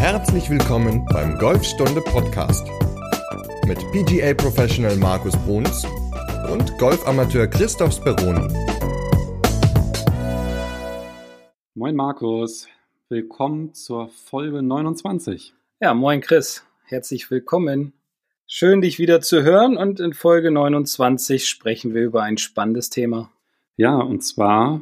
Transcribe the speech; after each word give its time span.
Herzlich 0.00 0.48
willkommen 0.48 1.04
beim 1.12 1.36
Golfstunde 1.36 2.00
Podcast 2.00 2.66
mit 3.66 3.78
PGA 3.92 4.32
Professional 4.32 4.96
Markus 4.96 5.36
Bruns 5.44 5.84
und 6.50 6.78
Golfamateur 6.78 7.46
Christoph 7.46 7.92
Speroni. 7.92 8.48
Moin 11.74 11.94
Markus, 11.94 12.66
willkommen 13.10 13.74
zur 13.74 14.08
Folge 14.08 14.62
29. 14.62 15.52
Ja, 15.80 15.92
moin 15.92 16.22
Chris, 16.22 16.64
herzlich 16.86 17.30
willkommen. 17.30 17.92
Schön, 18.46 18.80
dich 18.80 18.98
wieder 18.98 19.20
zu 19.20 19.42
hören 19.42 19.76
und 19.76 20.00
in 20.00 20.14
Folge 20.14 20.50
29 20.50 21.46
sprechen 21.46 21.92
wir 21.92 22.04
über 22.04 22.22
ein 22.22 22.38
spannendes 22.38 22.88
Thema. 22.88 23.30
Ja, 23.76 23.96
und 23.96 24.22
zwar 24.22 24.80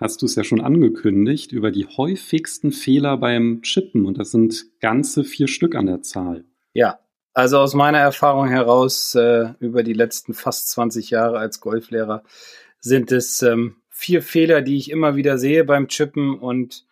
hast 0.00 0.22
du 0.22 0.26
es 0.26 0.34
ja 0.34 0.44
schon 0.44 0.60
angekündigt, 0.60 1.52
über 1.52 1.70
die 1.70 1.86
häufigsten 1.86 2.72
Fehler 2.72 3.16
beim 3.16 3.62
Chippen. 3.62 4.06
Und 4.06 4.18
das 4.18 4.30
sind 4.30 4.64
ganze 4.80 5.24
vier 5.24 5.48
Stück 5.48 5.74
an 5.74 5.86
der 5.86 6.02
Zahl. 6.02 6.44
Ja, 6.72 6.98
also 7.32 7.58
aus 7.58 7.74
meiner 7.74 7.98
Erfahrung 7.98 8.48
heraus, 8.48 9.14
äh, 9.14 9.48
über 9.58 9.82
die 9.82 9.92
letzten 9.92 10.34
fast 10.34 10.70
20 10.70 11.10
Jahre 11.10 11.38
als 11.38 11.60
Golflehrer, 11.60 12.22
sind 12.80 13.12
es 13.12 13.42
ähm, 13.42 13.76
vier 13.90 14.22
Fehler, 14.22 14.62
die 14.62 14.76
ich 14.76 14.90
immer 14.90 15.16
wieder 15.16 15.38
sehe 15.38 15.64
beim 15.64 15.88
Chippen. 15.88 16.38
Und 16.38 16.86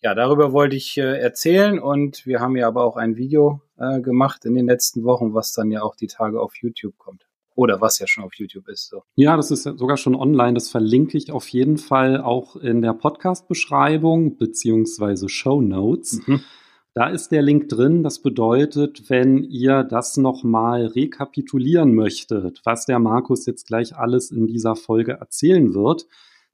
ja, 0.00 0.14
darüber 0.14 0.52
wollte 0.52 0.76
ich 0.76 0.98
äh, 0.98 1.18
erzählen. 1.18 1.78
Und 1.78 2.26
wir 2.26 2.40
haben 2.40 2.56
ja 2.56 2.66
aber 2.66 2.84
auch 2.84 2.96
ein 2.96 3.16
Video 3.16 3.62
äh, 3.78 4.00
gemacht 4.00 4.44
in 4.44 4.54
den 4.54 4.66
letzten 4.66 5.04
Wochen, 5.04 5.34
was 5.34 5.52
dann 5.52 5.70
ja 5.70 5.82
auch 5.82 5.96
die 5.96 6.08
Tage 6.08 6.40
auf 6.40 6.56
YouTube 6.56 6.98
kommt. 6.98 7.26
Oder 7.54 7.80
was 7.80 7.98
ja 7.98 8.06
schon 8.06 8.24
auf 8.24 8.34
YouTube 8.34 8.68
ist. 8.68 8.88
So. 8.88 9.02
Ja, 9.14 9.36
das 9.36 9.50
ist 9.50 9.62
sogar 9.62 9.96
schon 9.96 10.16
online. 10.16 10.54
Das 10.54 10.70
verlinke 10.70 11.16
ich 11.16 11.30
auf 11.30 11.48
jeden 11.48 11.78
Fall 11.78 12.20
auch 12.20 12.56
in 12.56 12.82
der 12.82 12.94
Podcast-Beschreibung 12.94 14.36
beziehungsweise 14.36 15.28
Show 15.28 15.60
Notes. 15.60 16.20
Mhm. 16.26 16.40
Da 16.94 17.08
ist 17.08 17.30
der 17.30 17.42
Link 17.42 17.68
drin. 17.68 18.04
Das 18.04 18.22
bedeutet, 18.22 19.10
wenn 19.10 19.42
ihr 19.42 19.82
das 19.82 20.16
nochmal 20.16 20.86
rekapitulieren 20.86 21.94
möchtet, 21.94 22.60
was 22.64 22.86
der 22.86 23.00
Markus 23.00 23.46
jetzt 23.46 23.66
gleich 23.66 23.96
alles 23.96 24.30
in 24.30 24.46
dieser 24.46 24.76
Folge 24.76 25.12
erzählen 25.12 25.74
wird, 25.74 26.06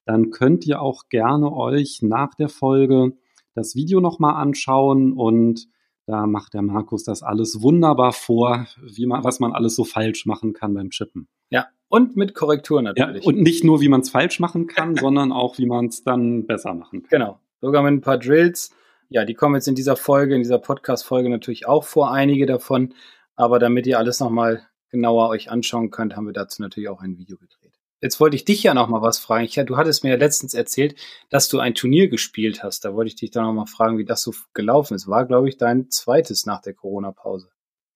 dann 0.06 0.30
könnt 0.30 0.66
ihr 0.66 0.80
auch 0.80 1.08
gerne 1.10 1.52
euch 1.52 2.00
nach 2.02 2.34
der 2.34 2.48
Folge 2.48 3.12
das 3.54 3.74
Video 3.74 4.00
nochmal 4.00 4.34
anschauen 4.36 5.12
und 5.12 5.68
da 6.06 6.26
macht 6.26 6.54
der 6.54 6.62
Markus 6.62 7.04
das 7.04 7.22
alles 7.22 7.62
wunderbar 7.62 8.12
vor, 8.12 8.66
wie 8.82 9.06
man, 9.06 9.22
was 9.24 9.40
man 9.40 9.52
alles 9.52 9.76
so 9.76 9.84
falsch 9.84 10.26
machen 10.26 10.52
kann 10.52 10.74
beim 10.74 10.90
Chippen. 10.90 11.28
Ja, 11.50 11.68
und 11.88 12.16
mit 12.16 12.34
Korrektur 12.34 12.82
natürlich. 12.82 13.24
Ja, 13.24 13.28
und 13.28 13.40
nicht 13.40 13.64
nur, 13.64 13.80
wie 13.80 13.88
man 13.88 14.00
es 14.00 14.10
falsch 14.10 14.40
machen 14.40 14.66
kann, 14.66 14.96
sondern 15.00 15.32
auch, 15.32 15.58
wie 15.58 15.66
man 15.66 15.86
es 15.86 16.02
dann 16.02 16.46
besser 16.46 16.74
machen 16.74 17.02
kann. 17.02 17.10
Genau, 17.10 17.40
sogar 17.60 17.82
mit 17.82 17.92
ein 17.92 18.00
paar 18.00 18.18
Drills. 18.18 18.74
Ja, 19.08 19.24
die 19.24 19.34
kommen 19.34 19.56
jetzt 19.56 19.66
in 19.66 19.74
dieser 19.74 19.96
Folge, 19.96 20.34
in 20.34 20.42
dieser 20.42 20.58
Podcast-Folge 20.58 21.28
natürlich 21.28 21.66
auch 21.66 21.84
vor, 21.84 22.12
einige 22.12 22.46
davon. 22.46 22.94
Aber 23.34 23.58
damit 23.58 23.86
ihr 23.86 23.98
alles 23.98 24.20
nochmal 24.20 24.62
genauer 24.90 25.28
euch 25.28 25.50
anschauen 25.50 25.90
könnt, 25.90 26.16
haben 26.16 26.26
wir 26.26 26.32
dazu 26.32 26.62
natürlich 26.62 26.88
auch 26.88 27.00
ein 27.00 27.18
Video 27.18 27.36
gedreht. 27.36 27.59
Jetzt 28.00 28.18
wollte 28.18 28.36
ich 28.36 28.44
dich 28.44 28.62
ja 28.62 28.72
noch 28.72 28.88
mal 28.88 29.02
was 29.02 29.18
fragen. 29.18 29.44
Ich, 29.44 29.54
du 29.54 29.76
hattest 29.76 30.04
mir 30.04 30.10
ja 30.10 30.16
letztens 30.16 30.54
erzählt, 30.54 30.94
dass 31.28 31.48
du 31.48 31.58
ein 31.58 31.74
Turnier 31.74 32.08
gespielt 32.08 32.62
hast. 32.62 32.84
Da 32.84 32.94
wollte 32.94 33.08
ich 33.08 33.16
dich 33.16 33.30
dann 33.30 33.44
noch 33.44 33.52
mal 33.52 33.66
fragen, 33.66 33.98
wie 33.98 34.04
das 34.04 34.22
so 34.22 34.32
gelaufen 34.54 34.94
ist. 34.94 35.06
War, 35.06 35.26
glaube 35.26 35.48
ich, 35.48 35.58
dein 35.58 35.90
zweites 35.90 36.46
nach 36.46 36.62
der 36.62 36.74
Corona-Pause. 36.74 37.50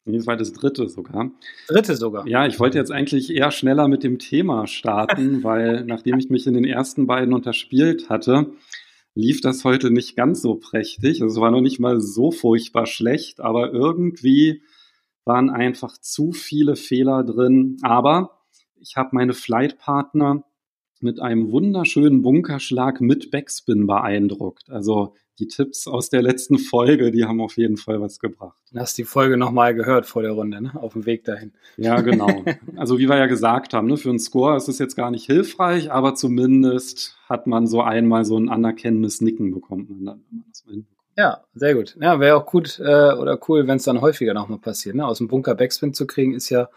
Nee, 0.06 0.19
das 0.19 0.27
war 0.27 0.36
das 0.36 0.52
dritte 0.52 0.86
sogar. 0.88 1.30
Dritte 1.66 1.97
sogar. 1.97 2.27
Ja, 2.27 2.47
ich 2.47 2.60
wollte 2.60 2.77
jetzt 2.77 2.92
eigentlich 2.92 3.30
eher 3.34 3.50
schneller 3.50 3.88
mit 3.88 4.05
dem 4.05 4.19
Thema 4.19 4.66
starten, 4.66 5.42
weil 5.42 5.84
nachdem 5.84 6.19
ich 6.19 6.28
mich 6.28 6.47
in 6.47 6.55
den 6.55 6.64
ersten 6.64 7.06
beiden 7.06 7.32
unterspielt 7.32 8.10
hatte, 8.10 8.52
lief 9.14 9.41
das 9.41 9.64
heute 9.64 9.91
nicht 9.91 10.16
ganz 10.16 10.42
so 10.42 10.56
prächtig. 10.56 11.22
Also 11.22 11.36
es 11.36 11.41
war 11.41 11.50
noch 11.50 11.62
nicht 11.62 11.80
mal 11.80 12.00
so 12.00 12.30
furchtbar 12.30 12.84
schlecht, 12.86 13.41
aber 13.41 13.72
irgendwie 13.72 14.62
waren 15.25 15.48
einfach 15.48 15.97
zu 15.97 16.32
viele 16.32 16.77
Fehler 16.77 17.25
drin. 17.25 17.78
Aber 17.80 18.44
ich 18.84 18.97
habe 18.97 19.11
meine 19.12 19.33
Flightpartner 19.33 20.45
mit 21.00 21.21
einem 21.21 21.50
wunderschönen 21.50 22.22
Bunkerschlag 22.22 23.00
mit 23.00 23.31
Backspin 23.31 23.87
beeindruckt. 23.87 24.71
Also 24.71 25.15
die 25.39 25.49
Tipps 25.49 25.89
aus 25.89 26.11
der 26.11 26.22
letzten 26.22 26.59
Folge, 26.59 27.11
die 27.11 27.25
haben 27.25 27.41
auf 27.41 27.56
jeden 27.56 27.77
Fall 27.77 28.00
was 28.00 28.21
gebracht. 28.21 28.56
Du 28.73 28.78
hast 28.78 28.97
die 28.97 29.05
Folge 29.05 29.37
nochmal 29.37 29.75
gehört 29.75 30.06
vor 30.06 30.23
der 30.23 30.33
Runde, 30.33 30.61
ne? 30.61 30.73
auf 30.81 30.93
dem 30.93 31.06
Weg 31.06 31.25
dahin. 31.25 31.53
Ja, 31.77 32.00
genau. 32.00 32.44
Also 32.77 32.99
wie 32.99 33.09
wir 33.09 33.17
ja 33.17 33.27
gesagt 33.27 33.75
haben, 33.75 33.89
ne, 33.89 33.97
für 33.97 34.11
einen 34.11 34.19
Score 34.19 34.56
ist 34.56 34.69
es 34.69 34.78
jetzt 34.78 34.97
gar 34.97 35.11
nicht 35.11 35.27
hilfreich, 35.27 35.91
aber 35.91 36.15
zumindest 36.15 37.17
hat 37.28 37.47
man 37.47 37.67
so 37.67 37.83
einmal 37.83 38.25
so 38.25 38.39
ein 38.39 38.49
anerkennendes 38.49 39.21
Nicken 39.21 39.53
bekommen. 39.53 39.87
Wenn 39.89 40.05
man 40.05 40.25
das 40.49 40.65
mal 40.67 40.84
ja, 41.17 41.44
sehr 41.55 41.75
gut. 41.75 41.97
Ja, 42.00 42.19
wäre 42.19 42.37
auch 42.37 42.47
gut 42.47 42.81
äh, 42.81 43.12
oder 43.12 43.39
cool, 43.49 43.69
wenn 43.69 43.77
es 43.77 43.84
dann 43.84 44.00
häufiger 44.00 44.34
nochmal 44.34 44.59
passiert. 44.59 44.97
Ne? 44.97 45.06
Aus 45.06 45.19
dem 45.19 45.28
Bunker 45.28 45.55
Backspin 45.55 45.94
zu 45.94 46.09
kriegen, 46.09 46.34
ist 46.34 46.50
ja 46.50 46.69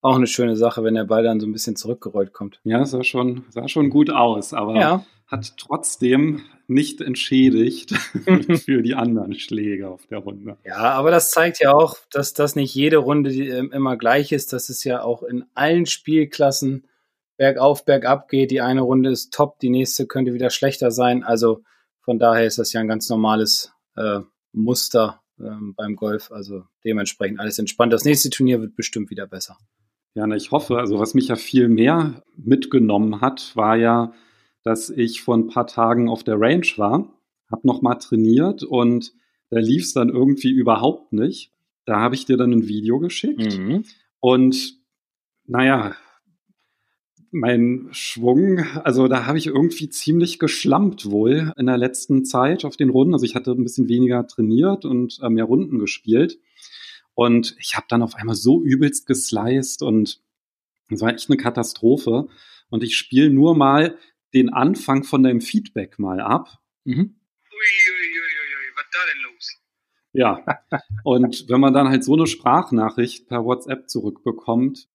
auch 0.00 0.16
eine 0.16 0.26
schöne 0.26 0.56
Sache, 0.56 0.84
wenn 0.84 0.94
der 0.94 1.04
Ball 1.04 1.22
dann 1.22 1.40
so 1.40 1.46
ein 1.46 1.52
bisschen 1.52 1.76
zurückgerollt 1.76 2.32
kommt. 2.32 2.60
Ja, 2.64 2.84
sah 2.84 3.02
schon, 3.02 3.44
sah 3.50 3.68
schon 3.68 3.90
gut 3.90 4.10
aus, 4.10 4.52
aber 4.52 4.76
ja. 4.76 5.06
hat 5.26 5.56
trotzdem 5.56 6.42
nicht 6.68 7.00
entschädigt 7.00 7.92
für 8.64 8.82
die 8.82 8.94
anderen 8.94 9.34
Schläge 9.34 9.88
auf 9.88 10.06
der 10.06 10.18
Runde. 10.18 10.56
Ja, 10.64 10.92
aber 10.92 11.10
das 11.10 11.30
zeigt 11.30 11.60
ja 11.60 11.72
auch, 11.72 11.96
dass 12.10 12.34
das 12.34 12.56
nicht 12.56 12.74
jede 12.74 12.98
Runde 12.98 13.32
ähm, 13.32 13.72
immer 13.72 13.96
gleich 13.96 14.32
ist. 14.32 14.52
Das 14.52 14.68
ist 14.68 14.84
ja 14.84 15.02
auch 15.02 15.22
in 15.22 15.44
allen 15.54 15.86
Spielklassen 15.86 16.86
bergauf, 17.36 17.84
bergab 17.84 18.28
geht. 18.28 18.50
Die 18.50 18.60
eine 18.60 18.80
Runde 18.80 19.10
ist 19.10 19.32
top, 19.32 19.58
die 19.60 19.70
nächste 19.70 20.06
könnte 20.06 20.34
wieder 20.34 20.50
schlechter 20.50 20.90
sein. 20.90 21.22
Also 21.22 21.62
von 22.00 22.18
daher 22.18 22.46
ist 22.46 22.58
das 22.58 22.72
ja 22.72 22.80
ein 22.80 22.88
ganz 22.88 23.08
normales 23.08 23.72
äh, 23.96 24.20
Muster 24.52 25.20
ähm, 25.38 25.74
beim 25.76 25.96
Golf. 25.96 26.30
Also 26.32 26.64
dementsprechend 26.84 27.40
alles 27.40 27.58
entspannt. 27.58 27.92
Das 27.92 28.04
nächste 28.04 28.30
Turnier 28.30 28.60
wird 28.60 28.74
bestimmt 28.74 29.10
wieder 29.10 29.26
besser. 29.26 29.58
Ja, 30.16 30.26
ich 30.34 30.50
hoffe, 30.50 30.78
also 30.78 30.98
was 30.98 31.12
mich 31.12 31.28
ja 31.28 31.36
viel 31.36 31.68
mehr 31.68 32.22
mitgenommen 32.38 33.20
hat, 33.20 33.54
war 33.54 33.76
ja, 33.76 34.14
dass 34.62 34.88
ich 34.88 35.20
vor 35.20 35.36
ein 35.36 35.46
paar 35.46 35.66
Tagen 35.66 36.08
auf 36.08 36.24
der 36.24 36.40
Range 36.40 36.66
war, 36.78 37.12
habe 37.50 37.66
nochmal 37.66 37.98
trainiert 37.98 38.62
und 38.62 39.12
da 39.50 39.58
lief 39.58 39.82
es 39.82 39.92
dann 39.92 40.08
irgendwie 40.08 40.50
überhaupt 40.50 41.12
nicht. 41.12 41.52
Da 41.84 42.00
habe 42.00 42.14
ich 42.14 42.24
dir 42.24 42.38
dann 42.38 42.50
ein 42.50 42.66
Video 42.66 42.98
geschickt 42.98 43.58
mhm. 43.58 43.84
und 44.18 44.78
naja, 45.44 45.94
mein 47.30 47.88
Schwung, 47.90 48.60
also 48.84 49.08
da 49.08 49.26
habe 49.26 49.36
ich 49.36 49.48
irgendwie 49.48 49.90
ziemlich 49.90 50.38
geschlampt 50.38 51.10
wohl 51.10 51.52
in 51.58 51.66
der 51.66 51.76
letzten 51.76 52.24
Zeit 52.24 52.64
auf 52.64 52.78
den 52.78 52.88
Runden. 52.88 53.12
Also 53.12 53.26
ich 53.26 53.34
hatte 53.34 53.50
ein 53.50 53.64
bisschen 53.64 53.88
weniger 53.88 54.26
trainiert 54.26 54.86
und 54.86 55.18
äh, 55.22 55.28
mehr 55.28 55.44
Runden 55.44 55.78
gespielt. 55.78 56.38
Und 57.16 57.56
ich 57.58 57.76
habe 57.76 57.86
dann 57.88 58.02
auf 58.02 58.14
einmal 58.14 58.36
so 58.36 58.62
übelst 58.62 59.06
gesliced 59.06 59.80
und 59.82 60.20
es 60.90 61.00
war 61.00 61.14
echt 61.14 61.30
eine 61.30 61.38
Katastrophe. 61.38 62.28
Und 62.68 62.84
ich 62.84 62.96
spiele 62.96 63.30
nur 63.30 63.56
mal 63.56 63.98
den 64.34 64.52
Anfang 64.52 65.02
von 65.02 65.22
deinem 65.22 65.40
Feedback 65.40 65.98
mal 65.98 66.20
ab. 66.20 66.58
Mhm. 66.84 67.18
Uiuiuiui, 67.50 68.72
was 68.76 68.84
da 68.92 68.98
denn 69.12 69.22
los? 69.22 69.62
Ja, 70.12 70.44
und 71.04 71.48
wenn 71.48 71.60
man 71.60 71.72
dann 71.72 71.88
halt 71.88 72.04
so 72.04 72.14
eine 72.14 72.26
Sprachnachricht 72.26 73.28
per 73.28 73.44
WhatsApp 73.44 73.88
zurückbekommt, 73.88 74.86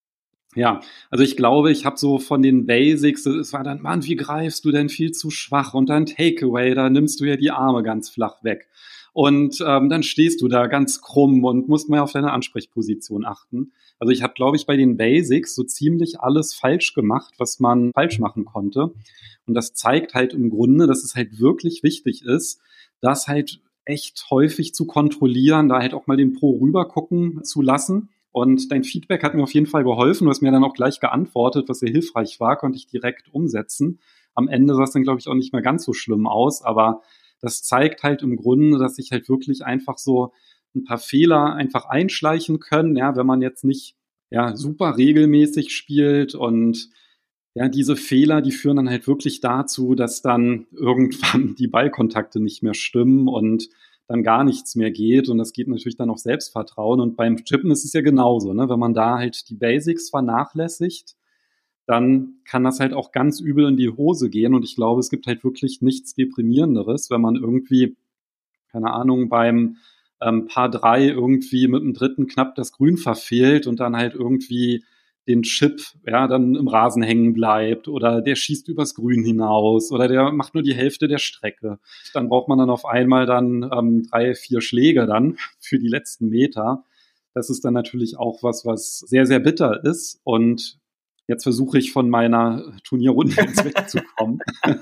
ja, 0.56 0.81
also 1.09 1.23
ich 1.23 1.38
glaube, 1.38 1.72
ich 1.72 1.85
habe 1.85 1.97
so 1.97 2.19
von 2.19 2.41
den 2.41 2.66
Basics, 2.66 3.25
es 3.25 3.53
war 3.53 3.63
dann, 3.63 3.81
Mann, 3.81 4.03
wie 4.06 4.16
greifst 4.16 4.66
du 4.66 4.72
denn 4.72 4.89
viel 4.89 5.12
zu 5.12 5.29
schwach 5.29 5.73
und 5.73 5.89
dann 5.89 6.06
Takeaway, 6.06 6.73
da 6.75 6.89
nimmst 6.89 7.19
du 7.19 7.25
ja 7.25 7.38
die 7.38 7.51
Arme 7.51 7.84
ganz 7.84 8.09
flach 8.09 8.44
weg. 8.44 8.67
Und 9.13 9.63
ähm, 9.66 9.89
dann 9.89 10.03
stehst 10.03 10.41
du 10.41 10.47
da 10.47 10.67
ganz 10.67 11.01
krumm 11.01 11.44
und 11.44 11.67
musst 11.67 11.89
mal 11.89 12.00
auf 12.00 12.13
deine 12.13 12.31
Ansprechposition 12.31 13.25
achten. 13.25 13.73
Also 14.00 14.12
ich 14.12 14.23
habe, 14.23 14.34
glaube 14.34 14.56
ich, 14.56 14.66
bei 14.66 14.78
den 14.78 14.97
Basics 14.97 15.53
so 15.53 15.63
ziemlich 15.63 16.22
alles 16.22 16.53
falsch 16.53 16.94
gemacht, 16.94 17.33
was 17.38 17.59
man 17.59 17.91
falsch 17.94 18.19
machen 18.19 18.45
konnte. 18.45 18.94
Und 19.45 19.53
das 19.53 19.73
zeigt 19.73 20.13
halt 20.13 20.33
im 20.33 20.50
Grunde, 20.50 20.88
dass 20.88 21.03
es 21.03 21.16
halt 21.16 21.39
wirklich 21.39 21.83
wichtig 21.83 22.23
ist, 22.23 22.62
das 23.01 23.28
halt 23.28 23.59
echt 23.83 24.27
häufig 24.30 24.74
zu 24.74 24.86
kontrollieren, 24.86 25.68
da 25.68 25.80
halt 25.80 25.94
auch 25.94 26.07
mal 26.07 26.18
den 26.18 26.33
Pro 26.33 26.57
rübergucken 26.57 27.44
zu 27.44 27.62
lassen. 27.62 28.09
Und 28.31 28.72
dein 28.72 28.83
Feedback 28.83 29.24
hat 29.24 29.36
mir 29.36 29.44
auf 29.44 29.54
jeden 29.54 29.66
Fall 29.66 29.83
geholfen. 29.83 30.25
Du 30.25 30.30
hast 30.30 30.42
mir 30.42 30.51
dann 30.51 30.63
auch 30.63 30.74
gleich 30.74 31.00
geantwortet, 31.00 31.68
was 31.68 31.80
sehr 31.80 31.92
hilfreich 31.92 32.39
war, 32.39 32.57
konnte 32.57 32.78
ich 32.78 32.88
direkt 32.88 33.33
umsetzen. 33.33 34.00
Am 34.33 34.48
Ende 34.48 34.75
sah 34.75 34.83
es 34.83 34.92
dann, 34.92 35.04
glaube 35.04 35.19
ich, 35.19 35.28
auch 35.28 35.33
nicht 35.33 35.51
mehr 35.51 35.62
ganz 35.62 35.83
so 35.83 35.94
schlimm 35.94 36.28
aus, 36.28 36.62
aber 36.62 37.01
das 37.42 37.63
zeigt 37.63 38.04
halt 38.04 38.22
im 38.22 38.38
Grunde, 38.38 38.78
dass 38.78 38.95
sich 38.95 39.12
halt 39.12 39.28
wirklich 39.28 39.66
einfach 39.66 39.98
so 39.98 40.31
ein 40.75 40.86
paar 40.86 41.00
Fehler 41.00 41.54
einfach 41.54 41.86
einschleichen 41.86 42.60
können, 42.60 42.95
ja, 42.95 43.16
wenn 43.16 43.25
man 43.25 43.42
jetzt 43.42 43.66
nicht 43.66 43.95
ja 44.30 44.56
super 44.56 44.98
regelmäßig 44.98 45.75
spielt 45.75 46.36
und 46.36 46.89
ja, 47.54 47.68
diese 47.68 47.98
Fehler, 47.98 48.42
die 48.42 48.54
führen 48.54 48.78
dann 48.78 48.89
halt 48.89 49.07
wirklich 49.07 49.42
dazu, 49.42 49.95
dass 49.95 50.22
dann 50.22 50.68
irgendwann 50.72 51.56
die 51.56 51.68
Ballkontakte 51.68 52.39
nicht 52.39 52.63
mehr 52.63 52.74
stimmen 52.74 53.28
und 53.28 53.68
dann 54.12 54.24
gar 54.24 54.44
nichts 54.44 54.75
mehr 54.75 54.92
geht. 54.92 55.30
Und 55.30 55.38
das 55.38 55.54
geht 55.54 55.68
natürlich 55.68 55.96
dann 55.96 56.10
auch 56.10 56.18
Selbstvertrauen. 56.18 57.00
Und 57.00 57.16
beim 57.16 57.38
Chippen 57.38 57.72
ist 57.72 57.86
es 57.86 57.94
ja 57.94 58.02
genauso, 58.02 58.54
ne? 58.54 58.69
Wenn 58.69 58.80
man 58.80 58.94
da 58.94 59.18
halt 59.18 59.50
die 59.50 59.56
Basics 59.56 60.10
vernachlässigt, 60.10 61.16
dann 61.86 62.36
kann 62.46 62.63
das 62.63 62.80
halt 62.80 62.94
auch 62.94 63.12
ganz 63.12 63.40
übel 63.40 63.68
in 63.68 63.78
die 63.78 63.90
Hose 63.90 64.30
gehen. 64.30 64.54
Und 64.54 64.63
ich 64.63 64.75
glaube, 64.75 65.00
es 65.00 65.10
gibt 65.10 65.28
halt 65.28 65.44
wirklich 65.44 65.81
nichts 65.81 66.13
Deprimierenderes, 66.13 67.10
wenn 67.10 67.22
man 67.22 67.36
irgendwie, 67.36 67.96
keine 68.72 68.92
Ahnung, 68.92 69.30
beim 69.30 69.78
ähm, 70.22 70.46
Paar 70.46 70.69
drei 70.69 71.07
irgendwie 71.07 71.68
mit 71.68 71.81
dem 71.81 71.94
dritten 71.94 72.28
knapp 72.28 72.56
das 72.56 72.74
Grün 72.74 72.98
verfehlt 72.98 73.66
und 73.66 73.80
dann 73.80 73.96
halt 73.96 74.14
irgendwie 74.14 74.84
den 75.27 75.44
Chip, 75.44 75.81
ja, 76.06 76.27
dann 76.27 76.56
im 76.56 76.68
Rasen 76.68 77.03
hängen 77.03 77.33
bleibt 77.33 77.88
oder 77.88 78.21
der 78.21 78.35
schießt 78.35 78.68
übers 78.68 78.95
Grün 78.95 79.23
hinaus 79.23 79.91
oder 79.91 80.07
der 80.07 80.31
macht 80.31 80.53
nur 80.53 80.63
die 80.63 80.73
Hälfte 80.73 81.07
der 81.07 81.19
Strecke. 81.19 81.79
Dann 82.13 82.29
braucht 82.29 82.47
man 82.47 82.57
dann 82.57 82.69
auf 82.69 82.85
einmal 82.85 83.25
dann 83.25 83.69
ähm, 83.71 84.07
drei, 84.09 84.33
vier 84.33 84.62
Schläge 84.62 85.06
dann 85.06 85.38
für 85.59 85.79
die 85.79 85.89
letzten 85.89 86.29
Meter. 86.29 86.83
Das 87.33 87.50
ist 87.50 87.63
dann 87.63 87.73
natürlich 87.73 88.18
auch 88.18 88.44
was, 88.44 88.65
was 88.65 89.00
sehr, 89.00 89.25
sehr 89.25 89.39
bitter 89.39 89.83
ist 89.83 90.19
und 90.23 90.81
Jetzt 91.27 91.44
versuche 91.44 91.77
ich 91.77 91.94
von 91.94 92.09
meiner 92.09 92.75
Turnierrunde 92.83 93.39
ins 93.41 93.63
wegzukommen 93.63 94.39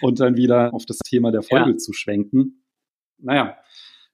und 0.00 0.18
dann 0.18 0.34
wieder 0.36 0.72
auf 0.72 0.86
das 0.86 0.98
Thema 1.00 1.30
der 1.30 1.42
Folge 1.42 1.72
ja. 1.72 1.76
zu 1.76 1.92
schwenken. 1.92 2.64
Naja, 3.18 3.58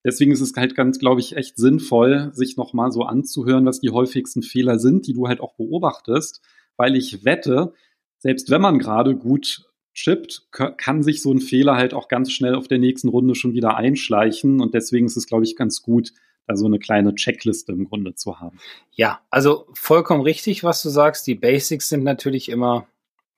deswegen 0.09 0.33
ist 0.33 0.41
es 0.41 0.55
halt 0.57 0.75
ganz, 0.75 0.99
glaube 0.99 1.21
ich, 1.21 1.37
echt 1.37 1.59
sinnvoll, 1.59 2.31
sich 2.33 2.57
nochmal 2.57 2.91
so 2.91 3.03
anzuhören, 3.03 3.67
was 3.67 3.81
die 3.81 3.91
häufigsten 3.91 4.43
Fehler 4.43 4.79
sind, 4.79 5.07
die 5.07 5.13
du 5.13 5.29
halt 5.29 5.41
auch 5.41 5.55
beobachtest, 5.55 6.41
weil 6.79 6.97
ich 6.97 7.27
wette, 7.27 7.75
selbst 8.17 8.49
wenn 8.49 8.63
man 8.63 8.79
gerade 8.79 9.15
gut 9.15 9.67
chippt, 9.93 10.49
kann 10.51 11.03
sich 11.03 11.21
so 11.21 11.31
ein 11.31 11.41
Fehler 11.41 11.77
halt 11.77 11.93
auch 11.93 12.09
ganz 12.09 12.33
schnell 12.33 12.55
auf 12.55 12.69
der 12.69 12.79
nächsten 12.79 13.09
Runde 13.09 13.35
schon 13.35 13.53
wieder 13.53 13.77
einschleichen 13.77 14.63
und 14.63 14.73
deswegen 14.73 15.05
ist 15.05 15.19
es, 15.19 15.27
glaube 15.27 15.45
ich, 15.45 15.57
ganz 15.57 15.83
gut, 15.83 16.13
da 16.47 16.57
so 16.57 16.65
eine 16.65 16.79
kleine 16.79 17.15
Checkliste 17.15 17.73
im 17.73 17.85
Grunde 17.85 18.15
zu 18.15 18.41
haben. 18.41 18.59
Ja, 18.93 19.21
also 19.29 19.67
vollkommen 19.75 20.23
richtig, 20.23 20.65
was 20.65 20.83
du 20.83 20.89
sagst. 20.89 21.27
Die 21.27 21.35
Basics 21.35 21.91
sind 21.91 22.05
natürlich 22.05 22.49
immer 22.49 22.87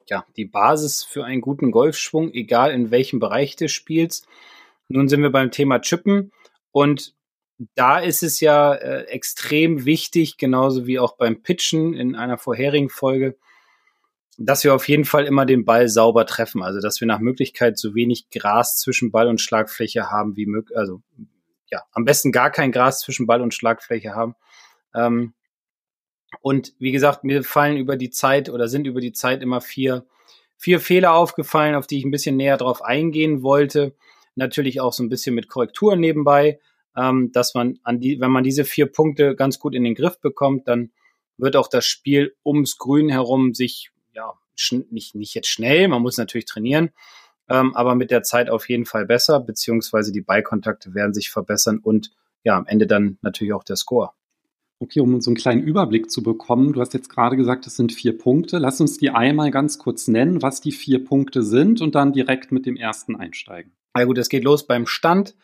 ja, 0.09 0.25
die 0.37 0.45
Basis 0.45 1.03
für 1.03 1.25
einen 1.25 1.41
guten 1.41 1.73
Golfschwung, 1.73 2.33
egal 2.33 2.73
in 2.73 2.93
welchem 2.93 3.19
Bereich 3.19 3.57
du 3.57 3.69
spielst. 3.69 4.29
Nun 4.89 5.09
sind 5.09 5.23
wir 5.23 5.31
beim 5.31 5.51
Thema 5.51 5.81
Chippen 5.81 6.31
und 6.73 7.15
da 7.75 7.99
ist 7.99 8.23
es 8.23 8.41
ja 8.41 8.75
äh, 8.75 9.05
extrem 9.05 9.85
wichtig, 9.85 10.39
genauso 10.39 10.87
wie 10.87 10.99
auch 10.99 11.17
beim 11.17 11.43
Pitchen 11.43 11.95
in 11.95 12.17
einer 12.17 12.39
vorherigen 12.39 12.89
Folge, 12.89 13.37
dass 14.39 14.65
wir 14.65 14.75
auf 14.75 14.89
jeden 14.89 15.05
Fall 15.05 15.27
immer 15.27 15.45
den 15.45 15.67
Ball 15.67 15.89
sauber 15.89 16.25
treffen. 16.25 16.63
Also, 16.63 16.81
dass 16.81 17.01
wir 17.01 17.07
nach 17.07 17.19
Möglichkeit 17.19 17.79
so 17.79 17.95
wenig 17.95 18.31
Gras 18.31 18.79
zwischen 18.79 19.11
Ball 19.11 19.29
und 19.29 19.41
Schlagfläche 19.41 20.11
haben 20.11 20.37
wie 20.37 20.47
möglich, 20.47 20.77
also 20.77 21.03
ja, 21.71 21.83
am 21.93 22.05
besten 22.05 22.33
gar 22.33 22.51
kein 22.51 22.73
Gras 22.73 23.01
zwischen 23.01 23.27
Ball 23.27 23.43
und 23.43 23.55
Schlagfläche 23.55 24.15
haben. 24.15 24.35
Ähm, 24.95 25.35
und 26.41 26.75
wie 26.79 26.93
gesagt, 26.93 27.25
mir 27.25 27.43
fallen 27.45 27.77
über 27.77 27.97
die 27.97 28.11
Zeit 28.11 28.49
oder 28.49 28.69
sind 28.69 28.87
über 28.87 29.01
die 29.01 29.13
Zeit 29.13 29.43
immer 29.43 29.61
vier, 29.61 30.07
vier 30.57 30.81
Fehler 30.81 31.13
aufgefallen, 31.13 31.75
auf 31.75 31.87
die 31.87 31.99
ich 31.99 32.05
ein 32.05 32.11
bisschen 32.11 32.37
näher 32.37 32.57
drauf 32.57 32.83
eingehen 32.83 33.43
wollte. 33.43 33.95
Natürlich 34.41 34.81
auch 34.81 34.95
so 34.95 35.03
ein 35.03 35.11
bisschen 35.11 35.35
mit 35.35 35.49
Korrekturen 35.49 36.01
nebenbei, 36.01 36.61
ähm, 36.97 37.31
dass 37.31 37.55
man 37.55 37.79
an 37.83 38.01
die, 38.01 38.21
wenn 38.21 38.31
man 38.31 38.43
diese 38.43 38.65
vier 38.65 38.87
Punkte 38.87 39.37
ganz 39.37 39.59
gut 39.59 39.75
in 39.75 39.85
den 39.85 39.95
Griff 39.95 40.19
bekommt, 40.19 40.67
dann 40.67 40.93
wird 41.37 41.57
auch 41.57 41.69
das 41.69 41.85
Spiel 41.85 42.35
ums 42.43 42.79
Grün 42.79 43.11
herum 43.11 43.53
sich, 43.53 43.91
ja, 44.15 44.33
nicht, 44.89 45.15
nicht 45.15 45.35
jetzt 45.35 45.49
schnell, 45.49 45.89
man 45.89 46.01
muss 46.01 46.17
natürlich 46.17 46.47
trainieren, 46.47 46.89
ähm, 47.51 47.77
aber 47.77 47.95
mit 47.95 48.11
der 48.11 48.23
Zeit 48.23 48.49
auf 48.49 48.71
jeden 48.71 48.87
Fall 48.87 49.05
besser, 49.05 49.41
beziehungsweise 49.41 50.11
die 50.11 50.23
Beikontakte 50.23 50.95
werden 50.95 51.13
sich 51.13 51.29
verbessern 51.29 51.79
und 51.79 52.11
ja, 52.43 52.57
am 52.57 52.67
Ende 52.67 52.87
dann 52.87 53.19
natürlich 53.21 53.53
auch 53.53 53.65
der 53.65 53.77
Score. 53.77 54.13
Okay, 54.79 55.01
um 55.01 55.21
so 55.21 55.29
einen 55.29 55.37
kleinen 55.37 55.63
Überblick 55.63 56.11
zu 56.11 56.23
bekommen, 56.23 56.73
du 56.73 56.81
hast 56.81 56.95
jetzt 56.95 57.11
gerade 57.11 57.37
gesagt, 57.37 57.67
es 57.67 57.77
sind 57.77 57.93
vier 57.93 58.17
Punkte. 58.17 58.57
Lass 58.57 58.81
uns 58.81 58.97
die 58.97 59.11
einmal 59.11 59.51
ganz 59.51 59.77
kurz 59.77 60.09
nennen, 60.09 60.41
was 60.41 60.63
die 60.63 60.73
vier 60.73 61.05
Punkte 61.05 61.43
sind 61.43 61.83
und 61.83 61.95
dann 61.95 62.15
direkt 62.15 62.51
mit 62.51 62.65
dem 62.65 62.77
ersten 62.77 63.15
einsteigen. 63.15 63.73
Na 63.95 64.05
gut, 64.05 64.19
es 64.19 64.29
geht 64.29 64.45
los 64.45 64.67
beim 64.67 64.87
Stand, 64.87 65.35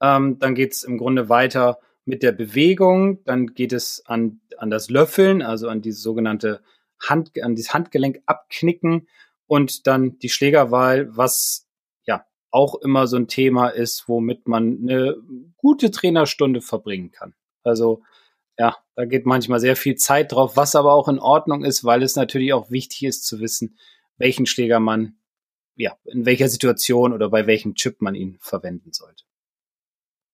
ähm, 0.00 0.38
dann 0.38 0.54
geht 0.54 0.72
es 0.72 0.84
im 0.84 0.98
Grunde 0.98 1.28
weiter 1.28 1.78
mit 2.04 2.22
der 2.22 2.32
Bewegung, 2.32 3.22
dann 3.24 3.48
geht 3.48 3.72
es 3.72 4.04
an, 4.06 4.40
an 4.58 4.70
das 4.70 4.90
Löffeln, 4.90 5.42
also 5.42 5.68
an 5.68 5.82
dieses 5.82 6.02
sogenannte 6.02 6.62
Hand, 6.98 7.32
an 7.42 7.54
dieses 7.54 7.74
Handgelenk 7.74 8.22
abknicken. 8.26 9.08
Und 9.46 9.86
dann 9.86 10.18
die 10.18 10.28
Schlägerwahl, 10.28 11.16
was 11.16 11.68
ja 12.04 12.24
auch 12.50 12.76
immer 12.76 13.06
so 13.06 13.16
ein 13.16 13.26
Thema 13.26 13.68
ist, 13.68 14.08
womit 14.08 14.46
man 14.46 14.78
eine 14.82 15.16
gute 15.56 15.90
Trainerstunde 15.90 16.60
verbringen 16.60 17.10
kann. 17.10 17.34
Also 17.64 18.02
ja, 18.58 18.76
da 18.94 19.06
geht 19.06 19.26
manchmal 19.26 19.58
sehr 19.58 19.74
viel 19.74 19.96
Zeit 19.96 20.32
drauf, 20.32 20.56
was 20.56 20.76
aber 20.76 20.92
auch 20.92 21.08
in 21.08 21.18
Ordnung 21.18 21.64
ist, 21.64 21.84
weil 21.84 22.02
es 22.02 22.14
natürlich 22.14 22.52
auch 22.52 22.70
wichtig 22.70 23.04
ist 23.04 23.24
zu 23.24 23.40
wissen, 23.40 23.76
welchen 24.18 24.46
Schläger 24.46 24.80
man 24.80 25.16
ja, 25.80 25.96
in 26.04 26.26
welcher 26.26 26.48
Situation 26.48 27.12
oder 27.12 27.30
bei 27.30 27.46
welchem 27.46 27.74
Chip 27.74 28.00
man 28.00 28.14
ihn 28.14 28.36
verwenden 28.40 28.92
sollte. 28.92 29.24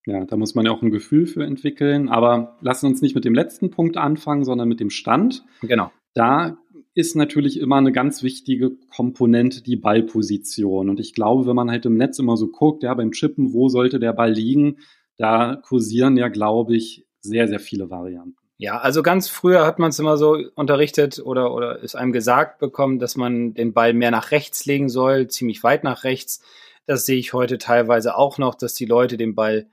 Ja, 0.06 0.24
da 0.24 0.36
muss 0.36 0.54
man 0.54 0.66
ja 0.66 0.72
auch 0.72 0.82
ein 0.82 0.90
Gefühl 0.90 1.26
für 1.26 1.44
entwickeln. 1.44 2.08
Aber 2.08 2.56
lassen 2.60 2.86
uns 2.86 3.02
nicht 3.02 3.14
mit 3.14 3.24
dem 3.24 3.34
letzten 3.34 3.70
Punkt 3.70 3.96
anfangen, 3.96 4.44
sondern 4.44 4.68
mit 4.68 4.80
dem 4.80 4.90
Stand. 4.90 5.44
Genau. 5.62 5.90
Da 6.14 6.58
ist 6.94 7.16
natürlich 7.16 7.60
immer 7.60 7.76
eine 7.76 7.92
ganz 7.92 8.22
wichtige 8.22 8.76
Komponente 8.94 9.62
die 9.62 9.76
Ballposition. 9.76 10.88
Und 10.88 11.00
ich 11.00 11.12
glaube, 11.12 11.46
wenn 11.46 11.56
man 11.56 11.70
halt 11.70 11.84
im 11.86 11.96
Netz 11.96 12.18
immer 12.18 12.36
so 12.36 12.48
guckt, 12.48 12.84
ja, 12.84 12.94
beim 12.94 13.10
Chippen, 13.10 13.52
wo 13.52 13.68
sollte 13.68 13.98
der 13.98 14.12
Ball 14.12 14.32
liegen, 14.32 14.78
da 15.16 15.56
kursieren 15.56 16.16
ja, 16.16 16.28
glaube 16.28 16.76
ich, 16.76 17.04
sehr, 17.20 17.48
sehr 17.48 17.60
viele 17.60 17.90
Varianten. 17.90 18.45
Ja, 18.58 18.78
also 18.78 19.02
ganz 19.02 19.28
früher 19.28 19.66
hat 19.66 19.78
man 19.78 19.90
es 19.90 19.98
immer 19.98 20.16
so 20.16 20.38
unterrichtet 20.54 21.18
oder, 21.18 21.52
oder 21.52 21.78
ist 21.80 21.94
einem 21.94 22.12
gesagt 22.12 22.58
bekommen, 22.58 22.98
dass 22.98 23.14
man 23.16 23.52
den 23.52 23.74
Ball 23.74 23.92
mehr 23.92 24.10
nach 24.10 24.30
rechts 24.30 24.64
legen 24.64 24.88
soll, 24.88 25.28
ziemlich 25.28 25.62
weit 25.62 25.84
nach 25.84 26.04
rechts. 26.04 26.40
Das 26.86 27.04
sehe 27.04 27.18
ich 27.18 27.34
heute 27.34 27.58
teilweise 27.58 28.16
auch 28.16 28.38
noch, 28.38 28.54
dass 28.54 28.72
die 28.72 28.86
Leute 28.86 29.18
den 29.18 29.34
Ball 29.34 29.66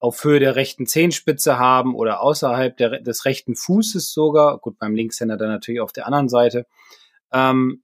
auf 0.00 0.22
Höhe 0.24 0.40
der 0.40 0.56
rechten 0.56 0.86
Zehenspitze 0.86 1.58
haben 1.58 1.94
oder 1.94 2.20
außerhalb 2.20 2.76
der, 2.76 3.00
des 3.00 3.24
rechten 3.24 3.56
Fußes 3.56 4.12
sogar. 4.12 4.58
Gut, 4.58 4.78
beim 4.78 4.94
Linkshänder 4.94 5.38
dann 5.38 5.50
natürlich 5.50 5.80
auf 5.80 5.92
der 5.92 6.06
anderen 6.06 6.28
Seite. 6.28 6.66
Ähm, 7.32 7.82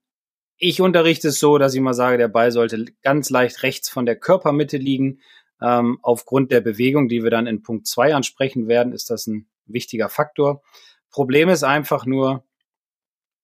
ich 0.58 0.80
unterrichte 0.82 1.28
es 1.28 1.38
so, 1.38 1.58
dass 1.58 1.74
ich 1.74 1.80
mal 1.80 1.94
sage, 1.94 2.18
der 2.18 2.28
Ball 2.28 2.52
sollte 2.52 2.86
ganz 3.02 3.30
leicht 3.30 3.62
rechts 3.62 3.88
von 3.88 4.06
der 4.06 4.16
Körpermitte 4.16 4.78
liegen. 4.78 5.20
Ähm, 5.62 5.98
aufgrund 6.02 6.52
der 6.52 6.60
Bewegung, 6.60 7.08
die 7.08 7.22
wir 7.22 7.30
dann 7.30 7.46
in 7.46 7.62
Punkt 7.62 7.86
zwei 7.86 8.14
ansprechen 8.14 8.68
werden, 8.68 8.92
ist 8.92 9.08
das 9.10 9.26
ein 9.26 9.46
wichtiger 9.66 10.08
Faktor. 10.08 10.62
Problem 11.10 11.48
ist 11.48 11.64
einfach 11.64 12.06
nur, 12.06 12.44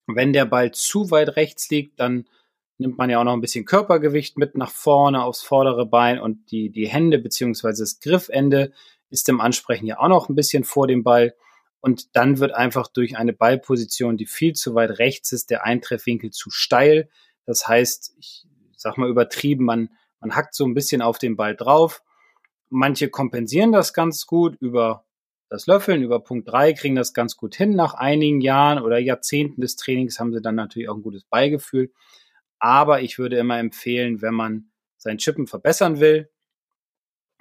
wenn 0.06 0.32
der 0.32 0.44
Ball 0.44 0.72
zu 0.72 1.10
weit 1.10 1.36
rechts 1.36 1.70
liegt, 1.70 2.00
dann 2.00 2.28
nimmt 2.78 2.98
man 2.98 3.10
ja 3.10 3.20
auch 3.20 3.24
noch 3.24 3.32
ein 3.32 3.40
bisschen 3.40 3.64
Körpergewicht 3.64 4.36
mit 4.36 4.56
nach 4.56 4.70
vorne 4.70 5.22
aufs 5.22 5.42
vordere 5.42 5.86
Bein 5.86 6.18
und 6.18 6.50
die, 6.50 6.70
die 6.70 6.88
Hände 6.88 7.18
beziehungsweise 7.18 7.82
das 7.82 8.00
Griffende 8.00 8.72
ist 9.08 9.28
im 9.28 9.40
Ansprechen 9.40 9.86
ja 9.86 9.98
auch 9.98 10.08
noch 10.08 10.28
ein 10.28 10.34
bisschen 10.34 10.64
vor 10.64 10.86
dem 10.86 11.04
Ball. 11.04 11.34
Und 11.80 12.16
dann 12.16 12.38
wird 12.38 12.54
einfach 12.54 12.88
durch 12.88 13.16
eine 13.16 13.32
Ballposition, 13.32 14.16
die 14.16 14.26
viel 14.26 14.54
zu 14.54 14.74
weit 14.74 14.98
rechts 14.98 15.32
ist, 15.32 15.50
der 15.50 15.64
Eintreffwinkel 15.64 16.30
zu 16.30 16.50
steil. 16.50 17.08
Das 17.44 17.66
heißt, 17.66 18.14
ich 18.18 18.46
sag 18.76 18.98
mal 18.98 19.08
übertrieben, 19.08 19.64
man, 19.64 19.90
man 20.20 20.34
hackt 20.34 20.54
so 20.54 20.64
ein 20.64 20.74
bisschen 20.74 21.02
auf 21.02 21.18
den 21.18 21.36
Ball 21.36 21.56
drauf. 21.56 22.02
Manche 22.70 23.10
kompensieren 23.10 23.72
das 23.72 23.92
ganz 23.92 24.26
gut 24.26 24.56
über 24.60 25.04
das 25.52 25.66
Löffeln, 25.66 26.02
über 26.02 26.18
Punkt 26.20 26.48
drei 26.48 26.72
kriegen 26.72 26.94
das 26.94 27.12
ganz 27.12 27.36
gut 27.36 27.54
hin. 27.54 27.74
Nach 27.74 27.92
einigen 27.92 28.40
Jahren 28.40 28.82
oder 28.82 28.98
Jahrzehnten 28.98 29.60
des 29.60 29.76
Trainings 29.76 30.18
haben 30.18 30.32
sie 30.32 30.40
dann 30.40 30.54
natürlich 30.54 30.88
auch 30.88 30.96
ein 30.96 31.02
gutes 31.02 31.24
Beigefühl. 31.24 31.92
Aber 32.58 33.02
ich 33.02 33.18
würde 33.18 33.36
immer 33.36 33.58
empfehlen, 33.58 34.22
wenn 34.22 34.32
man 34.32 34.70
sein 34.96 35.18
Chippen 35.18 35.46
verbessern 35.46 36.00
will 36.00 36.30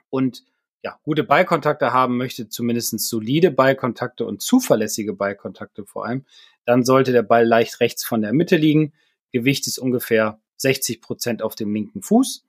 und 0.09 0.43
ja, 0.83 0.99
gute 1.03 1.23
Ballkontakte 1.23 1.93
haben 1.93 2.17
möchte, 2.17 2.49
zumindest 2.49 2.99
solide 2.99 3.49
Ballkontakte 3.49 4.25
und 4.25 4.41
zuverlässige 4.41 5.13
Ballkontakte 5.13 5.85
vor 5.85 6.05
allem, 6.05 6.25
dann 6.65 6.83
sollte 6.83 7.13
der 7.13 7.23
Ball 7.23 7.45
leicht 7.45 7.79
rechts 7.79 8.03
von 8.03 8.21
der 8.21 8.33
Mitte 8.33 8.57
liegen. 8.57 8.91
Gewicht 9.31 9.67
ist 9.67 9.77
ungefähr 9.77 10.41
60 10.57 11.01
Prozent 11.01 11.41
auf 11.41 11.55
dem 11.55 11.73
linken 11.73 12.01
Fuß. 12.01 12.43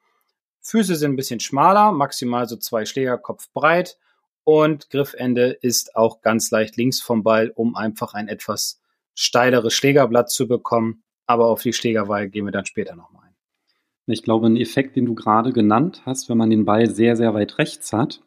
Füße 0.61 0.97
sind 0.97 1.13
ein 1.13 1.17
bisschen 1.17 1.39
schmaler, 1.39 1.93
maximal 1.93 2.49
so 2.49 2.57
zwei 2.57 2.85
Schläger, 2.85 3.17
Kopf 3.17 3.49
breit. 3.53 3.97
Und 4.45 4.91
Griffende 4.91 5.57
ist 5.61 5.95
auch 5.97 6.21
ganz 6.21 6.51
leicht 6.51 6.77
links 6.77 7.01
vom 7.01 7.23
Ball, 7.23 7.51
um 7.55 7.77
einfach 7.77 8.15
ein 8.15 8.29
etwas 8.29 8.81
steileres 9.15 9.75
Schlägerblatt 9.75 10.31
zu 10.31 10.49
bekommen 10.49 11.03
aber 11.27 11.47
auf 11.47 11.63
die 11.63 11.73
Schlägerwahl 11.73 12.29
gehen 12.29 12.45
wir 12.45 12.53
dann 12.53 12.67
später 12.67 12.95
nochmal 12.95 13.25
ein. 13.27 13.35
Ich 14.13 14.23
glaube, 14.23 14.47
ein 14.47 14.57
Effekt, 14.57 14.97
den 14.97 15.07
du 15.07 15.15
gerade 15.15 15.53
genannt 15.53 16.03
hast, 16.05 16.29
wenn 16.29 16.37
man 16.37 16.51
den 16.51 16.65
Ball 16.65 16.91
sehr, 16.91 17.17
sehr 17.17 17.35
weit 17.35 17.59
rechts 17.59 17.93
hat, 17.93 18.23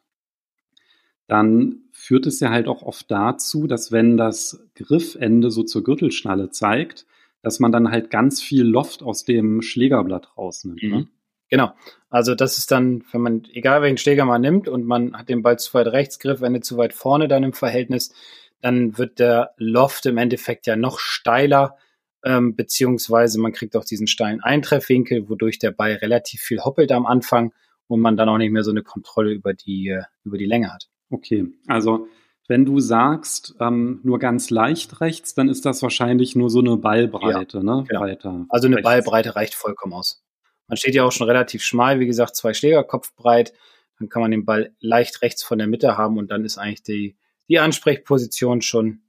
dann 1.27 1.83
führt 1.91 2.25
es 2.25 2.39
ja 2.39 2.49
halt 2.49 2.67
auch 2.67 2.81
oft 2.81 3.09
dazu, 3.11 3.67
dass 3.67 3.91
wenn 3.91 4.17
das 4.17 4.67
Griffende 4.75 5.51
so 5.51 5.63
zur 5.63 5.83
Gürtelschnalle 5.83 6.49
zeigt, 6.49 7.05
dass 7.41 7.59
man 7.59 7.71
dann 7.71 7.91
halt 7.91 8.09
ganz 8.09 8.41
viel 8.41 8.63
Loft 8.63 9.03
aus 9.03 9.23
dem 9.23 9.61
Schlägerblatt 9.61 10.35
rausnimmt. 10.37 10.81
Ne? 10.81 11.07
Genau. 11.49 11.73
Also 12.09 12.35
das 12.35 12.57
ist 12.57 12.71
dann, 12.71 13.03
wenn 13.11 13.21
man, 13.21 13.43
egal 13.51 13.81
welchen 13.81 13.97
Schläger 13.97 14.25
man 14.25 14.41
nimmt 14.41 14.67
und 14.67 14.85
man 14.85 15.15
hat 15.15 15.29
den 15.29 15.43
Ball 15.43 15.59
zu 15.59 15.73
weit 15.73 15.87
rechts, 15.87 16.19
Griffende 16.19 16.61
zu 16.61 16.77
weit 16.77 16.93
vorne 16.93 17.27
dann 17.27 17.43
im 17.43 17.53
Verhältnis, 17.53 18.13
dann 18.61 18.97
wird 18.97 19.19
der 19.19 19.51
Loft 19.57 20.05
im 20.05 20.17
Endeffekt 20.17 20.65
ja 20.65 20.75
noch 20.75 20.99
steiler 20.99 21.77
ähm, 22.25 22.55
beziehungsweise 22.55 23.39
man 23.39 23.53
kriegt 23.53 23.77
auch 23.77 23.85
diesen 23.85 24.07
steilen 24.07 24.41
Eintreffwinkel, 24.41 25.29
wodurch 25.29 25.59
der 25.59 25.71
Ball 25.71 25.93
relativ 25.93 26.41
viel 26.41 26.63
hoppelt 26.63 26.91
am 26.91 27.05
Anfang 27.05 27.53
und 27.87 28.01
man 28.01 28.17
dann 28.17 28.27
auch 28.27 28.39
nicht 28.39 28.51
mehr 28.51 28.63
so 28.63 28.71
eine 28.71 28.81
Kontrolle 28.81 29.31
über 29.31 29.53
die, 29.53 29.89
äh, 29.89 30.03
über 30.23 30.37
die 30.37 30.47
Länge 30.47 30.73
hat. 30.73 30.89
Okay, 31.11 31.45
also 31.67 32.07
wenn 32.47 32.65
du 32.65 32.79
sagst, 32.79 33.55
ähm, 33.59 33.99
nur 34.03 34.17
ganz 34.19 34.49
leicht 34.49 35.01
rechts, 35.01 35.35
dann 35.35 35.49
ist 35.49 35.65
das 35.65 35.81
wahrscheinlich 35.83 36.35
nur 36.35 36.49
so 36.49 36.59
eine 36.59 36.77
Ballbreite, 36.77 37.57
ja, 37.57 37.63
ne? 37.63 37.85
Genau. 37.87 38.01
Weiter 38.01 38.45
also 38.49 38.67
eine 38.67 38.77
rechts. 38.77 38.89
Ballbreite 38.89 39.35
reicht 39.35 39.53
vollkommen 39.53 39.93
aus. 39.93 40.24
Man 40.67 40.77
steht 40.77 40.95
ja 40.95 41.03
auch 41.03 41.11
schon 41.11 41.27
relativ 41.27 41.63
schmal, 41.63 41.99
wie 41.99 42.07
gesagt, 42.07 42.35
zwei 42.35 42.53
Schläger, 42.53 42.83
kopfbreit. 42.83 43.53
Dann 43.99 44.09
kann 44.09 44.21
man 44.21 44.31
den 44.31 44.45
Ball 44.45 44.73
leicht 44.79 45.21
rechts 45.21 45.43
von 45.43 45.57
der 45.57 45.67
Mitte 45.67 45.97
haben 45.97 46.17
und 46.17 46.29
dann 46.29 46.43
ist 46.43 46.57
eigentlich 46.57 46.83
die, 46.83 47.15
die 47.47 47.59
Ansprechposition 47.59 48.61
schon 48.61 49.01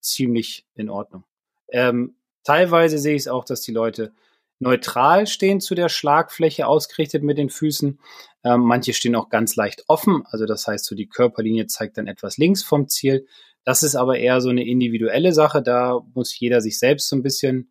ziemlich 0.00 0.66
in 0.74 0.90
Ordnung. 0.90 1.24
Ähm, 1.70 2.16
teilweise 2.44 2.98
sehe 2.98 3.14
ich 3.14 3.22
es 3.22 3.28
auch, 3.28 3.44
dass 3.44 3.62
die 3.62 3.72
Leute 3.72 4.12
neutral 4.60 5.26
stehen 5.26 5.60
zu 5.60 5.74
der 5.74 5.88
Schlagfläche 5.88 6.66
ausgerichtet 6.66 7.22
mit 7.22 7.38
den 7.38 7.50
Füßen. 7.50 8.00
Ähm, 8.44 8.60
manche 8.60 8.92
stehen 8.92 9.14
auch 9.14 9.28
ganz 9.28 9.56
leicht 9.56 9.84
offen, 9.88 10.24
also 10.26 10.46
das 10.46 10.66
heißt, 10.66 10.84
so 10.84 10.94
die 10.94 11.08
Körperlinie 11.08 11.66
zeigt 11.66 11.98
dann 11.98 12.06
etwas 12.06 12.38
links 12.38 12.62
vom 12.62 12.88
Ziel. 12.88 13.26
Das 13.64 13.82
ist 13.82 13.96
aber 13.96 14.18
eher 14.18 14.40
so 14.40 14.48
eine 14.48 14.66
individuelle 14.66 15.32
Sache. 15.32 15.62
Da 15.62 16.00
muss 16.14 16.38
jeder 16.38 16.60
sich 16.60 16.78
selbst 16.78 17.08
so 17.08 17.16
ein 17.16 17.22
bisschen 17.22 17.70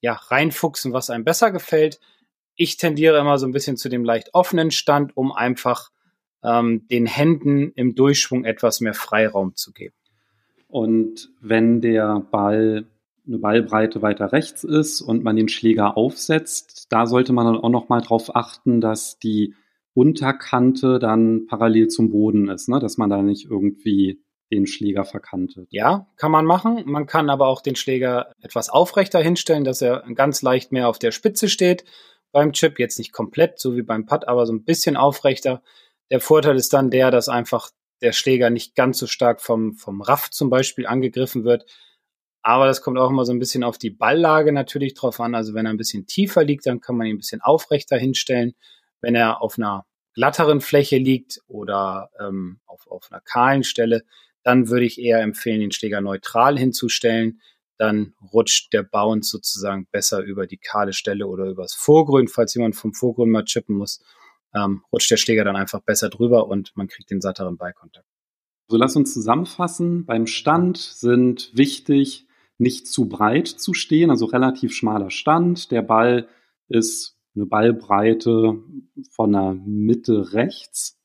ja, 0.00 0.14
reinfuchsen, 0.14 0.92
was 0.92 1.10
einem 1.10 1.24
besser 1.24 1.50
gefällt. 1.52 2.00
Ich 2.54 2.76
tendiere 2.76 3.18
immer 3.18 3.38
so 3.38 3.46
ein 3.46 3.52
bisschen 3.52 3.76
zu 3.76 3.88
dem 3.88 4.04
leicht 4.04 4.34
offenen 4.34 4.70
Stand, 4.70 5.16
um 5.16 5.32
einfach 5.32 5.90
ähm, 6.42 6.86
den 6.88 7.06
Händen 7.06 7.72
im 7.74 7.94
Durchschwung 7.94 8.44
etwas 8.44 8.80
mehr 8.80 8.94
Freiraum 8.94 9.54
zu 9.56 9.72
geben. 9.72 9.94
Und 10.68 11.30
wenn 11.40 11.80
der 11.80 12.20
Ball 12.30 12.86
eine 13.26 13.38
Ballbreite 13.38 14.02
weiter 14.02 14.32
rechts 14.32 14.64
ist 14.64 15.00
und 15.00 15.22
man 15.22 15.36
den 15.36 15.48
Schläger 15.48 15.96
aufsetzt, 15.96 16.86
da 16.90 17.06
sollte 17.06 17.32
man 17.32 17.46
dann 17.46 17.62
auch 17.62 17.68
noch 17.68 17.88
mal 17.88 18.00
darauf 18.00 18.34
achten, 18.34 18.80
dass 18.80 19.18
die 19.18 19.54
Unterkante 19.94 20.98
dann 20.98 21.46
parallel 21.46 21.88
zum 21.88 22.10
Boden 22.10 22.48
ist, 22.48 22.68
ne? 22.68 22.78
dass 22.78 22.96
man 22.96 23.10
da 23.10 23.22
nicht 23.22 23.50
irgendwie 23.50 24.22
den 24.50 24.66
Schläger 24.66 25.04
verkantet. 25.04 25.68
Ja, 25.70 26.08
kann 26.16 26.32
man 26.32 26.44
machen. 26.44 26.82
Man 26.86 27.06
kann 27.06 27.30
aber 27.30 27.46
auch 27.46 27.60
den 27.60 27.76
Schläger 27.76 28.32
etwas 28.40 28.68
aufrechter 28.68 29.20
hinstellen, 29.20 29.64
dass 29.64 29.80
er 29.80 30.02
ganz 30.14 30.42
leicht 30.42 30.72
mehr 30.72 30.88
auf 30.88 30.98
der 30.98 31.12
Spitze 31.12 31.48
steht 31.48 31.84
beim 32.32 32.52
Chip. 32.52 32.78
Jetzt 32.78 32.98
nicht 32.98 33.12
komplett, 33.12 33.58
so 33.58 33.76
wie 33.76 33.82
beim 33.82 34.06
Putt, 34.06 34.28
aber 34.28 34.46
so 34.46 34.52
ein 34.52 34.64
bisschen 34.64 34.96
aufrechter. 34.96 35.62
Der 36.10 36.20
Vorteil 36.20 36.56
ist 36.56 36.72
dann 36.72 36.90
der, 36.90 37.10
dass 37.10 37.28
einfach 37.28 37.70
der 38.02 38.12
Schläger 38.12 38.50
nicht 38.50 38.74
ganz 38.74 38.98
so 38.98 39.06
stark 39.06 39.40
vom, 39.40 39.74
vom 39.74 40.00
Raff 40.00 40.30
zum 40.30 40.50
Beispiel 40.50 40.86
angegriffen 40.86 41.44
wird, 41.44 41.66
aber 42.42 42.66
das 42.66 42.80
kommt 42.82 42.98
auch 42.98 43.10
immer 43.10 43.24
so 43.24 43.32
ein 43.32 43.38
bisschen 43.38 43.62
auf 43.62 43.78
die 43.78 43.90
Balllage 43.90 44.52
natürlich 44.52 44.94
drauf 44.94 45.20
an. 45.20 45.34
Also 45.34 45.54
wenn 45.54 45.66
er 45.66 45.72
ein 45.72 45.76
bisschen 45.76 46.06
tiefer 46.06 46.42
liegt, 46.42 46.66
dann 46.66 46.80
kann 46.80 46.96
man 46.96 47.06
ihn 47.06 47.16
ein 47.16 47.18
bisschen 47.18 47.42
aufrechter 47.42 47.98
hinstellen. 47.98 48.54
Wenn 49.00 49.14
er 49.14 49.42
auf 49.42 49.58
einer 49.58 49.84
glatteren 50.14 50.60
Fläche 50.60 50.96
liegt 50.96 51.40
oder 51.48 52.10
ähm, 52.18 52.60
auf, 52.66 52.86
auf 52.90 53.08
einer 53.10 53.20
kahlen 53.20 53.62
Stelle, 53.62 54.04
dann 54.42 54.70
würde 54.70 54.86
ich 54.86 54.98
eher 54.98 55.20
empfehlen, 55.20 55.60
den 55.60 55.72
Schläger 55.72 56.00
neutral 56.00 56.58
hinzustellen. 56.58 57.40
Dann 57.80 58.12
rutscht 58.30 58.74
der 58.74 58.82
Bounce 58.82 59.30
sozusagen 59.30 59.86
besser 59.90 60.22
über 60.22 60.46
die 60.46 60.58
kahle 60.58 60.92
Stelle 60.92 61.26
oder 61.26 61.46
übers 61.46 61.72
Vorgrün. 61.72 62.28
Falls 62.28 62.52
jemand 62.52 62.76
vom 62.76 62.92
Vorgrün 62.92 63.30
mal 63.30 63.44
chippen 63.44 63.74
muss, 63.74 64.04
ähm, 64.54 64.82
rutscht 64.92 65.10
der 65.10 65.16
Schläger 65.16 65.44
dann 65.44 65.56
einfach 65.56 65.80
besser 65.80 66.10
drüber 66.10 66.46
und 66.46 66.76
man 66.76 66.88
kriegt 66.88 67.10
den 67.10 67.22
satteren 67.22 67.56
Ballkontakt. 67.56 68.06
So, 68.68 68.76
lass 68.76 68.96
uns 68.96 69.14
zusammenfassen. 69.14 70.04
Beim 70.04 70.26
Stand 70.26 70.76
sind 70.76 71.52
wichtig 71.54 72.26
nicht 72.58 72.86
zu 72.86 73.08
breit 73.08 73.48
zu 73.48 73.72
stehen, 73.72 74.10
also 74.10 74.26
relativ 74.26 74.74
schmaler 74.74 75.08
Stand. 75.08 75.70
Der 75.70 75.80
Ball 75.80 76.28
ist 76.68 77.16
eine 77.34 77.46
Ballbreite 77.46 78.62
von 79.10 79.32
der 79.32 79.54
Mitte 79.54 80.34
rechts. 80.34 81.00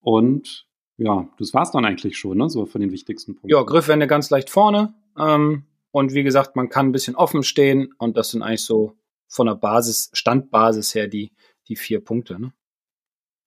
Und 0.00 0.66
ja, 0.98 1.26
das 1.38 1.54
war's 1.54 1.70
dann 1.70 1.86
eigentlich 1.86 2.18
schon, 2.18 2.36
ne? 2.36 2.50
so 2.50 2.66
von 2.66 2.82
den 2.82 2.92
wichtigsten 2.92 3.34
Punkten. 3.34 3.48
Ja, 3.48 3.62
Griffwände 3.62 4.06
ganz 4.06 4.28
leicht 4.28 4.50
vorne. 4.50 4.92
Ähm, 5.18 5.64
und 5.96 6.12
wie 6.12 6.24
gesagt, 6.24 6.56
man 6.56 6.68
kann 6.68 6.88
ein 6.88 6.92
bisschen 6.92 7.16
offen 7.16 7.42
stehen 7.42 7.94
und 7.96 8.18
das 8.18 8.28
sind 8.28 8.42
eigentlich 8.42 8.64
so 8.64 8.98
von 9.28 9.46
der 9.46 9.54
Basis, 9.54 10.10
Standbasis 10.12 10.94
her 10.94 11.08
die, 11.08 11.32
die 11.68 11.76
vier 11.76 12.04
Punkte. 12.04 12.38
Ne? 12.38 12.52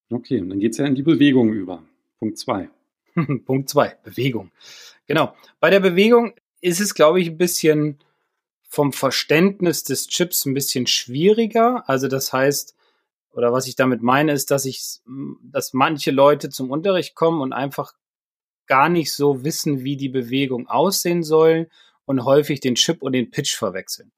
Okay, 0.09 0.41
und 0.41 0.49
dann 0.49 0.59
geht's 0.59 0.79
ja 0.79 0.87
in 0.87 0.95
die 0.95 1.03
Bewegung 1.03 1.53
über. 1.53 1.83
Punkt 2.17 2.39
zwei. 2.39 2.71
Punkt 3.45 3.69
zwei, 3.69 3.99
Bewegung. 4.03 4.49
Genau. 5.05 5.35
Bei 5.59 5.69
der 5.69 5.79
Bewegung 5.79 6.33
ist 6.59 6.79
es, 6.79 6.95
glaube 6.95 7.21
ich, 7.21 7.29
ein 7.29 7.37
bisschen 7.37 7.99
vom 8.67 8.93
Verständnis 8.93 9.83
des 9.83 10.07
Chips 10.07 10.47
ein 10.47 10.55
bisschen 10.55 10.87
schwieriger. 10.87 11.87
Also 11.87 12.07
das 12.07 12.33
heißt, 12.33 12.75
oder 13.31 13.53
was 13.53 13.67
ich 13.67 13.75
damit 13.75 14.01
meine, 14.01 14.31
ist, 14.31 14.49
dass 14.49 14.65
ich, 14.65 15.01
dass 15.43 15.73
manche 15.73 16.09
Leute 16.09 16.49
zum 16.49 16.71
Unterricht 16.71 17.13
kommen 17.13 17.41
und 17.41 17.53
einfach 17.53 17.93
gar 18.65 18.89
nicht 18.89 19.13
so 19.13 19.43
wissen, 19.43 19.83
wie 19.83 19.97
die 19.97 20.09
Bewegung 20.09 20.67
aussehen 20.67 21.21
soll 21.21 21.69
und 22.09 22.25
häufig 22.25 22.59
den 22.59 22.73
Chip 22.73 23.03
und 23.03 23.13
den 23.13 23.29
Pitch 23.29 23.55
verwechseln. 23.55 24.11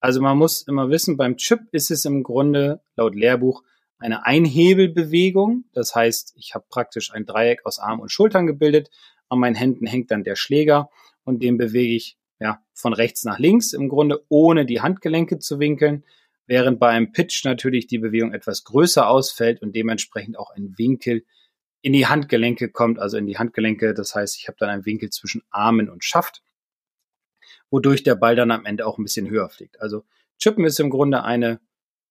Also 0.00 0.20
man 0.20 0.36
muss 0.36 0.62
immer 0.62 0.90
wissen, 0.90 1.16
beim 1.16 1.36
Chip 1.36 1.60
ist 1.70 1.92
es 1.92 2.04
im 2.04 2.24
Grunde 2.24 2.80
laut 2.96 3.14
Lehrbuch 3.14 3.62
eine 3.98 4.26
Einhebelbewegung. 4.26 5.64
Das 5.72 5.94
heißt, 5.94 6.34
ich 6.36 6.56
habe 6.56 6.64
praktisch 6.68 7.12
ein 7.12 7.26
Dreieck 7.26 7.64
aus 7.64 7.78
Arm 7.78 8.00
und 8.00 8.10
Schultern 8.10 8.48
gebildet. 8.48 8.90
An 9.28 9.38
meinen 9.38 9.54
Händen 9.54 9.86
hängt 9.86 10.10
dann 10.10 10.24
der 10.24 10.34
Schläger 10.34 10.90
und 11.22 11.40
den 11.40 11.58
bewege 11.58 11.94
ich 11.94 12.18
ja 12.40 12.60
von 12.74 12.92
rechts 12.92 13.22
nach 13.22 13.38
links 13.38 13.72
im 13.72 13.88
Grunde 13.88 14.24
ohne 14.28 14.66
die 14.66 14.80
Handgelenke 14.80 15.38
zu 15.38 15.60
winkeln, 15.60 16.02
während 16.48 16.80
bei 16.80 16.88
einem 16.88 17.12
Pitch 17.12 17.44
natürlich 17.44 17.86
die 17.86 17.98
Bewegung 17.98 18.32
etwas 18.32 18.64
größer 18.64 19.08
ausfällt 19.08 19.62
und 19.62 19.76
dementsprechend 19.76 20.36
auch 20.40 20.50
ein 20.50 20.74
Winkel 20.76 21.24
in 21.82 21.92
die 21.92 22.08
Handgelenke 22.08 22.68
kommt, 22.68 22.98
also 22.98 23.16
in 23.16 23.26
die 23.26 23.38
Handgelenke. 23.38 23.94
Das 23.94 24.16
heißt, 24.16 24.36
ich 24.38 24.48
habe 24.48 24.56
dann 24.58 24.70
einen 24.70 24.86
Winkel 24.86 25.10
zwischen 25.10 25.44
Armen 25.50 25.88
und 25.88 26.02
Schaft, 26.02 26.42
wodurch 27.70 28.02
der 28.02 28.14
Ball 28.14 28.36
dann 28.36 28.50
am 28.50 28.64
Ende 28.64 28.86
auch 28.86 28.98
ein 28.98 29.04
bisschen 29.04 29.28
höher 29.28 29.48
fliegt. 29.48 29.80
Also 29.80 30.04
Chippen 30.38 30.64
ist 30.64 30.80
im 30.80 30.90
Grunde 30.90 31.24
eine, 31.24 31.60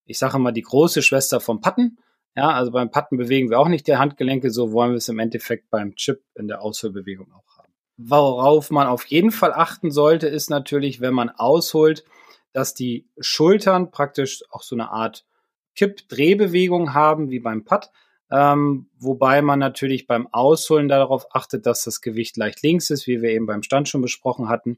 ich 0.06 0.20
sage 0.20 0.40
mal, 0.40 0.52
die 0.52 0.62
große 0.62 1.02
Schwester 1.02 1.40
vom 1.40 1.62
Patten. 1.62 1.98
Ja, 2.36 2.52
also 2.52 2.72
beim 2.72 2.92
Patten 2.92 3.18
bewegen 3.18 3.50
wir 3.50 3.60
auch 3.60 3.68
nicht 3.68 3.88
die 3.88 3.98
Handgelenke, 3.98 4.52
so 4.52 4.72
wollen 4.72 4.92
wir 4.92 4.98
es 4.98 5.10
im 5.10 5.20
Endeffekt 5.20 5.70
beim 5.70 5.96
Chip 5.96 6.24
in 6.36 6.48
der 6.48 6.62
Ausführbewegung 6.62 7.32
auch 7.34 7.48
Worauf 7.98 8.70
man 8.70 8.86
auf 8.86 9.06
jeden 9.06 9.32
Fall 9.32 9.52
achten 9.52 9.90
sollte, 9.90 10.28
ist 10.28 10.52
natürlich, 10.52 11.02
wenn 11.02 11.16
man 11.16 11.32
ausholt, 11.32 12.06
dass 12.54 12.76
die 12.76 13.08
Schultern 13.20 13.90
praktisch 13.90 14.44
auch 14.52 14.62
so 14.62 14.76
eine 14.76 14.92
Art 14.92 15.26
Kipp-Drehbewegung 15.76 16.94
haben, 16.94 17.32
wie 17.32 17.40
beim 17.40 17.66
Putt. 17.66 17.90
Ähm, 18.30 18.90
wobei 19.00 19.42
man 19.42 19.58
natürlich 19.58 20.06
beim 20.06 20.28
Ausholen 20.32 20.88
darauf 20.88 21.34
achtet, 21.34 21.66
dass 21.66 21.86
das 21.86 22.02
Gewicht 22.02 22.38
leicht 22.38 22.62
links 22.62 22.92
ist, 22.92 23.08
wie 23.08 23.22
wir 23.22 23.32
eben 23.32 23.48
beim 23.48 23.64
Stand 23.64 23.90
schon 23.90 24.02
besprochen 24.02 24.48
hatten. 24.48 24.78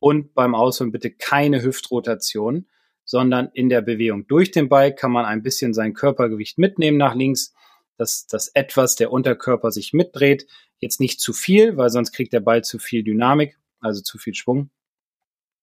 Und 0.00 0.34
beim 0.34 0.54
Ausholen 0.54 0.92
bitte 0.92 1.10
keine 1.10 1.62
Hüftrotation, 1.62 2.66
sondern 3.04 3.50
in 3.52 3.68
der 3.68 3.82
Bewegung 3.82 4.26
durch 4.26 4.50
den 4.50 4.68
Ball 4.68 4.94
kann 4.94 5.12
man 5.12 5.24
ein 5.24 5.42
bisschen 5.42 5.74
sein 5.74 5.94
Körpergewicht 5.94 6.58
mitnehmen 6.58 6.96
nach 6.96 7.14
links, 7.14 7.54
dass, 7.96 8.26
dass 8.26 8.48
etwas 8.48 8.96
der 8.96 9.12
Unterkörper 9.12 9.70
sich 9.70 9.92
mitdreht. 9.92 10.46
Jetzt 10.78 11.00
nicht 11.00 11.20
zu 11.20 11.32
viel, 11.32 11.76
weil 11.76 11.90
sonst 11.90 12.12
kriegt 12.12 12.32
der 12.32 12.40
Ball 12.40 12.64
zu 12.64 12.78
viel 12.78 13.02
Dynamik, 13.02 13.58
also 13.80 14.00
zu 14.00 14.16
viel 14.16 14.34
Schwung. 14.34 14.70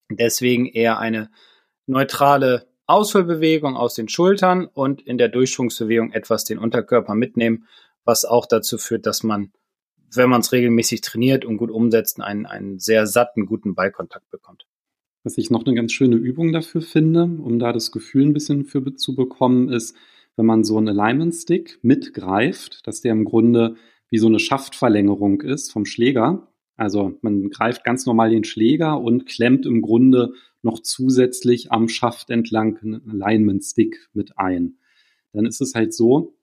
Deswegen 0.10 0.68
eher 0.68 1.00
eine 1.00 1.30
neutrale 1.88 2.68
Ausholbewegung 2.86 3.76
aus 3.76 3.96
den 3.96 4.08
Schultern 4.08 4.66
und 4.66 5.02
in 5.02 5.18
der 5.18 5.28
Durchschwungsbewegung 5.28 6.14
etwas 6.14 6.46
den 6.46 6.58
Unterkörper 6.58 7.16
mitnehmen, 7.16 7.68
was 8.06 8.24
auch 8.24 8.46
dazu 8.46 8.78
führt, 8.78 9.06
dass 9.06 9.24
man, 9.24 9.52
wenn 10.14 10.30
man 10.30 10.42
es 10.42 10.52
regelmäßig 10.52 11.02
trainiert 11.02 11.46
und 11.46 11.58
gut 11.58 11.72
umsetzt, 11.72 12.22
einen, 12.22 12.46
einen 12.46 12.80
sehr 12.80 13.08
satten, 13.08 13.46
guten 13.46 13.76
Ballkontakt 13.76 14.30
bekommt. 14.30 14.66
Was 15.24 15.38
ich 15.38 15.50
noch 15.50 15.66
eine 15.66 15.76
ganz 15.76 15.92
schöne 15.92 16.16
Übung 16.16 16.54
dafür 16.54 16.82
finde, 16.82 17.24
um 17.24 17.60
da 17.60 17.74
das 17.74 17.92
Gefühl 17.92 18.26
ein 18.26 18.34
bisschen 18.34 18.66
für 18.66 18.96
zu 18.96 19.16
bekommen, 19.16 19.70
ist, 19.70 19.96
wenn 20.38 20.46
man 20.46 20.64
so 20.64 20.78
einen 20.78 20.90
Alignment 20.90 21.36
Stick 21.36 21.80
mitgreift, 21.82 22.86
dass 22.88 23.02
der 23.02 23.12
im 23.12 23.26
Grunde 23.26 23.76
wie 24.10 24.20
so 24.20 24.28
eine 24.28 24.40
Schaftverlängerung 24.40 25.42
ist 25.42 25.72
vom 25.72 25.86
Schläger. 25.86 26.48
Also 26.78 27.18
man 27.22 27.50
greift 27.50 27.84
ganz 27.84 28.06
normal 28.06 28.30
den 28.30 28.44
Schläger 28.44 29.02
und 29.02 29.26
klemmt 29.26 29.66
im 29.66 29.82
Grunde 29.82 30.34
noch 30.62 30.80
zusätzlich 30.80 31.72
am 31.72 31.90
Schaft 31.90 32.30
entlang 32.30 32.78
einen 32.78 33.10
Alignment 33.10 33.64
Stick 33.64 34.08
mit 34.14 34.38
ein. 34.38 34.78
Dann 35.34 35.46
ist 35.46 35.60
es 35.60 35.76
halt 35.76 35.94
so, 35.94 36.38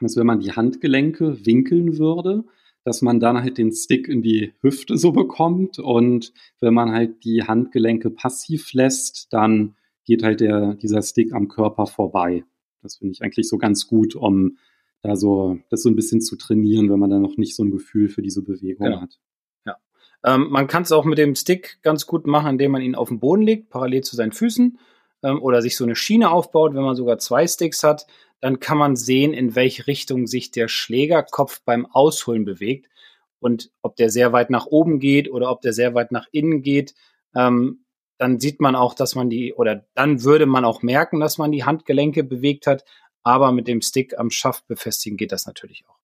dass 0.00 0.16
wenn 0.16 0.26
man 0.26 0.40
die 0.40 0.52
Handgelenke 0.52 1.44
winkeln 1.44 1.98
würde, 1.98 2.44
dass 2.84 3.02
man 3.02 3.20
dann 3.20 3.42
halt 3.42 3.58
den 3.58 3.72
Stick 3.72 4.08
in 4.08 4.22
die 4.22 4.54
Hüfte 4.60 4.96
so 4.96 5.12
bekommt 5.12 5.78
und 5.78 6.32
wenn 6.60 6.74
man 6.74 6.92
halt 6.92 7.24
die 7.24 7.42
Handgelenke 7.42 8.10
passiv 8.10 8.72
lässt, 8.72 9.32
dann 9.32 9.76
geht 10.04 10.22
halt 10.22 10.40
der, 10.40 10.74
dieser 10.74 11.02
Stick 11.02 11.32
am 11.32 11.48
Körper 11.48 11.86
vorbei. 11.86 12.44
Das 12.82 12.96
finde 12.96 13.12
ich 13.12 13.22
eigentlich 13.22 13.48
so 13.48 13.58
ganz 13.58 13.86
gut, 13.86 14.16
um 14.16 14.58
da 15.02 15.16
so 15.16 15.58
das 15.70 15.82
so 15.82 15.88
ein 15.88 15.96
bisschen 15.96 16.20
zu 16.20 16.36
trainieren, 16.36 16.90
wenn 16.90 16.98
man 16.98 17.10
da 17.10 17.18
noch 17.18 17.36
nicht 17.36 17.54
so 17.54 17.62
ein 17.64 17.70
Gefühl 17.70 18.08
für 18.08 18.22
diese 18.22 18.42
Bewegung 18.42 18.86
genau. 18.86 19.00
hat. 19.00 19.18
Ja. 19.64 19.76
Ähm, 20.24 20.48
man 20.50 20.66
kann 20.66 20.82
es 20.82 20.92
auch 20.92 21.04
mit 21.04 21.18
dem 21.18 21.34
Stick 21.34 21.78
ganz 21.82 22.06
gut 22.06 22.26
machen, 22.26 22.50
indem 22.50 22.72
man 22.72 22.82
ihn 22.82 22.94
auf 22.94 23.08
den 23.08 23.20
Boden 23.20 23.42
legt, 23.42 23.70
parallel 23.70 24.02
zu 24.02 24.16
seinen 24.16 24.32
Füßen, 24.32 24.78
ähm, 25.22 25.42
oder 25.42 25.62
sich 25.62 25.76
so 25.76 25.84
eine 25.84 25.96
Schiene 25.96 26.30
aufbaut, 26.30 26.74
wenn 26.74 26.82
man 26.82 26.96
sogar 26.96 27.18
zwei 27.18 27.46
Sticks 27.46 27.82
hat. 27.82 28.06
Dann 28.42 28.58
kann 28.58 28.76
man 28.76 28.96
sehen, 28.96 29.32
in 29.32 29.54
welche 29.54 29.86
Richtung 29.86 30.26
sich 30.26 30.50
der 30.50 30.66
Schlägerkopf 30.66 31.62
beim 31.64 31.86
Ausholen 31.86 32.44
bewegt 32.44 32.90
und 33.38 33.70
ob 33.82 33.94
der 33.94 34.10
sehr 34.10 34.32
weit 34.32 34.50
nach 34.50 34.66
oben 34.66 34.98
geht 34.98 35.30
oder 35.30 35.50
ob 35.50 35.62
der 35.62 35.72
sehr 35.72 35.94
weit 35.94 36.10
nach 36.10 36.26
innen 36.32 36.60
geht. 36.60 36.94
Ähm, 37.36 37.84
dann 38.18 38.40
sieht 38.40 38.60
man 38.60 38.74
auch, 38.74 38.94
dass 38.94 39.14
man 39.14 39.30
die, 39.30 39.54
oder 39.54 39.86
dann 39.94 40.24
würde 40.24 40.46
man 40.46 40.64
auch 40.64 40.82
merken, 40.82 41.20
dass 41.20 41.38
man 41.38 41.52
die 41.52 41.64
Handgelenke 41.64 42.24
bewegt 42.24 42.66
hat. 42.66 42.84
Aber 43.22 43.52
mit 43.52 43.68
dem 43.68 43.80
Stick 43.80 44.18
am 44.18 44.30
Schaft 44.30 44.66
befestigen 44.66 45.16
geht 45.16 45.30
das 45.30 45.46
natürlich 45.46 45.84
auch. 45.88 45.98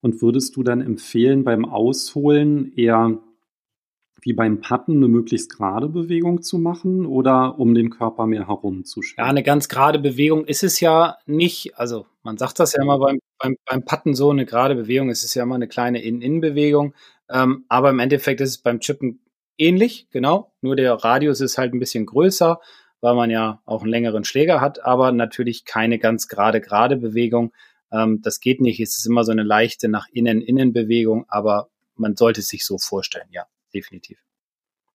Und 0.00 0.22
würdest 0.22 0.56
du 0.56 0.64
dann 0.64 0.80
empfehlen, 0.80 1.44
beim 1.44 1.64
Ausholen 1.64 2.76
eher 2.76 3.20
wie 4.24 4.32
beim 4.32 4.62
Patten 4.62 4.96
eine 4.96 5.08
möglichst 5.08 5.54
gerade 5.54 5.86
Bewegung 5.86 6.40
zu 6.40 6.58
machen 6.58 7.04
oder 7.04 7.58
um 7.58 7.74
den 7.74 7.90
Körper 7.90 8.26
mehr 8.26 8.48
herumzuschwingen? 8.48 9.22
Ja, 9.22 9.30
eine 9.30 9.42
ganz 9.42 9.68
gerade 9.68 9.98
Bewegung 9.98 10.46
ist 10.46 10.64
es 10.64 10.80
ja 10.80 11.18
nicht. 11.26 11.78
Also 11.78 12.06
man 12.22 12.38
sagt 12.38 12.58
das 12.58 12.72
ja 12.72 12.82
immer 12.82 12.98
beim, 12.98 13.18
beim, 13.38 13.56
beim 13.66 13.84
Patten 13.84 14.14
so, 14.14 14.30
eine 14.30 14.46
gerade 14.46 14.76
Bewegung 14.76 15.10
ist 15.10 15.24
es 15.24 15.34
ja 15.34 15.42
immer 15.42 15.56
eine 15.56 15.68
kleine 15.68 16.02
In-In-Bewegung. 16.02 16.94
Ähm, 17.28 17.66
aber 17.68 17.90
im 17.90 17.98
Endeffekt 17.98 18.40
ist 18.40 18.48
es 18.48 18.58
beim 18.58 18.80
Chippen 18.80 19.20
ähnlich, 19.58 20.08
genau. 20.10 20.52
Nur 20.62 20.74
der 20.74 20.94
Radius 20.94 21.42
ist 21.42 21.58
halt 21.58 21.74
ein 21.74 21.78
bisschen 21.78 22.06
größer, 22.06 22.60
weil 23.02 23.14
man 23.14 23.28
ja 23.28 23.60
auch 23.66 23.82
einen 23.82 23.90
längeren 23.90 24.24
Schläger 24.24 24.62
hat, 24.62 24.82
aber 24.82 25.12
natürlich 25.12 25.66
keine 25.66 25.98
ganz 25.98 26.28
gerade, 26.28 26.62
gerade 26.62 26.96
Bewegung. 26.96 27.52
Ähm, 27.92 28.22
das 28.22 28.40
geht 28.40 28.62
nicht. 28.62 28.80
Es 28.80 28.96
ist 28.96 29.06
immer 29.06 29.24
so 29.24 29.32
eine 29.32 29.42
leichte 29.42 29.88
nach 29.88 30.06
Innen-Innen-Bewegung, 30.10 31.26
aber 31.28 31.68
man 31.94 32.16
sollte 32.16 32.40
es 32.40 32.48
sich 32.48 32.64
so 32.64 32.78
vorstellen, 32.78 33.28
ja 33.30 33.44
definitiv. 33.74 34.22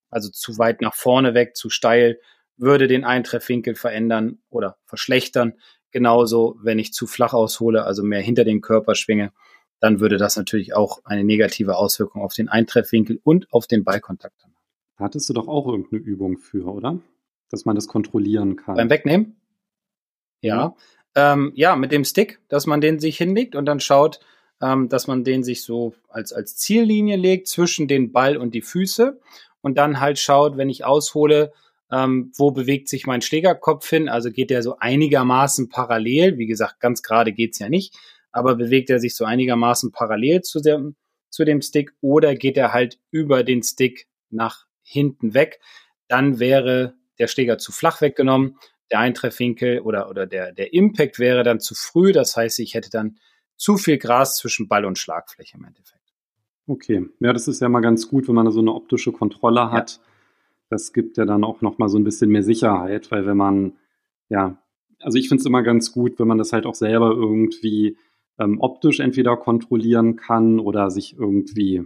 Also 0.09 0.29
zu 0.29 0.57
weit 0.57 0.81
nach 0.81 0.95
vorne 0.95 1.33
weg, 1.33 1.55
zu 1.55 1.69
steil, 1.69 2.19
würde 2.57 2.88
den 2.88 3.05
Eintreffwinkel 3.05 3.75
verändern 3.75 4.39
oder 4.50 4.77
verschlechtern. 4.86 5.53
Genauso, 5.91 6.57
wenn 6.62 6.79
ich 6.79 6.93
zu 6.93 7.07
flach 7.07 7.33
aushole, 7.33 7.83
also 7.86 8.03
mehr 8.03 8.21
hinter 8.21 8.43
den 8.43 8.62
Körper 8.62 8.95
schwinge, 8.95 9.31
dann 9.79 10.00
würde 10.00 10.17
das 10.17 10.36
natürlich 10.36 10.74
auch 10.74 11.01
eine 11.05 11.24
negative 11.24 11.77
Auswirkung 11.77 12.21
auf 12.21 12.33
den 12.33 12.50
Eintreffwinkel 12.50 13.19
und 13.24 13.51
auf 13.53 13.65
den 13.65 13.83
Ballkontakt 13.83 14.43
haben. 14.43 14.55
Hattest 14.98 15.29
du 15.29 15.33
doch 15.33 15.48
auch 15.48 15.67
irgendeine 15.67 16.01
Übung 16.01 16.38
für, 16.38 16.65
oder? 16.65 17.00
Dass 17.50 17.65
man 17.65 17.75
das 17.75 17.88
kontrollieren 17.88 18.57
kann. 18.57 18.75
Beim 18.75 18.89
Wegnehmen? 18.89 19.38
Ja. 20.41 20.75
Ja, 21.15 21.33
ähm, 21.33 21.53
ja 21.55 21.75
mit 21.75 21.91
dem 21.91 22.03
Stick, 22.03 22.41
dass 22.50 22.67
man 22.67 22.81
den 22.81 23.00
sich 23.00 23.17
hinlegt 23.17 23.55
und 23.55 23.65
dann 23.65 23.79
schaut, 23.79 24.19
ähm, 24.62 24.89
dass 24.89 25.08
man 25.08 25.24
den 25.24 25.44
sich 25.44 25.63
so 25.63 25.94
als, 26.10 26.34
als 26.34 26.56
Ziellinie 26.58 27.16
legt 27.16 27.48
zwischen 27.48 27.88
den 27.88 28.12
Ball 28.12 28.38
und 28.38 28.54
die 28.54 28.62
Füße 28.62 29.20
und 29.62 29.78
dann 29.78 30.00
halt 30.00 30.20
schaut, 30.20 30.58
wenn 30.58 30.70
ich 30.70 30.86
aushole, 30.86 31.51
ähm, 31.92 32.32
wo 32.36 32.51
bewegt 32.51 32.88
sich 32.88 33.08
mein 33.08 33.22
Schlägerkopf 33.22 33.89
hin? 33.89 34.10
Also 34.10 34.32
geht 34.32 34.50
der 34.50 34.62
so 34.62 34.78
einigermaßen 34.80 35.70
parallel. 35.70 36.38
Wie 36.38 36.46
gesagt, 36.46 36.80
ganz 36.80 37.01
gerade 37.01 37.34
geht's 37.34 37.60
ja 37.60 37.70
nicht, 37.70 37.96
aber 38.32 38.56
bewegt 38.56 38.89
er 38.89 39.00
sich 39.00 39.16
so 39.16 39.25
einigermaßen 39.25 39.92
parallel 39.92 40.42
zu 40.42 40.62
dem, 40.62 40.96
zu 41.30 41.46
dem 41.46 41.62
Stick 41.62 41.94
oder 42.01 42.36
geht 42.36 42.58
er 42.58 42.74
halt 42.74 43.00
über 43.12 43.44
den 43.44 43.63
Stick 43.63 44.08
nach 44.30 44.66
hinten 44.84 45.34
weg? 45.34 45.60
Dann 46.08 46.39
wäre 46.39 46.96
der 47.18 47.28
Schläger 47.28 47.58
zu 47.58 47.72
flach 47.72 48.01
weggenommen. 48.01 48.58
Der 48.92 49.00
Eintreffwinkel 49.00 49.82
oder, 49.82 50.10
oder 50.10 50.25
der, 50.25 50.51
der 50.51 50.74
Impact 50.74 51.20
wäre 51.20 51.44
dann 51.44 51.60
zu 51.60 51.75
früh. 51.75 52.12
Das 52.12 52.36
heißt, 52.36 52.60
ich 52.60 52.74
hätte 52.74 52.89
dann 52.89 53.20
zu 53.60 53.78
viel 53.78 53.98
Gras 53.98 54.38
zwischen 54.38 54.68
Ball 54.68 54.86
und 54.86 54.98
Schlagfläche 54.98 55.58
im 55.58 55.66
Endeffekt. 55.66 56.00
Okay, 56.66 57.06
ja, 57.20 57.34
das 57.34 57.48
ist 57.48 57.62
ja 57.62 57.70
mal 57.70 57.82
ganz 57.82 58.08
gut, 58.08 58.28
wenn 58.28 58.36
man 58.36 58.50
so 58.51 58.62
eine 58.62 58.74
optische 58.74 59.12
Kontrolle 59.12 59.72
hat. 59.72 59.98
Ja. 59.98 60.04
Das 60.70 60.94
gibt 60.94 61.18
ja 61.18 61.25
dann 61.25 61.44
auch 61.44 61.62
noch 61.62 61.78
mal 61.78 61.89
so 61.89 61.98
ein 61.98 62.04
bisschen 62.04 62.30
mehr 62.30 62.44
Sicherheit, 62.44 63.12
weil 63.12 63.25
wenn 63.25 63.38
man, 63.38 63.74
ja, 64.30 64.62
also 65.00 65.18
ich 65.18 65.28
finde 65.28 65.42
es 65.42 65.46
immer 65.46 65.63
ganz 65.63 65.92
gut, 65.92 66.20
wenn 66.20 66.28
man 66.28 66.38
das 66.38 66.54
halt 66.54 66.66
auch 66.66 66.75
selber 66.75 67.10
irgendwie 67.10 67.98
ähm, 68.39 68.62
optisch 68.62 69.00
entweder 69.00 69.36
kontrollieren 69.36 70.16
kann 70.16 70.60
oder 70.60 70.89
sich 70.89 71.18
irgendwie 71.18 71.84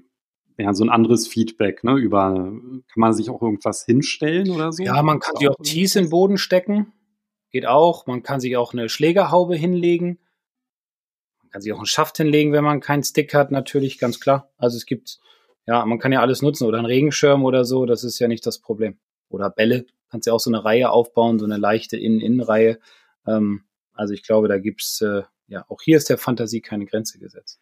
ja, 0.57 0.73
so 0.73 0.83
ein 0.83 0.89
anderes 0.89 1.27
Feedback, 1.27 1.83
ne, 1.83 1.95
über, 1.95 2.33
kann 2.33 2.83
man 2.97 3.13
sich 3.13 3.29
auch 3.29 3.41
irgendwas 3.41 3.85
hinstellen 3.85 4.51
oder 4.51 4.71
so? 4.71 4.83
Ja, 4.83 5.01
man 5.01 5.19
kann 5.19 5.37
sich 5.37 5.49
auch 5.49 5.55
Tees 5.63 5.95
in 5.95 6.05
den 6.05 6.09
Boden 6.11 6.37
stecken, 6.37 6.93
geht 7.49 7.65
auch. 7.65 8.05
Man 8.05 8.21
kann 8.21 8.39
sich 8.39 8.57
auch 8.57 8.73
eine 8.73 8.89
Schlägerhaube 8.89 9.55
hinlegen 9.55 10.19
kann 11.53 11.61
sich 11.61 11.71
auch 11.71 11.77
einen 11.77 11.85
Schaft 11.85 12.17
hinlegen, 12.17 12.51
wenn 12.51 12.63
man 12.63 12.79
keinen 12.79 13.03
Stick 13.03 13.33
hat, 13.35 13.51
natürlich, 13.51 13.99
ganz 13.99 14.19
klar. 14.19 14.49
Also 14.57 14.75
es 14.75 14.87
gibt, 14.87 15.19
ja, 15.67 15.85
man 15.85 15.99
kann 15.99 16.11
ja 16.11 16.19
alles 16.19 16.41
nutzen 16.41 16.65
oder 16.65 16.79
einen 16.79 16.87
Regenschirm 16.87 17.45
oder 17.45 17.63
so, 17.63 17.85
das 17.85 18.03
ist 18.03 18.17
ja 18.17 18.27
nicht 18.27 18.45
das 18.45 18.57
Problem. 18.57 18.97
Oder 19.29 19.51
Bälle, 19.51 19.85
kannst 20.09 20.25
ja 20.25 20.33
auch 20.33 20.39
so 20.39 20.49
eine 20.49 20.65
Reihe 20.65 20.89
aufbauen, 20.89 21.37
so 21.37 21.45
eine 21.45 21.57
leichte 21.57 21.95
Innen-Innen-Reihe. 21.95 22.79
Ähm, 23.27 23.65
also 23.93 24.15
ich 24.15 24.23
glaube, 24.23 24.47
da 24.47 24.57
gibt's 24.57 24.99
äh, 25.01 25.21
ja, 25.47 25.63
auch 25.69 25.81
hier 25.81 25.97
ist 25.97 26.09
der 26.09 26.17
Fantasie 26.17 26.61
keine 26.61 26.87
Grenze 26.87 27.19
gesetzt. 27.19 27.59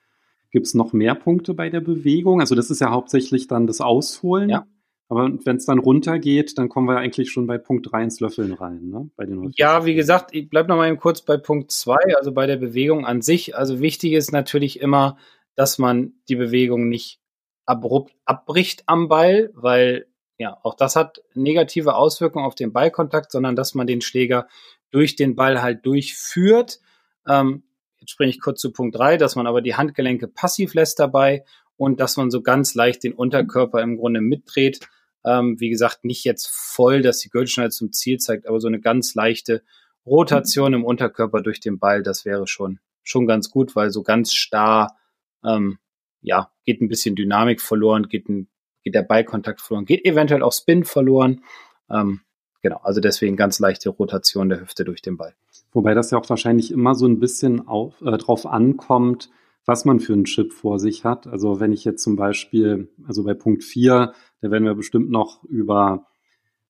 Gibt 0.52 0.68
es 0.68 0.74
noch 0.74 0.94
mehr 0.94 1.16
Punkte 1.16 1.54
bei 1.54 1.70
der 1.70 1.82
Bewegung? 1.82 2.40
Also 2.40 2.56
das 2.56 2.70
ist 2.70 2.80
ja 2.80 2.92
hauptsächlich 2.92 3.48
dann 3.48 3.68
das 3.68 3.82
Ausholen. 3.82 4.50
Ja. 4.50 4.66
Aber 5.12 5.30
wenn 5.44 5.58
es 5.58 5.66
dann 5.66 5.80
runtergeht, 5.80 6.58
dann 6.58 6.70
kommen 6.70 6.88
wir 6.88 6.96
eigentlich 6.98 7.32
schon 7.32 7.46
bei 7.46 7.58
Punkt 7.58 7.92
3 7.92 8.04
ins 8.04 8.22
Löffeln 8.22 8.54
rein, 8.54 8.88
ne? 8.88 9.10
Bei 9.18 9.26
den 9.26 9.52
ja, 9.58 9.84
wie 9.84 9.94
gesagt, 9.94 10.34
ich 10.34 10.50
bleibe 10.50 10.70
nochmal 10.70 10.96
kurz 10.96 11.22
bei 11.22 11.36
Punkt 11.36 11.70
2, 11.70 12.16
also 12.16 12.32
bei 12.32 12.48
der 12.48 12.56
Bewegung 12.56 13.06
an 13.06 13.22
sich. 13.22 13.54
Also 13.58 13.82
wichtig 13.82 14.14
ist 14.14 14.32
natürlich 14.32 14.80
immer, 14.80 15.18
dass 15.54 15.78
man 15.78 16.14
die 16.30 16.38
Bewegung 16.38 16.88
nicht 16.88 17.20
abrupt 17.66 18.14
abbricht 18.24 18.84
am 18.86 19.10
Ball, 19.10 19.52
weil 19.54 20.08
ja, 20.38 20.58
auch 20.64 20.76
das 20.76 20.96
hat 20.96 21.22
negative 21.34 21.96
Auswirkungen 21.96 22.46
auf 22.46 22.56
den 22.56 22.72
Ballkontakt, 22.72 23.34
sondern 23.34 23.58
dass 23.58 23.76
man 23.76 23.88
den 23.88 24.00
Schläger 24.00 24.48
durch 24.92 25.18
den 25.18 25.36
Ball 25.36 25.62
halt 25.62 25.86
durchführt. 25.86 26.80
Ähm, 27.28 27.64
jetzt 28.00 28.12
springe 28.12 28.30
ich 28.30 28.40
kurz 28.40 28.62
zu 28.62 28.72
Punkt 28.72 28.98
3, 28.98 29.18
dass 29.18 29.36
man 29.36 29.46
aber 29.46 29.62
die 29.62 29.76
Handgelenke 29.76 30.30
passiv 30.30 30.74
lässt 30.74 31.00
dabei 31.00 31.44
und 31.76 32.00
dass 32.00 32.16
man 32.16 32.32
so 32.32 32.42
ganz 32.42 32.76
leicht 32.76 33.04
den 33.04 33.12
Unterkörper 33.12 33.82
im 33.82 33.98
Grunde 33.98 34.22
mitdreht 34.22 34.88
ähm, 35.26 35.60
wie 35.60 35.70
gesagt, 35.70 36.04
nicht 36.04 36.24
jetzt 36.24 36.48
voll, 36.48 37.02
dass 37.02 37.20
die 37.20 37.30
Gürtelschneide 37.30 37.70
zum 37.70 37.92
Ziel 37.92 38.20
zeigt, 38.20 38.48
aber 38.48 38.60
so 38.60 38.68
eine 38.68 38.80
ganz 38.80 39.16
leichte 39.16 39.64
Rotation 40.06 40.74
im 40.74 40.84
Unterkörper 40.84 41.42
durch 41.42 41.60
den 41.60 41.80
Ball, 41.80 42.04
das 42.04 42.26
wäre 42.26 42.48
schon, 42.48 42.80
schon 43.04 43.28
ganz 43.28 43.52
gut, 43.52 43.76
weil 43.76 43.92
so 43.92 44.04
ganz 44.04 44.34
starr, 44.34 44.98
ähm, 45.44 45.78
ja, 46.22 46.52
geht 46.66 46.82
ein 46.82 46.88
bisschen 46.88 47.16
Dynamik 47.16 47.62
verloren, 47.62 48.08
geht, 48.08 48.30
ein, 48.30 48.48
geht 48.84 48.96
der 48.96 49.04
Ballkontakt 49.04 49.62
verloren, 49.62 49.86
geht 49.86 50.06
eventuell 50.06 50.44
auch 50.44 50.54
Spin 50.54 50.84
verloren. 50.84 51.44
Ähm, 51.90 52.22
genau, 52.62 52.80
also 52.84 53.02
deswegen 53.02 53.36
ganz 53.36 53.60
leichte 53.60 53.90
Rotation 53.90 54.50
der 54.50 54.62
Hüfte 54.62 54.86
durch 54.86 55.02
den 55.02 55.18
Ball. 55.18 55.36
Wobei 55.72 55.94
das 55.94 56.12
ja 56.12 56.18
auch 56.18 56.30
wahrscheinlich 56.30 56.72
immer 56.72 56.96
so 56.96 57.08
ein 57.08 57.20
bisschen 57.20 57.68
auf, 57.68 58.02
äh, 58.02 58.18
drauf 58.18 58.46
ankommt, 58.46 59.30
was 59.66 59.86
man 59.86 60.00
für 60.00 60.14
einen 60.14 60.26
Chip 60.26 60.54
vor 60.54 60.80
sich 60.80 61.06
hat. 61.06 61.28
Also 61.28 61.60
wenn 61.60 61.72
ich 61.72 61.86
jetzt 61.86 62.04
zum 62.04 62.16
Beispiel, 62.16 62.90
also 63.08 63.24
bei 63.24 63.34
Punkt 63.34 63.64
4, 63.64 64.14
da 64.42 64.52
werden 64.52 64.66
wir 64.66 64.76
bestimmt 64.76 65.10
noch 65.12 65.44
über 65.44 66.08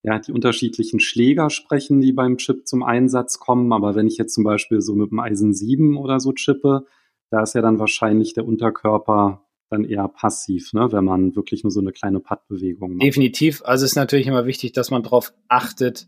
ja, 0.04 0.20
die 0.20 0.32
unterschiedlichen 0.32 1.00
Schläger 1.00 1.50
sprechen, 1.50 2.02
die 2.02 2.12
beim 2.12 2.38
Chip 2.38 2.68
zum 2.68 2.84
Einsatz 2.84 3.40
kommen. 3.40 3.72
Aber 3.72 3.96
wenn 3.96 4.08
ich 4.08 4.18
jetzt 4.18 4.34
zum 4.34 4.44
Beispiel 4.44 4.82
so 4.82 4.96
mit 4.96 5.12
dem 5.12 5.20
Eisen 5.20 5.54
7 5.54 5.98
oder 5.98 6.20
so 6.20 6.34
chippe, 6.34 6.86
da 7.30 7.44
ist 7.44 7.56
ja 7.56 7.62
dann 7.62 7.80
wahrscheinlich 7.80 8.34
der 8.34 8.46
Unterkörper 8.46 9.46
dann 9.70 9.86
eher 9.86 10.08
passiv, 10.10 10.74
ne, 10.74 10.92
wenn 10.92 11.06
man 11.06 11.36
wirklich 11.36 11.64
nur 11.64 11.72
so 11.72 11.80
eine 11.80 11.94
kleine 11.94 12.20
Pattbewegung 12.20 12.96
macht. 12.96 13.04
Definitiv. 13.04 13.62
Also 13.64 13.86
ist 13.86 13.96
natürlich 13.96 14.28
immer 14.28 14.46
wichtig, 14.46 14.74
dass 14.74 14.92
man 14.92 15.02
darauf 15.02 15.34
achtet, 15.48 16.08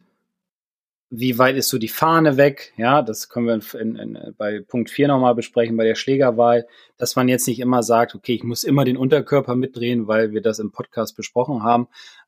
wie 1.09 1.37
weit 1.37 1.55
ist 1.55 1.69
so 1.69 1.77
die 1.77 1.89
Fahne 1.89 2.37
weg? 2.37 2.73
Ja, 2.75 3.01
das 3.01 3.29
können 3.29 3.45
wir 3.45 3.79
in, 3.79 3.95
in, 3.95 4.33
bei 4.37 4.61
Punkt 4.61 4.89
4 4.89 5.07
nochmal 5.07 5.35
besprechen, 5.35 5.77
bei 5.77 5.83
der 5.83 5.95
Schlägerwahl, 5.95 6.67
dass 6.97 7.15
man 7.15 7.27
jetzt 7.27 7.47
nicht 7.47 7.59
immer 7.59 7.83
sagt, 7.83 8.15
okay, 8.15 8.33
ich 8.33 8.43
muss 8.43 8.63
immer 8.63 8.83
den 8.83 8.97
Unterkörper 8.97 9.55
mitdrehen, 9.55 10.07
weil 10.07 10.31
wir 10.31 10.41
das 10.41 10.59
im 10.59 10.71
Podcast 10.71 11.15
besprochen 11.15 11.61
haben. 11.61 11.87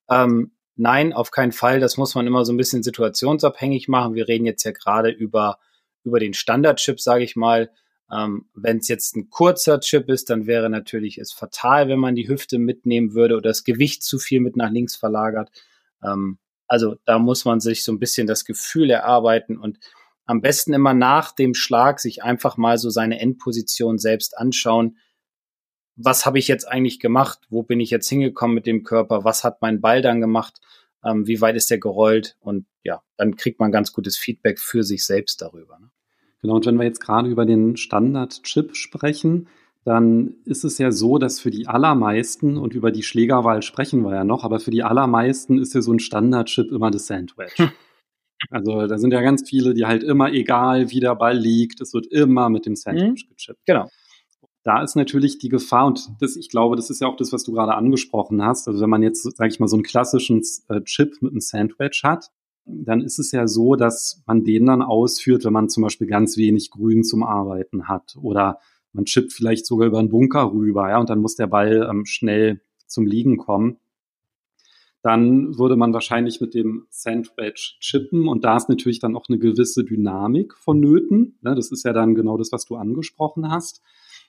Ähm, 0.09 0.51
nein, 0.75 1.13
auf 1.13 1.31
keinen 1.31 1.51
Fall. 1.51 1.79
Das 1.79 1.97
muss 1.97 2.13
man 2.13 2.27
immer 2.27 2.45
so 2.45 2.53
ein 2.53 2.57
bisschen 2.57 2.83
situationsabhängig 2.83 3.87
machen. 3.87 4.13
Wir 4.13 4.27
reden 4.27 4.45
jetzt 4.45 4.63
ja 4.63 4.71
gerade 4.71 5.09
über, 5.09 5.57
über 6.03 6.19
den 6.19 6.33
Standardchip, 6.33 6.99
sage 6.99 7.23
ich 7.23 7.35
mal. 7.35 7.71
Ähm, 8.11 8.45
wenn 8.53 8.77
es 8.77 8.87
jetzt 8.87 9.15
ein 9.15 9.29
kurzer 9.31 9.79
Chip 9.79 10.09
ist, 10.09 10.29
dann 10.29 10.45
wäre 10.45 10.69
natürlich 10.69 11.17
es 11.17 11.33
fatal, 11.33 11.89
wenn 11.89 11.99
man 11.99 12.15
die 12.15 12.27
Hüfte 12.27 12.59
mitnehmen 12.59 13.15
würde 13.15 13.35
oder 13.35 13.49
das 13.49 13.63
Gewicht 13.63 14.03
zu 14.03 14.19
viel 14.19 14.41
mit 14.41 14.55
nach 14.55 14.69
links 14.69 14.95
verlagert. 14.95 15.49
Ähm, 16.03 16.37
also 16.67 16.95
da 17.05 17.19
muss 17.19 17.45
man 17.45 17.59
sich 17.59 17.83
so 17.83 17.91
ein 17.91 17.99
bisschen 17.99 18.27
das 18.27 18.45
Gefühl 18.45 18.89
erarbeiten 18.89 19.57
und 19.57 19.79
am 20.25 20.41
besten 20.41 20.73
immer 20.73 20.93
nach 20.93 21.31
dem 21.31 21.53
Schlag 21.53 21.99
sich 21.99 22.23
einfach 22.23 22.57
mal 22.57 22.77
so 22.77 22.89
seine 22.89 23.19
Endposition 23.19 23.99
selbst 23.99 24.37
anschauen. 24.37 24.97
Was 25.95 26.25
habe 26.25 26.39
ich 26.39 26.47
jetzt 26.47 26.67
eigentlich 26.67 26.99
gemacht? 26.99 27.39
Wo 27.49 27.63
bin 27.63 27.79
ich 27.79 27.91
jetzt 27.91 28.09
hingekommen 28.09 28.55
mit 28.55 28.65
dem 28.65 28.83
Körper? 28.83 29.23
Was 29.23 29.43
hat 29.43 29.61
mein 29.61 29.81
Ball 29.81 30.01
dann 30.01 30.21
gemacht? 30.21 30.59
Ähm, 31.03 31.27
wie 31.27 31.41
weit 31.41 31.55
ist 31.55 31.69
der 31.69 31.77
gerollt? 31.77 32.37
Und 32.39 32.65
ja, 32.83 33.03
dann 33.17 33.35
kriegt 33.35 33.59
man 33.59 33.71
ganz 33.71 33.93
gutes 33.93 34.17
Feedback 34.17 34.59
für 34.59 34.83
sich 34.83 35.05
selbst 35.05 35.41
darüber. 35.41 35.79
Ne? 35.79 35.91
Genau, 36.41 36.55
und 36.55 36.65
wenn 36.65 36.77
wir 36.77 36.85
jetzt 36.85 37.01
gerade 37.01 37.29
über 37.29 37.45
den 37.45 37.77
Standard-Chip 37.77 38.75
sprechen, 38.75 39.47
dann 39.85 40.33
ist 40.45 40.63
es 40.63 40.79
ja 40.79 40.91
so, 40.91 41.19
dass 41.19 41.39
für 41.39 41.51
die 41.51 41.67
allermeisten, 41.67 42.57
und 42.57 42.73
über 42.73 42.91
die 42.91 43.03
Schlägerwahl 43.03 43.61
sprechen 43.61 44.01
wir 44.01 44.15
ja 44.15 44.23
noch, 44.23 44.43
aber 44.43 44.59
für 44.59 44.71
die 44.71 44.83
allermeisten 44.83 45.59
ist 45.59 45.75
ja 45.75 45.81
so 45.81 45.93
ein 45.93 45.99
Standardchip 45.99 46.71
immer 46.71 46.91
das 46.91 47.07
Sandwich. 47.07 47.55
Also 48.51 48.85
da 48.85 48.97
sind 48.97 49.11
ja 49.11 49.21
ganz 49.21 49.49
viele, 49.49 49.73
die 49.73 49.85
halt 49.85 50.03
immer, 50.03 50.31
egal 50.31 50.91
wie 50.91 50.99
der 50.99 51.15
Ball 51.15 51.37
liegt, 51.37 51.79
es 51.79 51.93
wird 51.93 52.05
immer 52.07 52.49
mit 52.49 52.65
dem 52.65 52.75
Sandwich 52.75 53.25
mhm. 53.25 53.33
gechippt. 53.33 53.65
Genau. 53.65 53.89
Da 54.63 54.83
ist 54.83 54.95
natürlich 54.95 55.37
die 55.37 55.49
Gefahr, 55.49 55.87
und 55.87 56.09
das, 56.19 56.35
ich 56.35 56.49
glaube, 56.49 56.75
das 56.75 56.89
ist 56.89 56.99
ja 56.99 57.07
auch 57.07 57.15
das, 57.15 57.31
was 57.31 57.43
du 57.43 57.53
gerade 57.53 57.73
angesprochen 57.73 58.43
hast. 58.43 58.67
Also 58.67 58.81
wenn 58.81 58.89
man 58.89 59.01
jetzt, 59.01 59.23
sage 59.23 59.47
ich 59.47 59.59
mal, 59.59 59.67
so 59.67 59.77
einen 59.77 59.83
klassischen 59.83 60.43
äh, 60.67 60.81
Chip 60.81 61.21
mit 61.21 61.31
einem 61.31 61.39
Sandwich 61.39 62.01
hat, 62.03 62.29
dann 62.65 63.01
ist 63.01 63.19
es 63.19 63.31
ja 63.31 63.47
so, 63.47 63.75
dass 63.75 64.21
man 64.25 64.43
den 64.43 64.65
dann 64.65 64.81
ausführt, 64.81 65.45
wenn 65.45 65.53
man 65.53 65.69
zum 65.69 65.83
Beispiel 65.83 66.07
ganz 66.07 66.35
wenig 66.35 66.71
Grün 66.71 67.03
zum 67.03 67.23
Arbeiten 67.23 67.87
hat 67.87 68.15
oder 68.21 68.59
man 68.95 69.05
chippt 69.05 69.33
vielleicht 69.33 69.65
sogar 69.65 69.87
über 69.87 69.99
einen 69.99 70.09
Bunker 70.09 70.51
rüber, 70.51 70.89
ja, 70.89 70.99
und 70.99 71.09
dann 71.09 71.19
muss 71.19 71.35
der 71.35 71.47
Ball 71.47 71.87
ähm, 71.89 72.05
schnell 72.05 72.61
zum 72.87 73.05
Liegen 73.05 73.37
kommen. 73.37 73.77
Dann 75.01 75.57
würde 75.59 75.75
man 75.75 75.93
wahrscheinlich 75.93 76.41
mit 76.41 76.55
dem 76.55 76.87
Sandwich 76.89 77.77
chippen 77.79 78.27
und 78.27 78.43
da 78.43 78.57
ist 78.57 78.69
natürlich 78.69 78.99
dann 78.99 79.15
auch 79.15 79.25
eine 79.29 79.37
gewisse 79.37 79.83
Dynamik 79.83 80.55
vonnöten. 80.55 81.37
Ne? 81.41 81.53
Das 81.53 81.71
ist 81.71 81.83
ja 81.85 81.93
dann 81.93 82.15
genau 82.15 82.37
das, 82.37 82.51
was 82.51 82.65
du 82.65 82.75
angesprochen 82.75 83.51
hast. 83.51 83.83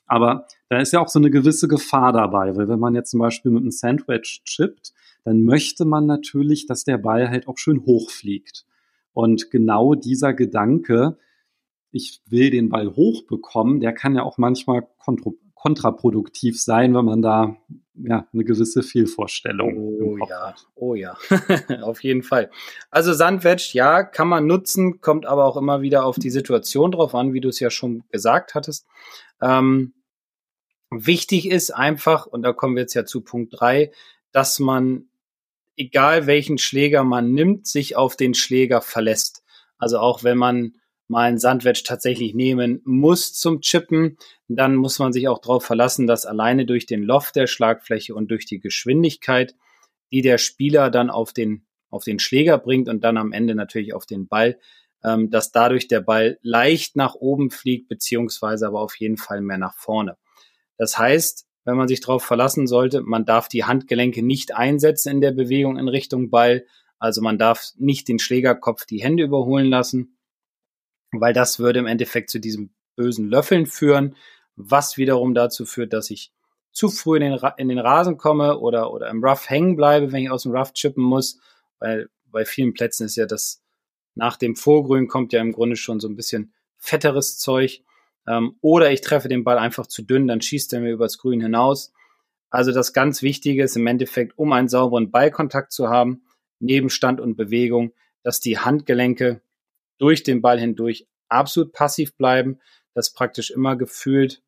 Aber 0.06 0.46
da 0.68 0.78
ist 0.78 0.92
ja 0.92 1.00
auch 1.00 1.08
so 1.08 1.18
eine 1.18 1.30
gewisse 1.30 1.66
Gefahr 1.66 2.12
dabei, 2.12 2.54
weil 2.56 2.68
wenn 2.68 2.78
man 2.78 2.94
jetzt 2.94 3.10
zum 3.10 3.20
Beispiel 3.20 3.52
mit 3.52 3.62
einem 3.62 3.70
Sandwich 3.70 4.42
chippt, 4.44 4.92
dann 5.24 5.44
möchte 5.44 5.86
man 5.86 6.04
natürlich, 6.04 6.66
dass 6.66 6.84
der 6.84 6.98
Ball 6.98 7.30
halt 7.30 7.48
auch 7.48 7.56
schön 7.56 7.86
hochfliegt. 7.86 8.66
Und 9.14 9.50
genau 9.50 9.94
dieser 9.94 10.34
Gedanke, 10.34 11.16
ich 11.92 12.20
will 12.26 12.50
den 12.50 12.68
Ball 12.68 12.94
hochbekommen, 12.94 13.80
der 13.80 13.92
kann 13.92 14.14
ja 14.14 14.22
auch 14.22 14.38
manchmal 14.38 14.86
kontraproduktiv 15.54 16.60
sein, 16.60 16.94
wenn 16.94 17.04
man 17.04 17.22
da 17.22 17.56
ja 17.94 18.26
eine 18.32 18.44
gewisse 18.44 18.82
Fehlvorstellung 18.82 19.76
oh, 19.76 20.18
ja. 20.18 20.48
hat. 20.48 20.66
Oh 20.74 20.94
ja, 20.94 21.16
auf 21.82 22.02
jeden 22.02 22.22
Fall. 22.22 22.50
Also 22.90 23.12
Sandwich, 23.12 23.74
ja, 23.74 24.02
kann 24.02 24.28
man 24.28 24.46
nutzen, 24.46 25.00
kommt 25.00 25.26
aber 25.26 25.44
auch 25.44 25.56
immer 25.56 25.80
wieder 25.80 26.04
auf 26.04 26.16
die 26.16 26.30
Situation 26.30 26.92
drauf 26.92 27.14
an, 27.14 27.32
wie 27.32 27.40
du 27.40 27.48
es 27.48 27.60
ja 27.60 27.70
schon 27.70 28.04
gesagt 28.10 28.54
hattest. 28.54 28.86
Ähm, 29.40 29.94
wichtig 30.90 31.50
ist 31.50 31.70
einfach, 31.70 32.26
und 32.26 32.42
da 32.42 32.52
kommen 32.52 32.76
wir 32.76 32.82
jetzt 32.82 32.94
ja 32.94 33.04
zu 33.04 33.22
Punkt 33.22 33.54
drei, 33.58 33.92
dass 34.32 34.58
man, 34.58 35.08
egal 35.76 36.26
welchen 36.26 36.58
Schläger 36.58 37.04
man 37.04 37.32
nimmt, 37.32 37.66
sich 37.66 37.96
auf 37.96 38.16
den 38.16 38.34
Schläger 38.34 38.82
verlässt. 38.82 39.42
Also 39.78 39.98
auch 39.98 40.22
wenn 40.22 40.38
man 40.38 40.74
mal 41.08 41.28
ein 41.28 41.38
Sandwich 41.38 41.82
tatsächlich 41.84 42.34
nehmen 42.34 42.80
muss 42.84 43.32
zum 43.32 43.60
Chippen, 43.60 44.16
dann 44.48 44.74
muss 44.74 44.98
man 44.98 45.12
sich 45.12 45.28
auch 45.28 45.40
darauf 45.40 45.64
verlassen, 45.64 46.06
dass 46.06 46.26
alleine 46.26 46.66
durch 46.66 46.86
den 46.86 47.02
Loft 47.02 47.36
der 47.36 47.46
Schlagfläche 47.46 48.14
und 48.14 48.30
durch 48.30 48.46
die 48.46 48.60
Geschwindigkeit, 48.60 49.54
die 50.10 50.22
der 50.22 50.38
Spieler 50.38 50.90
dann 50.90 51.10
auf 51.10 51.32
den, 51.32 51.66
auf 51.90 52.04
den 52.04 52.18
Schläger 52.18 52.58
bringt 52.58 52.88
und 52.88 53.04
dann 53.04 53.16
am 53.16 53.32
Ende 53.32 53.54
natürlich 53.54 53.94
auf 53.94 54.06
den 54.06 54.28
Ball, 54.28 54.58
ähm, 55.04 55.30
dass 55.30 55.52
dadurch 55.52 55.88
der 55.88 56.00
Ball 56.00 56.38
leicht 56.42 56.96
nach 56.96 57.14
oben 57.14 57.50
fliegt, 57.50 57.88
beziehungsweise 57.88 58.66
aber 58.66 58.80
auf 58.80 58.96
jeden 58.96 59.16
Fall 59.16 59.40
mehr 59.40 59.58
nach 59.58 59.74
vorne. 59.76 60.16
Das 60.76 60.98
heißt, 60.98 61.46
wenn 61.64 61.76
man 61.76 61.88
sich 61.88 62.00
darauf 62.00 62.22
verlassen 62.22 62.66
sollte, 62.66 63.02
man 63.02 63.24
darf 63.24 63.48
die 63.48 63.64
Handgelenke 63.64 64.22
nicht 64.22 64.54
einsetzen 64.54 65.10
in 65.10 65.20
der 65.20 65.32
Bewegung 65.32 65.78
in 65.78 65.88
Richtung 65.88 66.30
Ball. 66.30 66.64
Also 66.98 67.20
man 67.22 67.38
darf 67.38 67.72
nicht 67.76 68.08
den 68.08 68.18
Schlägerkopf 68.18 68.86
die 68.86 69.02
Hände 69.02 69.24
überholen 69.24 69.66
lassen, 69.66 70.15
weil 71.12 71.32
das 71.32 71.58
würde 71.58 71.78
im 71.78 71.86
Endeffekt 71.86 72.30
zu 72.30 72.38
diesem 72.38 72.70
bösen 72.96 73.28
Löffeln 73.28 73.66
führen, 73.66 74.16
was 74.56 74.96
wiederum 74.96 75.34
dazu 75.34 75.66
führt, 75.66 75.92
dass 75.92 76.10
ich 76.10 76.32
zu 76.72 76.88
früh 76.88 77.16
in 77.16 77.22
den, 77.22 77.34
Ra 77.34 77.48
in 77.56 77.68
den 77.68 77.78
Rasen 77.78 78.16
komme 78.16 78.58
oder, 78.58 78.92
oder 78.92 79.08
im 79.08 79.24
Rough 79.24 79.48
hängen 79.48 79.76
bleibe, 79.76 80.12
wenn 80.12 80.22
ich 80.22 80.30
aus 80.30 80.42
dem 80.42 80.52
Rough 80.52 80.72
chippen 80.72 81.02
muss, 81.02 81.40
weil 81.78 82.08
bei 82.26 82.44
vielen 82.44 82.74
Plätzen 82.74 83.06
ist 83.06 83.16
ja 83.16 83.26
das 83.26 83.62
nach 84.14 84.36
dem 84.36 84.56
Vorgrün 84.56 85.08
kommt 85.08 85.32
ja 85.32 85.40
im 85.40 85.52
Grunde 85.52 85.76
schon 85.76 86.00
so 86.00 86.08
ein 86.08 86.16
bisschen 86.16 86.52
fetteres 86.78 87.38
Zeug. 87.38 87.82
Ähm, 88.26 88.56
oder 88.60 88.90
ich 88.90 89.02
treffe 89.02 89.28
den 89.28 89.44
Ball 89.44 89.58
einfach 89.58 89.86
zu 89.86 90.02
dünn, 90.02 90.26
dann 90.26 90.40
schießt 90.40 90.72
er 90.72 90.80
mir 90.80 90.92
übers 90.92 91.18
Grün 91.18 91.40
hinaus. 91.40 91.92
Also 92.50 92.72
das 92.72 92.92
ganz 92.92 93.22
Wichtige 93.22 93.62
ist 93.62 93.76
im 93.76 93.86
Endeffekt, 93.86 94.38
um 94.38 94.52
einen 94.52 94.68
sauberen 94.68 95.10
Ballkontakt 95.10 95.72
zu 95.72 95.88
haben, 95.88 96.22
neben 96.58 96.90
Stand 96.90 97.20
und 97.20 97.36
Bewegung, 97.36 97.92
dass 98.22 98.40
die 98.40 98.58
Handgelenke 98.58 99.42
durch 99.98 100.22
den 100.22 100.42
Ball 100.42 100.58
hindurch 100.58 101.06
absolut 101.28 101.72
passiv 101.72 102.16
bleiben, 102.16 102.60
dass 102.94 103.12
praktisch 103.12 103.50
immer 103.50 103.76
gefühlt 103.76 104.42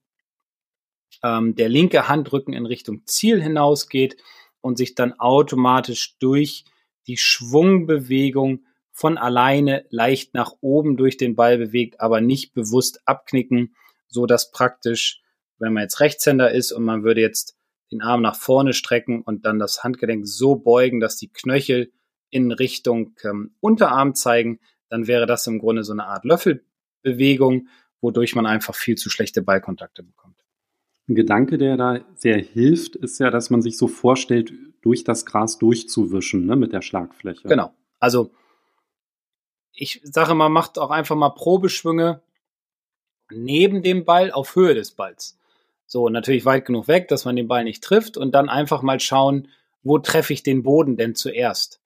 ähm, 1.22 1.54
der 1.54 1.68
linke 1.68 2.08
Handrücken 2.08 2.54
in 2.54 2.66
Richtung 2.66 3.02
Ziel 3.06 3.42
hinausgeht 3.42 4.16
und 4.60 4.78
sich 4.78 4.94
dann 4.94 5.18
automatisch 5.18 6.16
durch 6.18 6.64
die 7.06 7.16
Schwungbewegung 7.16 8.64
von 8.92 9.16
alleine 9.16 9.86
leicht 9.90 10.34
nach 10.34 10.52
oben 10.60 10.96
durch 10.96 11.16
den 11.16 11.36
Ball 11.36 11.56
bewegt, 11.56 12.00
aber 12.00 12.20
nicht 12.20 12.52
bewusst 12.52 13.00
abknicken, 13.06 13.74
so 14.08 14.26
dass 14.26 14.50
praktisch, 14.50 15.22
wenn 15.58 15.72
man 15.72 15.84
jetzt 15.84 16.00
Rechtshänder 16.00 16.50
ist 16.50 16.72
und 16.72 16.84
man 16.84 17.04
würde 17.04 17.20
jetzt 17.20 17.56
den 17.90 18.02
Arm 18.02 18.22
nach 18.22 18.36
vorne 18.36 18.72
strecken 18.72 19.22
und 19.22 19.46
dann 19.46 19.58
das 19.58 19.82
Handgelenk 19.82 20.26
so 20.26 20.56
beugen, 20.56 21.00
dass 21.00 21.16
die 21.16 21.32
Knöchel 21.32 21.92
in 22.30 22.52
Richtung 22.52 23.14
ähm, 23.24 23.54
Unterarm 23.60 24.14
zeigen, 24.14 24.60
dann 24.88 25.06
wäre 25.06 25.26
das 25.26 25.46
im 25.46 25.58
Grunde 25.58 25.84
so 25.84 25.92
eine 25.92 26.06
Art 26.06 26.24
Löffelbewegung, 26.24 27.68
wodurch 28.00 28.34
man 28.34 28.46
einfach 28.46 28.74
viel 28.74 28.96
zu 28.96 29.10
schlechte 29.10 29.42
Ballkontakte 29.42 30.02
bekommt. 30.02 30.36
Ein 31.08 31.14
Gedanke, 31.14 31.58
der 31.58 31.76
da 31.76 32.00
sehr 32.14 32.38
hilft, 32.38 32.96
ist 32.96 33.18
ja, 33.18 33.30
dass 33.30 33.50
man 33.50 33.62
sich 33.62 33.78
so 33.78 33.88
vorstellt, 33.88 34.52
durch 34.82 35.04
das 35.04 35.26
Gras 35.26 35.58
durchzuwischen 35.58 36.46
ne, 36.46 36.54
mit 36.54 36.72
der 36.72 36.82
Schlagfläche. 36.82 37.48
Genau. 37.48 37.74
Also 37.98 38.30
ich 39.72 40.00
sage 40.04 40.34
mal, 40.34 40.48
macht 40.48 40.78
auch 40.78 40.90
einfach 40.90 41.16
mal 41.16 41.30
Probeschwünge 41.30 42.20
neben 43.30 43.82
dem 43.82 44.04
Ball 44.04 44.32
auf 44.32 44.56
Höhe 44.56 44.74
des 44.74 44.92
Balls. 44.92 45.38
So, 45.86 46.08
natürlich 46.08 46.44
weit 46.44 46.66
genug 46.66 46.88
weg, 46.88 47.08
dass 47.08 47.24
man 47.24 47.36
den 47.36 47.48
Ball 47.48 47.64
nicht 47.64 47.82
trifft 47.82 48.16
und 48.16 48.34
dann 48.34 48.48
einfach 48.48 48.82
mal 48.82 49.00
schauen, 49.00 49.48
wo 49.82 49.98
treffe 49.98 50.32
ich 50.32 50.42
den 50.42 50.62
Boden 50.62 50.96
denn 50.96 51.14
zuerst? 51.14 51.80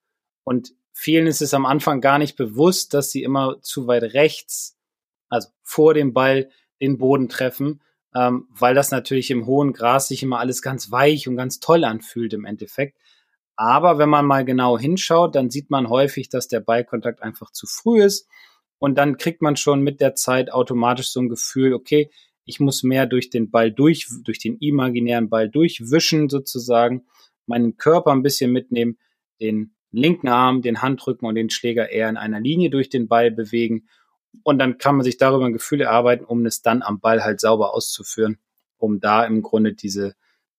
Und 0.45 0.75
vielen 0.93 1.27
ist 1.27 1.43
es 1.43 1.55
am 1.55 1.67
Anfang 1.67 2.01
gar 2.01 2.19
nicht 2.19 2.37
bewusst, 2.37 2.95
dass 2.95 3.11
sie 3.11 3.23
immer 3.23 3.61
zu 3.63 3.87
weit 3.87 4.15
rechts, 4.15 4.79
also 5.29 5.49
vor 5.63 5.95
dem 5.95 6.13
Ball, 6.13 6.51
den 6.81 6.99
Boden 6.99 7.29
treffen, 7.29 7.81
ähm, 8.15 8.49
weil 8.51 8.75
das 8.75 8.91
natürlich 8.91 9.31
im 9.31 9.47
hohen 9.47 9.73
Gras 9.73 10.09
sich 10.09 10.23
immer 10.23 10.41
alles 10.41 10.63
ganz 10.63 10.91
weich 10.91 11.29
und 11.29 11.37
ganz 11.37 11.61
toll 11.61 11.85
anfühlt 11.85 12.33
im 12.33 12.45
Endeffekt. 12.45 12.99
Aber 13.57 13.99
wenn 13.99 14.09
man 14.09 14.27
mal 14.27 14.45
genau 14.45 14.79
hinschaut, 14.79 15.35
dann 15.35 15.51
sieht 15.51 15.71
man 15.71 15.89
häufig, 15.89 16.29
dass 16.29 16.49
der 16.49 16.61
Ballkontakt 16.61 17.23
einfach 17.23 17.53
zu 17.53 17.67
früh 17.67 18.03
ist. 18.03 18.27
Und 18.79 18.97
dann 18.97 19.17
kriegt 19.17 19.43
man 19.43 19.57
schon 19.57 19.83
mit 19.83 20.01
der 20.01 20.15
Zeit 20.17 20.53
automatisch 20.53 21.11
so 21.13 21.21
ein 21.21 21.29
Gefühl, 21.29 21.73
okay, 21.73 22.11
ich 22.45 22.59
muss 22.59 22.83
mehr 22.83 23.07
durch 23.07 23.31
den 23.31 23.51
Ball 23.51 23.71
durch, 23.71 24.09
durch 24.25 24.41
den 24.41 24.59
imaginären 24.59 25.29
Ball 25.29 25.49
durchwischen 25.49 26.29
sozusagen, 26.29 27.07
meinen 27.47 27.77
Körper 27.77 28.11
ein 28.11 28.23
bisschen 28.23 28.51
mitnehmen, 28.51 28.99
den 29.41 29.75
linken 29.93 30.29
Arm, 30.29 30.63
den 30.63 30.83
Handrücken 30.83 31.27
und 31.27 31.35
den 31.35 31.51
Schläger 31.51 31.91
eher 31.91 32.09
in 32.09 32.17
einer 32.17 32.41
Linie 32.41 32.71
durch 32.71 32.89
den 32.89 33.09
Ball 33.09 33.31
bewegen. 33.31 33.87
Und 34.43 34.59
dann 34.59 34.79
kann 34.79 34.97
man 34.97 35.05
sich 35.05 35.19
darüber 35.19 35.45
ein 35.45 35.53
Gefühl 35.53 35.83
erarbeiten, 35.83 36.25
um 36.25 36.45
es 36.47 36.63
dann 36.63 36.83
am 36.83 37.01
Ball 37.01 37.23
halt 37.23 37.41
sauber 37.41 37.75
auszuführen, 37.75 38.39
um 38.79 38.99
da 38.99 39.25
im 39.25 39.43
Grunde 39.43 39.75
diese, 39.75 40.15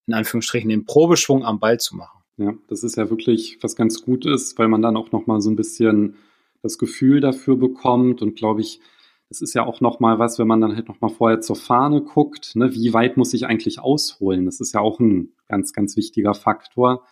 in 0.06 0.14
Anführungsstrichen, 0.14 0.70
den 0.70 0.86
Probeschwung 0.86 1.44
am 1.44 1.60
Ball 1.60 1.80
zu 1.80 1.96
machen. 1.96 2.24
Ja, 2.38 2.54
das 2.68 2.84
ist 2.84 2.98
ja 2.98 3.10
wirklich 3.10 3.58
was 3.62 3.76
ganz 3.76 4.02
Gutes, 4.02 4.58
weil 4.58 4.68
man 4.68 4.82
dann 4.82 4.98
auch 4.98 5.12
noch 5.12 5.28
mal 5.28 5.42
so 5.42 5.50
ein 5.50 5.56
bisschen 5.56 6.16
das 6.62 6.78
Gefühl 6.78 7.20
dafür 7.20 7.58
bekommt 7.58 8.22
und 8.22 8.36
glaube 8.36 8.62
ich, 8.62 8.80
das 9.30 9.42
ist 9.42 9.54
ja 9.54 9.66
auch 9.66 9.82
noch 9.82 10.00
mal 10.00 10.20
was, 10.20 10.38
wenn 10.40 10.48
man 10.48 10.62
dann 10.62 10.76
halt 10.76 10.88
noch 10.88 11.02
mal 11.02 11.10
vorher 11.10 11.42
zur 11.42 11.56
Fahne 11.56 12.02
guckt, 12.02 12.56
ne, 12.56 12.74
wie 12.74 12.94
weit 12.94 13.18
muss 13.18 13.34
ich 13.34 13.48
eigentlich 13.48 13.80
ausholen? 13.80 14.46
Das 14.46 14.60
ist 14.60 14.74
ja 14.74 14.80
auch 14.80 15.00
ein 15.00 15.34
ganz 15.48 15.74
ganz 15.74 15.98
wichtiger 15.98 16.34
Faktor 16.34 17.04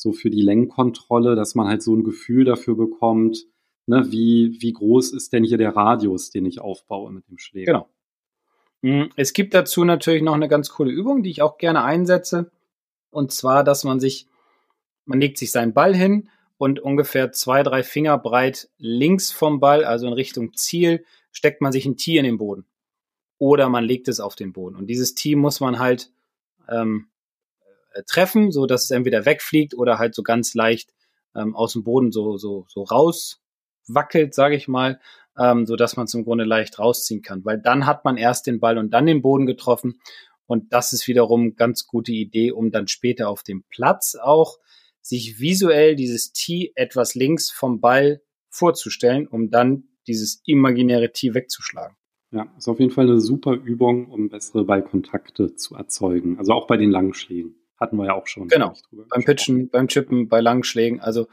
so 0.00 0.12
für 0.12 0.30
die 0.30 0.42
Lenkkontrolle, 0.42 1.36
dass 1.36 1.54
man 1.54 1.68
halt 1.68 1.82
so 1.82 1.94
ein 1.94 2.04
Gefühl 2.04 2.44
dafür 2.44 2.76
bekommt, 2.76 3.46
ne, 3.86 4.06
wie 4.10 4.56
wie 4.60 4.72
groß 4.72 5.12
ist 5.12 5.32
denn 5.32 5.44
hier 5.44 5.58
der 5.58 5.76
Radius, 5.76 6.30
den 6.30 6.46
ich 6.46 6.60
aufbaue 6.60 7.12
mit 7.12 7.28
dem 7.28 7.38
Schläger? 7.38 7.72
Genau. 7.72 7.88
Hm, 8.82 9.10
es 9.16 9.32
gibt 9.32 9.52
dazu 9.52 9.84
natürlich 9.84 10.22
noch 10.22 10.34
eine 10.34 10.48
ganz 10.48 10.70
coole 10.70 10.90
Übung, 10.90 11.22
die 11.22 11.30
ich 11.30 11.42
auch 11.42 11.58
gerne 11.58 11.82
einsetze. 11.82 12.50
Und 13.10 13.32
zwar, 13.32 13.64
dass 13.64 13.84
man 13.84 14.00
sich 14.00 14.26
man 15.10 15.20
legt 15.20 15.38
sich 15.38 15.50
seinen 15.50 15.74
Ball 15.74 15.94
hin 15.94 16.28
und 16.56 16.78
ungefähr 16.78 17.32
zwei, 17.32 17.62
drei 17.62 17.82
Finger 17.82 18.16
breit 18.16 18.70
links 18.78 19.32
vom 19.32 19.58
Ball, 19.60 19.84
also 19.84 20.06
in 20.06 20.12
Richtung 20.12 20.54
Ziel, 20.54 21.04
steckt 21.32 21.60
man 21.60 21.72
sich 21.72 21.84
ein 21.84 21.96
Tee 21.96 22.18
in 22.18 22.24
den 22.24 22.38
Boden. 22.38 22.64
Oder 23.38 23.68
man 23.68 23.84
legt 23.84 24.08
es 24.08 24.20
auf 24.20 24.36
den 24.36 24.52
Boden. 24.52 24.76
Und 24.76 24.86
dieses 24.86 25.14
Tee 25.14 25.34
muss 25.34 25.60
man 25.60 25.78
halt 25.78 26.12
ähm, 26.68 27.08
äh, 27.08 27.19
treffen, 28.06 28.52
so 28.52 28.66
dass 28.66 28.84
es 28.84 28.90
entweder 28.90 29.24
wegfliegt 29.26 29.74
oder 29.74 29.98
halt 29.98 30.14
so 30.14 30.22
ganz 30.22 30.54
leicht 30.54 30.90
ähm, 31.34 31.54
aus 31.54 31.72
dem 31.74 31.84
Boden 31.84 32.12
so, 32.12 32.36
so, 32.36 32.66
so 32.68 32.82
rauswackelt, 32.82 34.34
sage 34.34 34.56
ich 34.56 34.68
mal, 34.68 35.00
ähm, 35.38 35.66
so 35.66 35.76
dass 35.76 35.96
man 35.96 36.06
es 36.06 36.14
im 36.14 36.24
Grunde 36.24 36.44
leicht 36.44 36.78
rausziehen 36.78 37.22
kann. 37.22 37.44
Weil 37.44 37.60
dann 37.60 37.86
hat 37.86 38.04
man 38.04 38.16
erst 38.16 38.46
den 38.46 38.60
Ball 38.60 38.78
und 38.78 38.90
dann 38.90 39.06
den 39.06 39.22
Boden 39.22 39.46
getroffen. 39.46 40.00
Und 40.46 40.72
das 40.72 40.92
ist 40.92 41.06
wiederum 41.06 41.54
ganz 41.54 41.86
gute 41.86 42.12
Idee, 42.12 42.50
um 42.50 42.70
dann 42.70 42.88
später 42.88 43.28
auf 43.28 43.42
dem 43.42 43.64
Platz 43.68 44.16
auch 44.20 44.58
sich 45.00 45.38
visuell 45.38 45.96
dieses 45.96 46.32
Tee 46.32 46.72
etwas 46.74 47.14
links 47.14 47.50
vom 47.50 47.80
Ball 47.80 48.20
vorzustellen, 48.48 49.26
um 49.28 49.50
dann 49.50 49.84
dieses 50.06 50.42
imaginäre 50.44 51.12
Tee 51.12 51.34
wegzuschlagen. 51.34 51.96
Ja, 52.32 52.52
ist 52.56 52.68
auf 52.68 52.78
jeden 52.78 52.92
Fall 52.92 53.06
eine 53.06 53.20
super 53.20 53.54
Übung, 53.54 54.08
um 54.08 54.28
bessere 54.28 54.64
Ballkontakte 54.64 55.56
zu 55.56 55.74
erzeugen. 55.74 56.38
Also 56.38 56.52
auch 56.52 56.66
bei 56.66 56.76
den 56.76 56.90
Langschlägen. 56.90 57.56
Hatten 57.80 57.96
wir 57.96 58.06
ja 58.06 58.14
auch 58.14 58.26
schon. 58.26 58.48
Genau. 58.48 58.74
Beim 59.08 59.24
Pitchen, 59.24 59.70
beim 59.70 59.88
Chippen, 59.88 60.28
bei 60.28 60.40
Langschlägen. 60.40 61.00
Also 61.00 61.26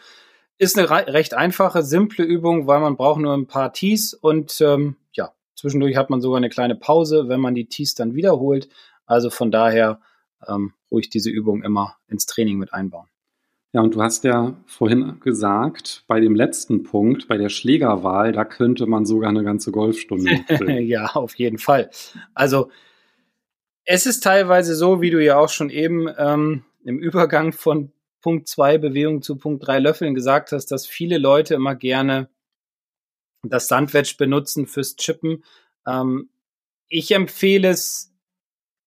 ist 0.57 0.77
eine 0.77 0.89
recht 0.89 1.33
einfache, 1.33 1.83
simple 1.83 2.23
Übung, 2.23 2.65
weil 2.65 2.79
man 2.79 2.95
braucht 2.95 3.19
nur 3.19 3.33
ein 3.33 3.47
paar 3.47 3.73
Tees 3.73 4.13
und 4.13 4.59
ähm, 4.61 4.95
ja, 5.11 5.33
zwischendurch 5.55 5.97
hat 5.97 6.09
man 6.09 6.21
sogar 6.21 6.37
eine 6.37 6.49
kleine 6.49 6.75
Pause, 6.75 7.27
wenn 7.27 7.41
man 7.41 7.53
die 7.53 7.67
Tees 7.67 7.93
dann 7.93 8.15
wiederholt. 8.15 8.69
Also 9.05 9.29
von 9.29 9.51
daher 9.51 9.99
ähm, 10.47 10.73
ruhig 10.89 11.09
diese 11.09 11.29
Übung 11.29 11.63
immer 11.63 11.97
ins 12.07 12.25
Training 12.25 12.57
mit 12.57 12.73
einbauen. 12.73 13.07
Ja, 13.73 13.81
und 13.81 13.93
du 13.93 14.01
hast 14.01 14.23
ja 14.23 14.55
vorhin 14.65 15.19
gesagt, 15.19 16.05
bei 16.07 16.19
dem 16.19 16.33
letzten 16.33 16.83
Punkt, 16.83 17.27
bei 17.27 17.37
der 17.37 17.49
Schlägerwahl, 17.49 18.31
da 18.31 18.45
könnte 18.45 18.87
man 18.87 19.05
sogar 19.05 19.29
eine 19.29 19.43
ganze 19.43 19.71
Golfstunde 19.71 20.39
ja, 20.81 21.07
auf 21.07 21.35
jeden 21.35 21.57
Fall. 21.57 21.89
Also 22.33 22.71
es 23.89 24.05
ist 24.05 24.21
teilweise 24.21 24.75
so, 24.75 25.01
wie 25.01 25.09
du 25.09 25.23
ja 25.23 25.39
auch 25.39 25.47
schon 25.49 25.69
eben 25.69 26.07
ähm, 26.17 26.65
im 26.83 26.99
Übergang 26.99 27.53
von 27.53 27.93
Punkt 28.21 28.49
2 28.49 28.79
Bewegung 28.79 29.21
zu 29.21 29.37
Punkt 29.37 29.65
3 29.65 29.79
Löffeln 29.79 30.13
gesagt 30.13 30.51
hast, 30.51 30.67
dass 30.67 30.85
viele 30.85 31.17
Leute 31.17 31.55
immer 31.55 31.73
gerne 31.73 32.29
das 33.43 33.69
Sandwedge 33.69 34.15
benutzen 34.17 34.67
fürs 34.67 34.97
Chippen. 34.97 35.45
Ähm, 35.87 36.29
ich 36.89 37.11
empfehle 37.11 37.69
es 37.69 38.13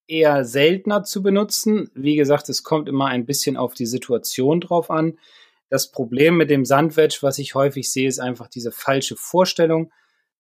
eher 0.07 0.45
seltener 0.45 1.03
zu 1.03 1.23
benutzen. 1.23 1.91
Wie 1.95 2.17
gesagt, 2.17 2.51
es 2.51 2.63
kommt 2.63 2.87
immer 2.87 3.07
ein 3.07 3.25
bisschen 3.25 3.57
auf 3.57 3.73
die 3.73 3.87
Situation 3.87 4.61
drauf 4.61 4.91
an. 4.91 5.19
Das 5.71 5.91
Problem 5.91 6.37
mit 6.37 6.51
dem 6.51 6.67
Sandwedge, 6.67 7.21
was 7.23 7.39
ich 7.39 7.55
häufig 7.55 7.91
sehe, 7.91 8.09
ist 8.09 8.19
einfach 8.19 8.49
diese 8.49 8.71
falsche 8.71 9.17
Vorstellung, 9.17 9.93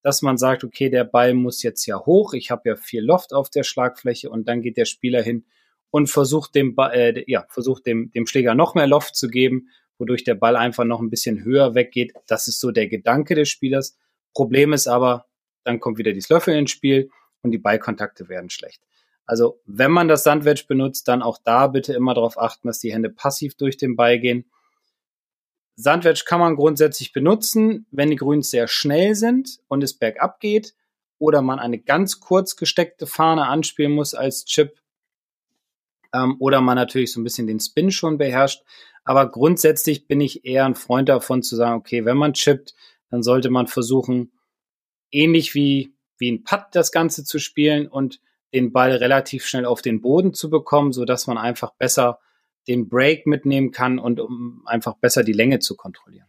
dass 0.02 0.22
man 0.22 0.38
sagt, 0.38 0.64
okay, 0.64 0.88
der 0.88 1.04
Ball 1.04 1.34
muss 1.34 1.62
jetzt 1.62 1.86
ja 1.86 1.98
hoch, 2.04 2.32
ich 2.34 2.50
habe 2.50 2.70
ja 2.70 2.76
viel 2.76 3.02
Loft 3.02 3.32
auf 3.32 3.50
der 3.50 3.64
Schlagfläche 3.64 4.30
und 4.30 4.48
dann 4.48 4.62
geht 4.62 4.76
der 4.76 4.86
Spieler 4.86 5.22
hin 5.22 5.44
und 5.90 6.08
versucht 6.08 6.54
dem, 6.54 6.74
äh, 6.78 7.24
ja, 7.26 7.46
versucht 7.48 7.86
dem, 7.86 8.10
dem 8.12 8.26
Schläger 8.26 8.54
noch 8.54 8.74
mehr 8.74 8.86
Loft 8.86 9.16
zu 9.16 9.28
geben, 9.28 9.68
wodurch 9.98 10.24
der 10.24 10.34
Ball 10.34 10.56
einfach 10.56 10.84
noch 10.84 11.00
ein 11.00 11.10
bisschen 11.10 11.44
höher 11.44 11.74
weggeht. 11.74 12.14
Das 12.26 12.48
ist 12.48 12.60
so 12.60 12.70
der 12.70 12.88
Gedanke 12.88 13.34
des 13.34 13.48
Spielers. 13.48 13.98
Problem 14.32 14.72
ist 14.72 14.86
aber, 14.86 15.26
dann 15.64 15.80
kommt 15.80 15.98
wieder 15.98 16.12
dieses 16.12 16.30
Löffel 16.30 16.56
ins 16.56 16.70
Spiel 16.70 17.10
und 17.42 17.50
die 17.50 17.58
Ballkontakte 17.58 18.28
werden 18.28 18.50
schlecht. 18.50 18.80
Also 19.26 19.60
wenn 19.66 19.92
man 19.92 20.08
das 20.08 20.24
Sandwedge 20.24 20.64
benutzt, 20.66 21.06
dann 21.06 21.22
auch 21.22 21.38
da 21.44 21.68
bitte 21.68 21.92
immer 21.92 22.14
darauf 22.14 22.38
achten, 22.38 22.66
dass 22.66 22.80
die 22.80 22.92
Hände 22.92 23.10
passiv 23.10 23.54
durch 23.54 23.76
den 23.76 23.94
Ball 23.94 24.18
gehen. 24.18 24.50
Sandwedge 25.76 26.24
kann 26.26 26.40
man 26.40 26.56
grundsätzlich 26.56 27.12
benutzen, 27.12 27.86
wenn 27.90 28.10
die 28.10 28.16
Grüns 28.16 28.50
sehr 28.50 28.68
schnell 28.68 29.14
sind 29.14 29.60
und 29.68 29.82
es 29.82 29.94
bergab 29.94 30.40
geht 30.40 30.74
oder 31.18 31.42
man 31.42 31.58
eine 31.58 31.78
ganz 31.78 32.20
kurz 32.20 32.56
gesteckte 32.56 33.06
Fahne 33.06 33.46
anspielen 33.46 33.92
muss 33.92 34.14
als 34.14 34.44
Chip 34.44 34.80
ähm, 36.12 36.36
oder 36.38 36.60
man 36.60 36.76
natürlich 36.76 37.12
so 37.12 37.20
ein 37.20 37.24
bisschen 37.24 37.46
den 37.46 37.60
Spin 37.60 37.90
schon 37.90 38.18
beherrscht. 38.18 38.62
Aber 39.04 39.30
grundsätzlich 39.30 40.06
bin 40.06 40.20
ich 40.20 40.44
eher 40.44 40.66
ein 40.66 40.74
Freund 40.74 41.08
davon 41.08 41.42
zu 41.42 41.56
sagen, 41.56 41.78
okay, 41.78 42.04
wenn 42.04 42.16
man 42.16 42.34
chippt, 42.34 42.74
dann 43.10 43.22
sollte 43.22 43.50
man 43.50 43.66
versuchen, 43.66 44.32
ähnlich 45.10 45.54
wie, 45.54 45.94
wie 46.18 46.30
ein 46.30 46.44
Putt 46.44 46.66
das 46.72 46.92
Ganze 46.92 47.24
zu 47.24 47.38
spielen 47.38 47.88
und 47.88 48.20
den 48.52 48.72
Ball 48.72 48.92
relativ 48.92 49.46
schnell 49.46 49.64
auf 49.64 49.82
den 49.82 50.00
Boden 50.00 50.34
zu 50.34 50.50
bekommen, 50.50 50.92
so 50.92 51.04
dass 51.04 51.26
man 51.26 51.38
einfach 51.38 51.72
besser 51.74 52.18
den 52.68 52.88
Break 52.88 53.26
mitnehmen 53.26 53.70
kann 53.70 53.98
und 53.98 54.20
um 54.20 54.62
einfach 54.66 54.96
besser 54.98 55.24
die 55.24 55.32
Länge 55.32 55.58
zu 55.58 55.76
kontrollieren. 55.76 56.26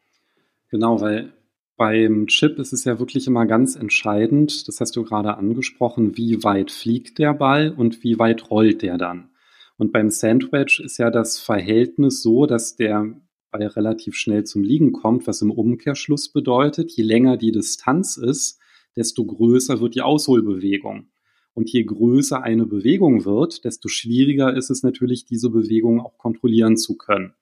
Genau, 0.70 1.02
weil 1.02 1.34
beim 1.78 2.28
Chip 2.28 2.60
ist 2.60 2.74
es 2.74 2.86
ja 2.86 3.00
wirklich 3.00 3.28
immer 3.28 3.46
ganz 3.46 3.76
entscheidend, 3.76 4.68
das 4.68 4.80
hast 4.80 4.96
du 4.96 5.04
gerade 5.04 5.38
angesprochen, 5.38 6.16
wie 6.16 6.44
weit 6.44 6.72
fliegt 6.72 7.18
der 7.18 7.34
Ball 7.34 7.72
und 7.72 8.04
wie 8.04 8.20
weit 8.20 8.50
rollt 8.52 8.82
der 8.82 8.98
dann. 8.98 9.32
Und 9.78 9.92
beim 9.92 10.12
Sandwich 10.12 10.80
ist 10.84 11.00
ja 11.00 11.10
das 11.10 11.40
Verhältnis 11.40 12.22
so, 12.22 12.46
dass 12.46 12.76
der 12.76 13.20
Ball 13.50 13.66
relativ 13.66 14.16
schnell 14.16 14.44
zum 14.44 14.64
Liegen 14.64 14.92
kommt, 14.92 15.26
was 15.28 15.42
im 15.42 15.52
Umkehrschluss 15.52 16.32
bedeutet, 16.32 16.92
je 16.92 17.04
länger 17.04 17.38
die 17.38 17.52
Distanz 17.52 18.16
ist, 18.16 18.60
desto 18.96 19.26
größer 19.26 19.82
wird 19.82 19.96
die 19.96 20.02
Ausholbewegung. 20.02 21.10
Und 21.54 21.70
je 21.70 21.84
größer 21.84 22.42
eine 22.42 22.66
Bewegung 22.66 23.26
wird, 23.26 23.66
desto 23.66 23.90
schwieriger 23.90 24.56
ist 24.56 24.70
es 24.70 24.84
natürlich, 24.84 25.26
diese 25.26 25.50
Bewegung 25.50 26.00
auch 26.00 26.18
kontrollieren 26.18 26.78
zu 26.78 26.98
können. 26.98 27.34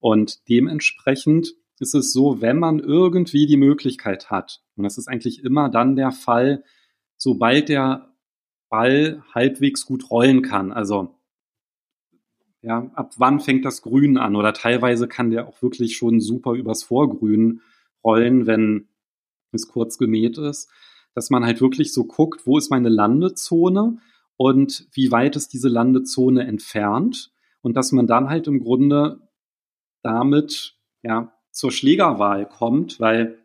Und 0.00 0.48
dementsprechend 0.48 1.54
ist 1.78 1.94
es 1.94 2.12
so, 2.12 2.40
wenn 2.40 2.58
man 2.58 2.78
irgendwie 2.78 3.46
die 3.46 3.56
Möglichkeit 3.56 4.30
hat, 4.30 4.62
und 4.76 4.84
das 4.84 4.98
ist 4.98 5.08
eigentlich 5.08 5.44
immer 5.44 5.70
dann 5.70 5.96
der 5.96 6.12
Fall, 6.12 6.62
sobald 7.16 7.68
der 7.68 8.14
Ball 8.68 9.22
halbwegs 9.34 9.86
gut 9.86 10.10
rollen 10.10 10.42
kann, 10.42 10.72
also 10.72 11.14
ja, 12.60 12.90
ab 12.94 13.14
wann 13.18 13.40
fängt 13.40 13.64
das 13.64 13.82
Grün 13.82 14.18
an? 14.18 14.34
Oder 14.34 14.52
teilweise 14.52 15.06
kann 15.06 15.30
der 15.30 15.46
auch 15.46 15.62
wirklich 15.62 15.96
schon 15.96 16.20
super 16.20 16.54
übers 16.54 16.82
Vorgrün 16.82 17.60
rollen, 18.04 18.46
wenn 18.46 18.88
es 19.52 19.68
kurz 19.68 19.96
gemäht 19.96 20.38
ist 20.38 20.68
dass 21.18 21.30
man 21.30 21.44
halt 21.44 21.60
wirklich 21.60 21.92
so 21.92 22.04
guckt, 22.04 22.46
wo 22.46 22.58
ist 22.58 22.70
meine 22.70 22.88
Landezone 22.88 23.98
und 24.36 24.86
wie 24.92 25.10
weit 25.10 25.34
ist 25.34 25.52
diese 25.52 25.68
Landezone 25.68 26.46
entfernt 26.46 27.32
und 27.60 27.76
dass 27.76 27.90
man 27.90 28.06
dann 28.06 28.30
halt 28.30 28.46
im 28.46 28.60
Grunde 28.60 29.18
damit 30.04 30.76
ja 31.02 31.32
zur 31.50 31.72
Schlägerwahl 31.72 32.48
kommt, 32.48 33.00
weil 33.00 33.36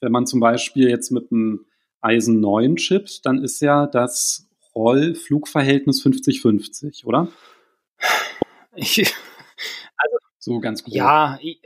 wenn 0.00 0.10
man 0.10 0.26
zum 0.26 0.40
Beispiel 0.40 0.88
jetzt 0.88 1.12
mit 1.12 1.30
einem 1.30 1.66
Eisen 2.00 2.40
9 2.40 2.74
chippt, 2.74 3.24
dann 3.24 3.44
ist 3.44 3.60
ja 3.60 3.86
das 3.86 4.48
Roll-Flugverhältnis 4.74 6.04
50-50, 6.04 7.04
oder? 7.04 7.28
Ich, 8.74 8.98
also, 9.96 10.16
so 10.38 10.58
ganz 10.58 10.82
gut. 10.82 10.94
Ja, 10.94 11.38
ich, 11.40 11.60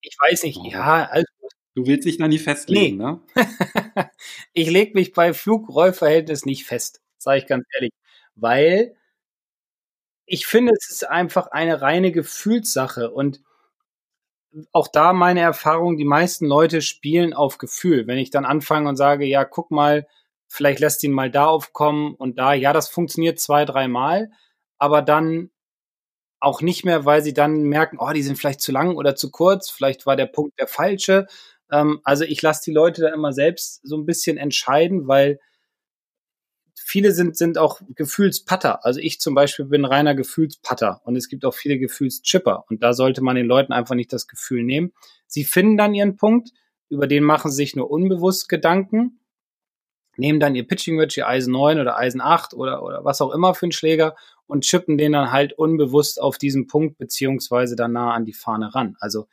ich 0.00 0.16
weiß 0.18 0.44
nicht. 0.44 0.58
Ja, 0.72 1.04
also 1.04 1.26
Du 1.74 1.86
willst 1.86 2.06
dich 2.06 2.18
da 2.18 2.28
nie 2.28 2.38
festlegen, 2.38 2.98
nee. 2.98 3.04
ne? 3.04 3.20
ich 4.52 4.70
lege 4.70 4.94
mich 4.94 5.12
bei 5.12 5.34
Flugrollverhältnis 5.34 6.46
nicht 6.46 6.64
fest, 6.64 7.02
sage 7.18 7.38
ich 7.38 7.46
ganz 7.46 7.64
ehrlich, 7.74 7.92
weil 8.36 8.96
ich 10.26 10.46
finde, 10.46 10.72
es 10.72 10.88
ist 10.90 11.08
einfach 11.08 11.48
eine 11.48 11.82
reine 11.82 12.12
Gefühlssache 12.12 13.10
und 13.10 13.42
auch 14.72 14.88
da 14.88 15.12
meine 15.12 15.40
Erfahrung, 15.40 15.96
die 15.96 16.04
meisten 16.04 16.46
Leute 16.46 16.80
spielen 16.80 17.34
auf 17.34 17.58
Gefühl. 17.58 18.06
Wenn 18.06 18.18
ich 18.18 18.30
dann 18.30 18.44
anfange 18.44 18.88
und 18.88 18.96
sage, 18.96 19.24
ja, 19.24 19.44
guck 19.44 19.70
mal, 19.70 20.06
vielleicht 20.46 20.78
lässt 20.80 21.02
ihn 21.02 21.12
mal 21.12 21.30
da 21.30 21.46
aufkommen 21.46 22.14
und 22.14 22.38
da, 22.38 22.54
ja, 22.54 22.72
das 22.72 22.88
funktioniert 22.88 23.40
zwei, 23.40 23.64
dreimal, 23.64 24.30
aber 24.78 25.02
dann 25.02 25.50
auch 26.40 26.60
nicht 26.60 26.84
mehr, 26.84 27.04
weil 27.04 27.22
sie 27.22 27.34
dann 27.34 27.62
merken, 27.64 27.96
oh, 27.98 28.12
die 28.12 28.22
sind 28.22 28.36
vielleicht 28.38 28.60
zu 28.60 28.70
lang 28.70 28.96
oder 28.96 29.16
zu 29.16 29.30
kurz, 29.30 29.70
vielleicht 29.70 30.06
war 30.06 30.14
der 30.14 30.26
Punkt 30.26 30.58
der 30.60 30.68
falsche 30.68 31.26
ähm, 31.70 32.00
also 32.04 32.24
ich 32.24 32.40
lasse 32.42 32.62
die 32.64 32.72
Leute 32.72 33.02
da 33.02 33.08
immer 33.08 33.32
selbst 33.32 33.80
so 33.82 33.96
ein 33.96 34.06
bisschen 34.06 34.36
entscheiden, 34.36 35.08
weil 35.08 35.38
viele 36.74 37.12
sind, 37.12 37.36
sind 37.36 37.56
auch 37.56 37.80
Gefühlspatter. 37.94 38.84
Also 38.84 39.00
ich 39.00 39.20
zum 39.20 39.34
Beispiel 39.34 39.64
bin 39.64 39.84
reiner 39.84 40.14
Gefühlspatter 40.14 41.00
und 41.04 41.16
es 41.16 41.28
gibt 41.28 41.44
auch 41.44 41.54
viele 41.54 41.78
Gefühlschipper 41.78 42.64
und 42.68 42.82
da 42.82 42.92
sollte 42.92 43.22
man 43.22 43.36
den 43.36 43.46
Leuten 43.46 43.72
einfach 43.72 43.94
nicht 43.94 44.12
das 44.12 44.26
Gefühl 44.26 44.62
nehmen. 44.62 44.92
Sie 45.26 45.44
finden 45.44 45.76
dann 45.76 45.94
ihren 45.94 46.16
Punkt, 46.16 46.50
über 46.90 47.06
den 47.06 47.24
machen 47.24 47.50
sie 47.50 47.56
sich 47.56 47.74
nur 47.74 47.90
unbewusst 47.90 48.48
Gedanken, 48.48 49.20
nehmen 50.16 50.40
dann 50.40 50.54
ihr 50.54 50.66
Pitching 50.66 50.98
Wedge, 50.98 51.14
ihr 51.18 51.28
Eisen 51.28 51.52
9 51.52 51.80
oder 51.80 51.96
Eisen 51.96 52.20
8 52.20 52.54
oder, 52.54 52.82
oder 52.82 53.04
was 53.04 53.20
auch 53.20 53.32
immer 53.32 53.54
für 53.54 53.66
einen 53.66 53.72
Schläger 53.72 54.14
und 54.46 54.64
chippen 54.64 54.98
den 54.98 55.12
dann 55.12 55.32
halt 55.32 55.54
unbewusst 55.54 56.20
auf 56.20 56.38
diesen 56.38 56.66
Punkt 56.66 56.98
beziehungsweise 56.98 57.76
dann 57.76 57.92
nah 57.92 58.12
an 58.12 58.24
die 58.24 58.34
Fahne 58.34 58.74
ran. 58.74 58.96
Also 59.00 59.26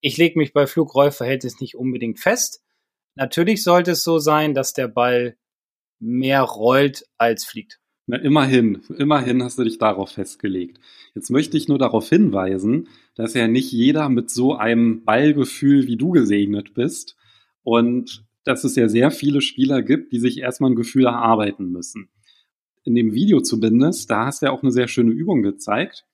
ich 0.00 0.16
lege 0.16 0.38
mich 0.38 0.52
bei 0.52 0.66
Flugrollverhältnis 0.66 1.60
nicht 1.60 1.76
unbedingt 1.76 2.20
fest. 2.20 2.62
Natürlich 3.14 3.62
sollte 3.62 3.92
es 3.92 4.02
so 4.02 4.18
sein, 4.18 4.54
dass 4.54 4.72
der 4.72 4.88
Ball 4.88 5.36
mehr 5.98 6.42
rollt 6.42 7.04
als 7.16 7.44
fliegt. 7.44 7.80
Na, 8.06 8.18
immerhin, 8.18 8.82
immerhin 8.98 9.42
hast 9.42 9.58
du 9.58 9.64
dich 9.64 9.78
darauf 9.78 10.10
festgelegt. 10.10 10.78
Jetzt 11.14 11.30
möchte 11.30 11.56
ich 11.56 11.66
nur 11.66 11.78
darauf 11.78 12.08
hinweisen, 12.08 12.88
dass 13.16 13.34
ja 13.34 13.48
nicht 13.48 13.72
jeder 13.72 14.08
mit 14.08 14.30
so 14.30 14.54
einem 14.54 15.04
Ballgefühl 15.04 15.86
wie 15.86 15.96
du 15.96 16.10
gesegnet 16.10 16.74
bist 16.74 17.16
und 17.64 18.24
dass 18.44 18.62
es 18.62 18.76
ja 18.76 18.88
sehr 18.88 19.10
viele 19.10 19.40
Spieler 19.40 19.82
gibt, 19.82 20.12
die 20.12 20.20
sich 20.20 20.38
erstmal 20.38 20.70
ein 20.70 20.76
Gefühl 20.76 21.06
erarbeiten 21.06 21.72
müssen. 21.72 22.08
In 22.84 22.94
dem 22.94 23.12
Video 23.12 23.40
zumindest, 23.40 24.08
da 24.08 24.26
hast 24.26 24.42
du 24.42 24.46
ja 24.46 24.52
auch 24.52 24.62
eine 24.62 24.70
sehr 24.70 24.86
schöne 24.86 25.10
Übung 25.10 25.42
gezeigt 25.42 26.06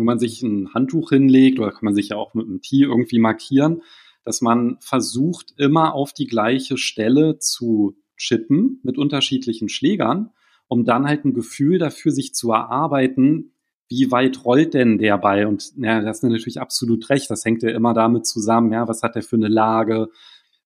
wo 0.00 0.04
man 0.04 0.18
sich 0.18 0.42
ein 0.42 0.72
Handtuch 0.74 1.10
hinlegt 1.10 1.58
oder 1.60 1.70
kann 1.70 1.84
man 1.84 1.94
sich 1.94 2.08
ja 2.08 2.16
auch 2.16 2.34
mit 2.34 2.46
einem 2.46 2.62
Tee 2.62 2.82
irgendwie 2.82 3.18
markieren, 3.18 3.82
dass 4.24 4.40
man 4.40 4.78
versucht, 4.80 5.54
immer 5.56 5.94
auf 5.94 6.12
die 6.12 6.26
gleiche 6.26 6.76
Stelle 6.76 7.38
zu 7.38 7.96
chippen 8.16 8.80
mit 8.82 8.98
unterschiedlichen 8.98 9.68
Schlägern, 9.68 10.30
um 10.68 10.84
dann 10.84 11.06
halt 11.06 11.24
ein 11.24 11.34
Gefühl 11.34 11.78
dafür 11.78 12.12
sich 12.12 12.34
zu 12.34 12.50
erarbeiten, 12.50 13.52
wie 13.88 14.10
weit 14.12 14.44
rollt 14.44 14.74
denn 14.74 14.98
der 14.98 15.18
Ball? 15.18 15.46
Und 15.46 15.72
ja, 15.76 16.00
das 16.00 16.18
ist 16.18 16.22
natürlich 16.22 16.60
absolut 16.60 17.10
recht. 17.10 17.28
Das 17.28 17.44
hängt 17.44 17.62
ja 17.62 17.70
immer 17.70 17.92
damit 17.92 18.24
zusammen, 18.24 18.72
ja, 18.72 18.86
was 18.86 19.02
hat 19.02 19.16
der 19.16 19.22
für 19.22 19.36
eine 19.36 19.48
Lage? 19.48 20.08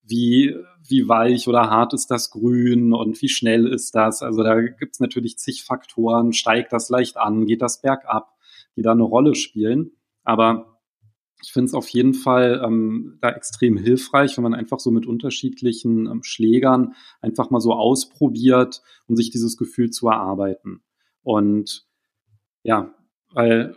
Wie, 0.02 0.54
wie 0.86 1.08
weich 1.08 1.48
oder 1.48 1.70
hart 1.70 1.94
ist 1.94 2.10
das 2.10 2.30
Grün 2.30 2.92
und 2.92 3.22
wie 3.22 3.30
schnell 3.30 3.66
ist 3.66 3.94
das? 3.94 4.22
Also 4.22 4.42
da 4.42 4.60
gibt's 4.60 5.00
natürlich 5.00 5.38
zig 5.38 5.64
Faktoren. 5.64 6.34
Steigt 6.34 6.72
das 6.74 6.90
leicht 6.90 7.16
an? 7.16 7.46
Geht 7.46 7.62
das 7.62 7.80
bergab? 7.80 8.33
Die 8.76 8.82
da 8.82 8.92
eine 8.92 9.02
Rolle 9.02 9.34
spielen. 9.34 9.92
Aber 10.24 10.80
ich 11.42 11.52
finde 11.52 11.66
es 11.66 11.74
auf 11.74 11.88
jeden 11.88 12.14
Fall 12.14 12.62
ähm, 12.64 13.18
da 13.20 13.30
extrem 13.30 13.76
hilfreich, 13.76 14.36
wenn 14.36 14.44
man 14.44 14.54
einfach 14.54 14.80
so 14.80 14.90
mit 14.90 15.06
unterschiedlichen 15.06 16.06
ähm, 16.06 16.22
Schlägern 16.22 16.94
einfach 17.20 17.50
mal 17.50 17.60
so 17.60 17.72
ausprobiert, 17.72 18.82
um 19.06 19.16
sich 19.16 19.30
dieses 19.30 19.56
Gefühl 19.56 19.90
zu 19.90 20.08
erarbeiten. 20.08 20.82
Und 21.22 21.86
ja, 22.62 22.94
weil 23.32 23.76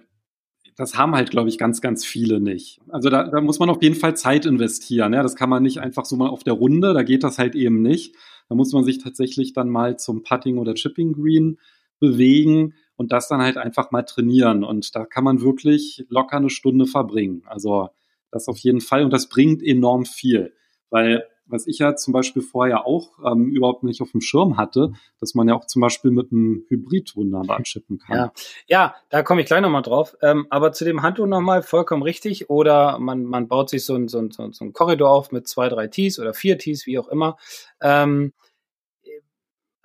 das 0.77 0.95
haben 0.95 1.15
halt, 1.15 1.31
glaube 1.31 1.49
ich, 1.49 1.57
ganz, 1.57 1.81
ganz 1.81 2.05
viele 2.05 2.39
nicht. 2.39 2.79
Also 2.87 3.09
da, 3.09 3.27
da 3.27 3.41
muss 3.41 3.57
man 3.59 3.69
auf 3.69 3.81
jeden 3.81 3.95
Fall 3.95 4.15
Zeit 4.15 4.45
investieren. 4.45 5.11
Ja? 5.11 5.23
Das 5.23 5.35
kann 5.35 5.49
man 5.49 5.63
nicht 5.63 5.79
einfach 5.79 6.05
so 6.05 6.15
mal 6.15 6.29
auf 6.29 6.43
der 6.43 6.53
Runde, 6.53 6.93
da 6.93 7.03
geht 7.03 7.23
das 7.23 7.39
halt 7.39 7.55
eben 7.55 7.81
nicht. 7.81 8.15
Da 8.47 8.55
muss 8.55 8.71
man 8.71 8.83
sich 8.83 8.99
tatsächlich 8.99 9.53
dann 9.53 9.69
mal 9.69 9.97
zum 9.97 10.23
Putting 10.23 10.57
oder 10.57 10.75
Chipping 10.75 11.13
Green 11.13 11.59
bewegen 11.99 12.75
und 12.97 13.11
das 13.11 13.27
dann 13.27 13.41
halt 13.41 13.57
einfach 13.57 13.91
mal 13.91 14.03
trainieren. 14.03 14.63
Und 14.63 14.95
da 14.95 15.05
kann 15.05 15.23
man 15.23 15.41
wirklich 15.41 16.05
locker 16.09 16.37
eine 16.37 16.49
Stunde 16.49 16.85
verbringen. 16.85 17.43
Also 17.45 17.89
das 18.31 18.47
auf 18.47 18.57
jeden 18.57 18.81
Fall. 18.81 19.03
Und 19.03 19.13
das 19.13 19.29
bringt 19.29 19.63
enorm 19.63 20.05
viel, 20.05 20.53
weil 20.89 21.23
was 21.49 21.67
ich 21.67 21.79
ja 21.79 21.95
zum 21.95 22.13
Beispiel 22.13 22.41
vorher 22.41 22.85
auch 22.85 23.11
ähm, 23.25 23.49
überhaupt 23.49 23.83
nicht 23.83 24.01
auf 24.01 24.11
dem 24.11 24.21
Schirm 24.21 24.57
hatte, 24.57 24.91
dass 25.19 25.33
man 25.33 25.47
ja 25.47 25.55
auch 25.55 25.65
zum 25.65 25.81
Beispiel 25.81 26.11
mit 26.11 26.31
einem 26.31 26.65
Hybrid 26.67 27.15
wunderbar 27.15 27.63
chippen 27.63 27.99
kann. 27.99 28.17
Ja, 28.17 28.31
ja 28.67 28.95
da 29.09 29.23
komme 29.23 29.41
ich 29.41 29.47
gleich 29.47 29.61
nochmal 29.61 29.81
drauf. 29.81 30.15
Ähm, 30.21 30.47
aber 30.49 30.73
zu 30.73 30.85
dem 30.85 31.01
Handtuch 31.01 31.25
nochmal 31.25 31.63
vollkommen 31.63 32.03
richtig. 32.03 32.49
Oder 32.49 32.99
man, 32.99 33.23
man 33.23 33.47
baut 33.47 33.69
sich 33.69 33.85
so 33.85 33.95
ein, 33.95 34.07
so, 34.07 34.19
ein, 34.19 34.31
so 34.31 34.65
ein 34.65 34.73
Korridor 34.73 35.09
auf 35.09 35.31
mit 35.31 35.47
zwei, 35.47 35.69
drei 35.69 35.87
Tees 35.87 36.19
oder 36.19 36.33
vier 36.33 36.57
Tees, 36.57 36.85
wie 36.85 36.99
auch 36.99 37.07
immer. 37.07 37.37
Ähm, 37.81 38.33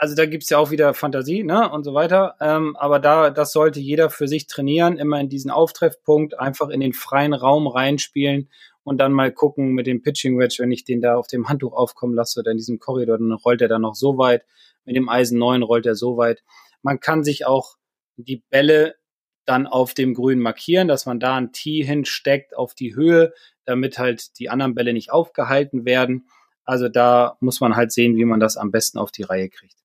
also 0.02 0.16
da 0.16 0.26
gibt's 0.26 0.50
ja 0.50 0.58
auch 0.58 0.72
wieder 0.72 0.94
Fantasie, 0.94 1.44
ne, 1.44 1.70
und 1.70 1.84
so 1.84 1.94
weiter. 1.94 2.34
Ähm, 2.40 2.74
aber 2.76 2.98
da, 2.98 3.30
das 3.30 3.52
sollte 3.52 3.78
jeder 3.78 4.10
für 4.10 4.26
sich 4.26 4.48
trainieren, 4.48 4.96
immer 4.98 5.20
in 5.20 5.28
diesen 5.28 5.52
Auftreffpunkt, 5.52 6.40
einfach 6.40 6.70
in 6.70 6.80
den 6.80 6.92
freien 6.92 7.32
Raum 7.32 7.68
reinspielen 7.68 8.50
und 8.82 8.98
dann 8.98 9.12
mal 9.12 9.30
gucken 9.30 9.74
mit 9.74 9.86
dem 9.86 10.02
Pitching 10.02 10.40
Wedge, 10.40 10.56
wenn 10.58 10.72
ich 10.72 10.82
den 10.82 11.02
da 11.02 11.14
auf 11.14 11.28
dem 11.28 11.48
Handtuch 11.48 11.72
aufkommen 11.72 12.16
lasse 12.16 12.40
oder 12.40 12.50
in 12.50 12.56
diesem 12.56 12.80
Korridor, 12.80 13.16
dann 13.16 13.30
rollt 13.30 13.60
er 13.60 13.68
da 13.68 13.78
noch 13.78 13.94
so 13.94 14.18
weit. 14.18 14.44
Mit 14.84 14.96
dem 14.96 15.08
Eisen 15.08 15.38
9 15.38 15.62
rollt 15.62 15.86
er 15.86 15.94
so 15.94 16.16
weit. 16.16 16.42
Man 16.82 16.98
kann 16.98 17.22
sich 17.22 17.46
auch 17.46 17.76
die 18.16 18.42
Bälle 18.50 18.96
dann 19.44 19.68
auf 19.68 19.94
dem 19.94 20.14
Grün 20.14 20.40
markieren, 20.40 20.88
dass 20.88 21.06
man 21.06 21.20
da 21.20 21.36
ein 21.36 21.52
Tee 21.52 21.84
hinsteckt 21.84 22.56
auf 22.56 22.74
die 22.74 22.96
Höhe, 22.96 23.32
damit 23.66 24.00
halt 24.00 24.36
die 24.40 24.50
anderen 24.50 24.74
Bälle 24.74 24.94
nicht 24.94 25.12
aufgehalten 25.12 25.84
werden. 25.84 26.26
Also 26.64 26.88
da 26.88 27.36
muss 27.38 27.60
man 27.60 27.76
halt 27.76 27.92
sehen, 27.92 28.16
wie 28.16 28.24
man 28.24 28.40
das 28.40 28.56
am 28.56 28.72
besten 28.72 28.98
auf 28.98 29.12
die 29.12 29.22
Reihe 29.22 29.48
kriegt. 29.48 29.81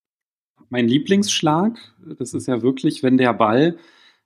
Mein 0.70 0.88
Lieblingsschlag, 0.88 1.78
das 2.18 2.34
ist 2.34 2.48
ja 2.48 2.62
wirklich, 2.62 3.04
wenn 3.04 3.18
der 3.18 3.34
Ball, 3.34 3.78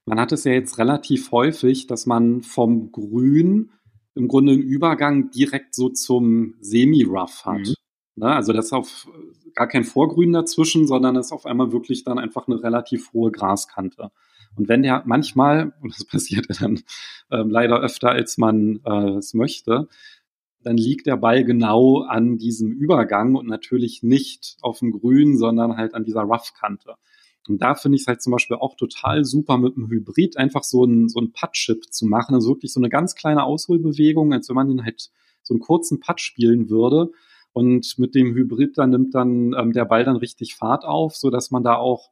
man 0.06 0.19
hat 0.19 0.32
es 0.32 0.43
ja 0.43 0.51
jetzt 0.51 0.77
relativ 0.77 1.32
häufig, 1.32 1.88
dass 1.88 2.06
man 2.06 2.41
vom 2.41 2.91
Grün 2.91 3.71
im 4.15 4.27
Grunde 4.27 4.54
einen 4.54 4.63
Übergang 4.63 5.32
direkt 5.32 5.75
so 5.75 5.89
zum 5.89 6.56
Semi-Rough 6.60 7.45
hat. 7.45 7.60
Mhm. 7.60 7.75
Ne? 8.15 8.27
Also 8.27 8.54
das 8.54 8.65
ist 8.65 8.73
auf 8.73 9.08
gar 9.56 9.67
kein 9.67 9.84
Vorgrün 9.84 10.34
dazwischen, 10.34 10.88
sondern 10.88 11.15
ist 11.15 11.32
auf 11.32 11.45
einmal 11.45 11.71
wirklich 11.71 12.04
dann 12.04 12.19
einfach 12.19 12.47
eine 12.47 12.62
relativ 12.62 13.13
hohe 13.13 13.32
Graskante. 13.32 14.12
Und 14.56 14.67
wenn 14.67 14.84
der 14.84 15.04
manchmal, 15.06 15.73
und 15.82 15.93
das 15.93 16.06
passiert 16.06 16.47
ja 16.49 16.56
dann 16.60 16.82
ähm, 17.32 17.49
leider 17.49 17.80
öfter, 17.80 18.10
als 18.10 18.38
man 18.38 18.82
äh, 18.86 19.17
es 19.17 19.34
möchte, 19.34 19.88
dann 20.63 20.78
liegt 20.78 21.08
der 21.08 21.17
Ball 21.17 21.43
genau 21.43 22.02
an 22.02 22.38
diesem 22.38 22.71
Übergang 22.71 23.36
und 23.36 23.47
natürlich 23.47 24.04
nicht 24.04 24.58
auf 24.62 24.80
dem 24.80 24.91
Grün, 24.91 25.38
sondern 25.38 25.78
halt 25.78 25.93
an 25.93 26.04
dieser 26.04 26.21
Rough-Kante. 26.21 26.95
Und 27.47 27.62
da 27.62 27.74
finde 27.74 27.95
ich 27.95 28.04
es 28.04 28.08
halt 28.08 28.21
zum 28.21 28.32
Beispiel 28.32 28.58
auch 28.58 28.76
total 28.76 29.26
super, 29.26 29.58
mit 29.58 29.76
einem 29.76 29.89
Hybrid 29.89 30.38
einfach 30.38 30.63
so 30.63 30.86
ein, 30.86 31.10
so 31.10 31.19
ein 31.19 31.32
Putt-Chip 31.32 31.91
zu 31.91 32.06
machen. 32.06 32.36
Also 32.36 32.50
wirklich 32.50 32.71
so 32.71 32.80
eine 32.80 32.89
ganz 32.89 33.15
kleine 33.15 33.43
Ausholbewegung, 33.43 34.32
als 34.34 34.47
wenn 34.50 34.56
man 34.56 34.67
den 34.67 34.86
halt 34.86 35.10
so 35.41 35.54
einen 35.54 35.62
kurzen 35.62 36.00
Putt 36.00 36.21
spielen 36.21 36.69
würde. 36.69 37.12
Und 37.54 37.97
mit 37.97 38.15
dem 38.15 38.34
Hybrid, 38.34 38.78
dann 38.78 38.91
nimmt 38.91 39.15
dann 39.15 39.54
ähm, 39.54 39.74
der 39.74 39.86
Ball 39.86 40.06
dann 40.06 40.15
richtig 40.15 40.56
Fahrt 40.56 40.86
auf, 40.86 41.15
so 41.15 41.30
dass 41.30 41.52
man 41.52 41.63
da 41.63 41.76
auch, 41.76 42.12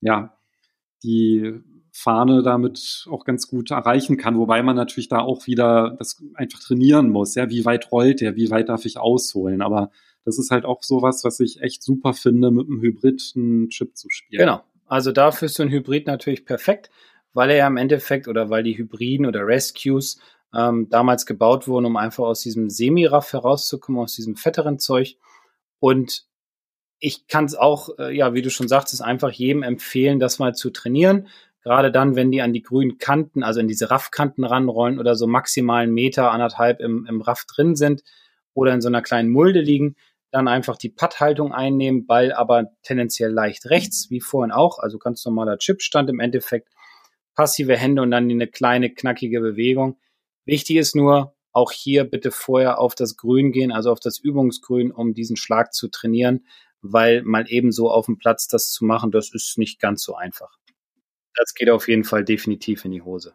ja, 0.00 0.34
die 1.02 1.60
Fahne 1.92 2.42
damit 2.42 3.06
auch 3.10 3.24
ganz 3.24 3.48
gut 3.48 3.70
erreichen 3.70 4.16
kann, 4.16 4.38
wobei 4.38 4.62
man 4.62 4.76
natürlich 4.76 5.08
da 5.08 5.20
auch 5.20 5.46
wieder 5.46 5.96
das 5.98 6.22
einfach 6.34 6.60
trainieren 6.60 7.10
muss. 7.10 7.34
Ja, 7.34 7.50
wie 7.50 7.64
weit 7.64 7.90
rollt 7.92 8.20
der, 8.20 8.36
wie 8.36 8.50
weit 8.50 8.68
darf 8.68 8.84
ich 8.84 8.98
ausholen? 8.98 9.62
Aber 9.62 9.90
das 10.24 10.38
ist 10.38 10.50
halt 10.50 10.64
auch 10.64 10.82
sowas, 10.82 11.24
was 11.24 11.40
ich 11.40 11.60
echt 11.60 11.82
super 11.82 12.14
finde, 12.14 12.50
mit 12.50 12.66
einem 12.66 12.80
Hybrid 12.80 13.32
einen 13.36 13.68
Chip 13.70 13.96
zu 13.96 14.08
spielen. 14.10 14.40
Genau. 14.40 14.62
Also 14.86 15.12
dafür 15.12 15.46
ist 15.46 15.54
so 15.54 15.62
ein 15.62 15.70
Hybrid 15.70 16.06
natürlich 16.06 16.44
perfekt, 16.44 16.90
weil 17.32 17.50
er 17.50 17.56
ja 17.56 17.66
im 17.66 17.76
Endeffekt 17.76 18.28
oder 18.28 18.50
weil 18.50 18.62
die 18.62 18.76
Hybriden 18.76 19.26
oder 19.26 19.46
Rescues 19.46 20.18
ähm, 20.54 20.88
damals 20.90 21.26
gebaut 21.26 21.68
wurden, 21.68 21.86
um 21.86 21.96
einfach 21.96 22.24
aus 22.24 22.40
diesem 22.40 22.70
Semi-Raff 22.70 23.32
herauszukommen, 23.32 24.00
aus 24.00 24.14
diesem 24.14 24.36
fetteren 24.36 24.78
Zeug. 24.78 25.16
Und 25.78 26.24
ich 26.98 27.26
kann 27.28 27.46
es 27.46 27.54
auch, 27.54 27.98
äh, 27.98 28.14
ja, 28.14 28.34
wie 28.34 28.42
du 28.42 28.50
schon 28.50 28.68
sagtest, 28.68 29.02
einfach 29.02 29.30
jedem 29.30 29.62
empfehlen, 29.62 30.18
das 30.18 30.38
mal 30.38 30.54
zu 30.54 30.70
trainieren. 30.70 31.28
Gerade 31.62 31.92
dann, 31.92 32.16
wenn 32.16 32.30
die 32.30 32.40
an 32.40 32.52
die 32.52 32.62
grünen 32.62 32.98
Kanten, 32.98 33.42
also 33.42 33.60
in 33.60 33.68
diese 33.68 33.90
Raffkanten 33.90 34.44
ranrollen 34.44 34.98
oder 34.98 35.14
so 35.14 35.26
maximalen 35.26 35.92
Meter, 35.92 36.30
anderthalb 36.30 36.80
im, 36.80 37.06
im 37.06 37.20
Raff 37.20 37.44
drin 37.44 37.76
sind 37.76 38.02
oder 38.54 38.72
in 38.72 38.80
so 38.80 38.88
einer 38.88 39.02
kleinen 39.02 39.28
Mulde 39.28 39.60
liegen, 39.60 39.96
dann 40.30 40.48
einfach 40.48 40.76
die 40.76 40.88
Putthaltung 40.88 41.52
einnehmen, 41.52 42.06
Ball 42.06 42.32
aber 42.32 42.70
tendenziell 42.82 43.30
leicht 43.30 43.66
rechts, 43.66 44.10
wie 44.10 44.20
vorhin 44.20 44.52
auch, 44.52 44.78
also 44.78 44.98
ganz 44.98 45.24
normaler 45.24 45.58
Chipstand 45.58 46.08
im 46.08 46.20
Endeffekt, 46.20 46.68
passive 47.34 47.76
Hände 47.76 48.02
und 48.02 48.10
dann 48.10 48.30
eine 48.30 48.46
kleine 48.46 48.90
knackige 48.90 49.40
Bewegung. 49.40 49.98
Wichtig 50.44 50.76
ist 50.76 50.94
nur, 50.94 51.34
auch 51.52 51.72
hier 51.72 52.04
bitte 52.04 52.30
vorher 52.30 52.78
auf 52.78 52.94
das 52.94 53.16
Grün 53.16 53.50
gehen, 53.50 53.72
also 53.72 53.90
auf 53.90 54.00
das 54.00 54.18
Übungsgrün, 54.18 54.92
um 54.92 55.14
diesen 55.14 55.36
Schlag 55.36 55.74
zu 55.74 55.88
trainieren, 55.88 56.46
weil 56.80 57.22
mal 57.22 57.44
ebenso 57.48 57.90
auf 57.90 58.06
dem 58.06 58.18
Platz 58.18 58.46
das 58.46 58.70
zu 58.70 58.84
machen, 58.84 59.10
das 59.10 59.34
ist 59.34 59.58
nicht 59.58 59.80
ganz 59.80 60.02
so 60.02 60.14
einfach. 60.14 60.59
Das 61.40 61.54
geht 61.54 61.70
auf 61.70 61.88
jeden 61.88 62.04
Fall 62.04 62.24
definitiv 62.24 62.84
in 62.84 62.90
die 62.90 63.02
Hose. 63.02 63.32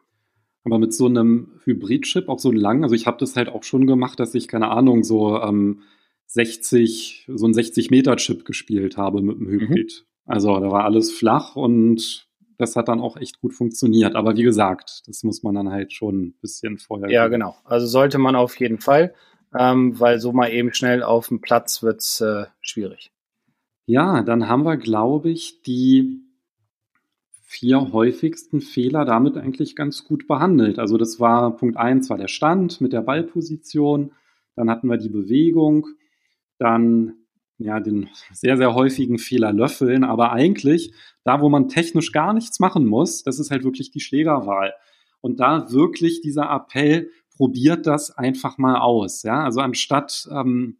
Aber 0.63 0.79
mit 0.79 0.93
so 0.93 1.07
einem 1.07 1.59
Hybrid-Chip 1.63 2.29
auch 2.29 2.39
so 2.39 2.51
lang, 2.51 2.83
also 2.83 2.95
ich 2.95 3.07
habe 3.07 3.17
das 3.19 3.35
halt 3.35 3.49
auch 3.49 3.63
schon 3.63 3.87
gemacht, 3.87 4.19
dass 4.19 4.35
ich, 4.35 4.47
keine 4.47 4.69
Ahnung, 4.69 5.03
so 5.03 5.41
ähm, 5.41 5.81
60, 6.27 7.25
so 7.33 7.47
ein 7.47 7.53
60-Meter-Chip 7.53 8.45
gespielt 8.45 8.97
habe 8.97 9.21
mit 9.21 9.39
dem 9.39 9.47
Hybrid. 9.47 10.05
Mhm. 10.05 10.31
Also 10.31 10.59
da 10.59 10.71
war 10.71 10.85
alles 10.85 11.11
flach 11.11 11.55
und 11.55 12.27
das 12.57 12.75
hat 12.75 12.87
dann 12.87 12.99
auch 12.99 13.17
echt 13.17 13.41
gut 13.41 13.53
funktioniert. 13.53 14.15
Aber 14.15 14.35
wie 14.35 14.43
gesagt, 14.43 15.03
das 15.07 15.23
muss 15.23 15.43
man 15.43 15.55
dann 15.55 15.71
halt 15.71 15.93
schon 15.93 16.27
ein 16.27 16.33
bisschen 16.41 16.77
vorher. 16.77 17.09
Ja, 17.09 17.27
genau. 17.27 17.55
Also 17.63 17.85
sollte 17.85 18.17
man 18.17 18.35
auf 18.35 18.59
jeden 18.59 18.79
Fall, 18.79 19.13
ähm, 19.57 19.99
weil 19.99 20.19
so 20.19 20.31
mal 20.31 20.51
eben 20.51 20.73
schnell 20.73 21.03
auf 21.03 21.27
dem 21.27 21.41
Platz 21.41 21.83
wird's 21.83 22.21
äh, 22.21 22.45
schwierig. 22.61 23.11
Ja, 23.87 24.23
dann 24.23 24.47
haben 24.47 24.63
wir, 24.63 24.77
glaube 24.77 25.29
ich, 25.29 25.61
die 25.61 26.24
vier 27.55 27.93
häufigsten 27.93 28.59
Fehler 28.59 29.05
damit 29.05 29.37
eigentlich 29.37 29.75
ganz 29.75 30.03
gut 30.03 30.27
behandelt. 30.27 30.77
Also 30.77 30.97
das 30.97 31.19
war 31.19 31.55
Punkt 31.55 31.77
eins 31.77 32.09
war 32.09 32.17
der 32.17 32.27
Stand 32.27 32.81
mit 32.81 32.91
der 32.91 33.01
Ballposition, 33.01 34.11
dann 34.55 34.69
hatten 34.69 34.89
wir 34.89 34.97
die 34.97 35.09
Bewegung, 35.09 35.87
dann 36.57 37.13
ja 37.57 37.79
den 37.79 38.09
sehr, 38.33 38.57
sehr 38.57 38.75
häufigen 38.75 39.17
Fehler 39.17 39.53
löffeln, 39.53 40.03
aber 40.03 40.33
eigentlich 40.33 40.93
da, 41.23 41.41
wo 41.41 41.47
man 41.47 41.69
technisch 41.69 42.11
gar 42.11 42.33
nichts 42.33 42.59
machen 42.59 42.85
muss, 42.85 43.23
das 43.23 43.39
ist 43.39 43.51
halt 43.51 43.63
wirklich 43.63 43.89
die 43.89 44.01
Schlägerwahl. 44.01 44.73
Und 45.21 45.39
da 45.39 45.71
wirklich 45.71 46.21
dieser 46.21 46.51
Appell, 46.51 47.09
probiert 47.37 47.87
das 47.87 48.11
einfach 48.11 48.57
mal 48.57 48.79
aus. 48.79 49.23
Ja, 49.23 49.43
also 49.43 49.61
anstatt 49.61 50.27
ähm, 50.31 50.77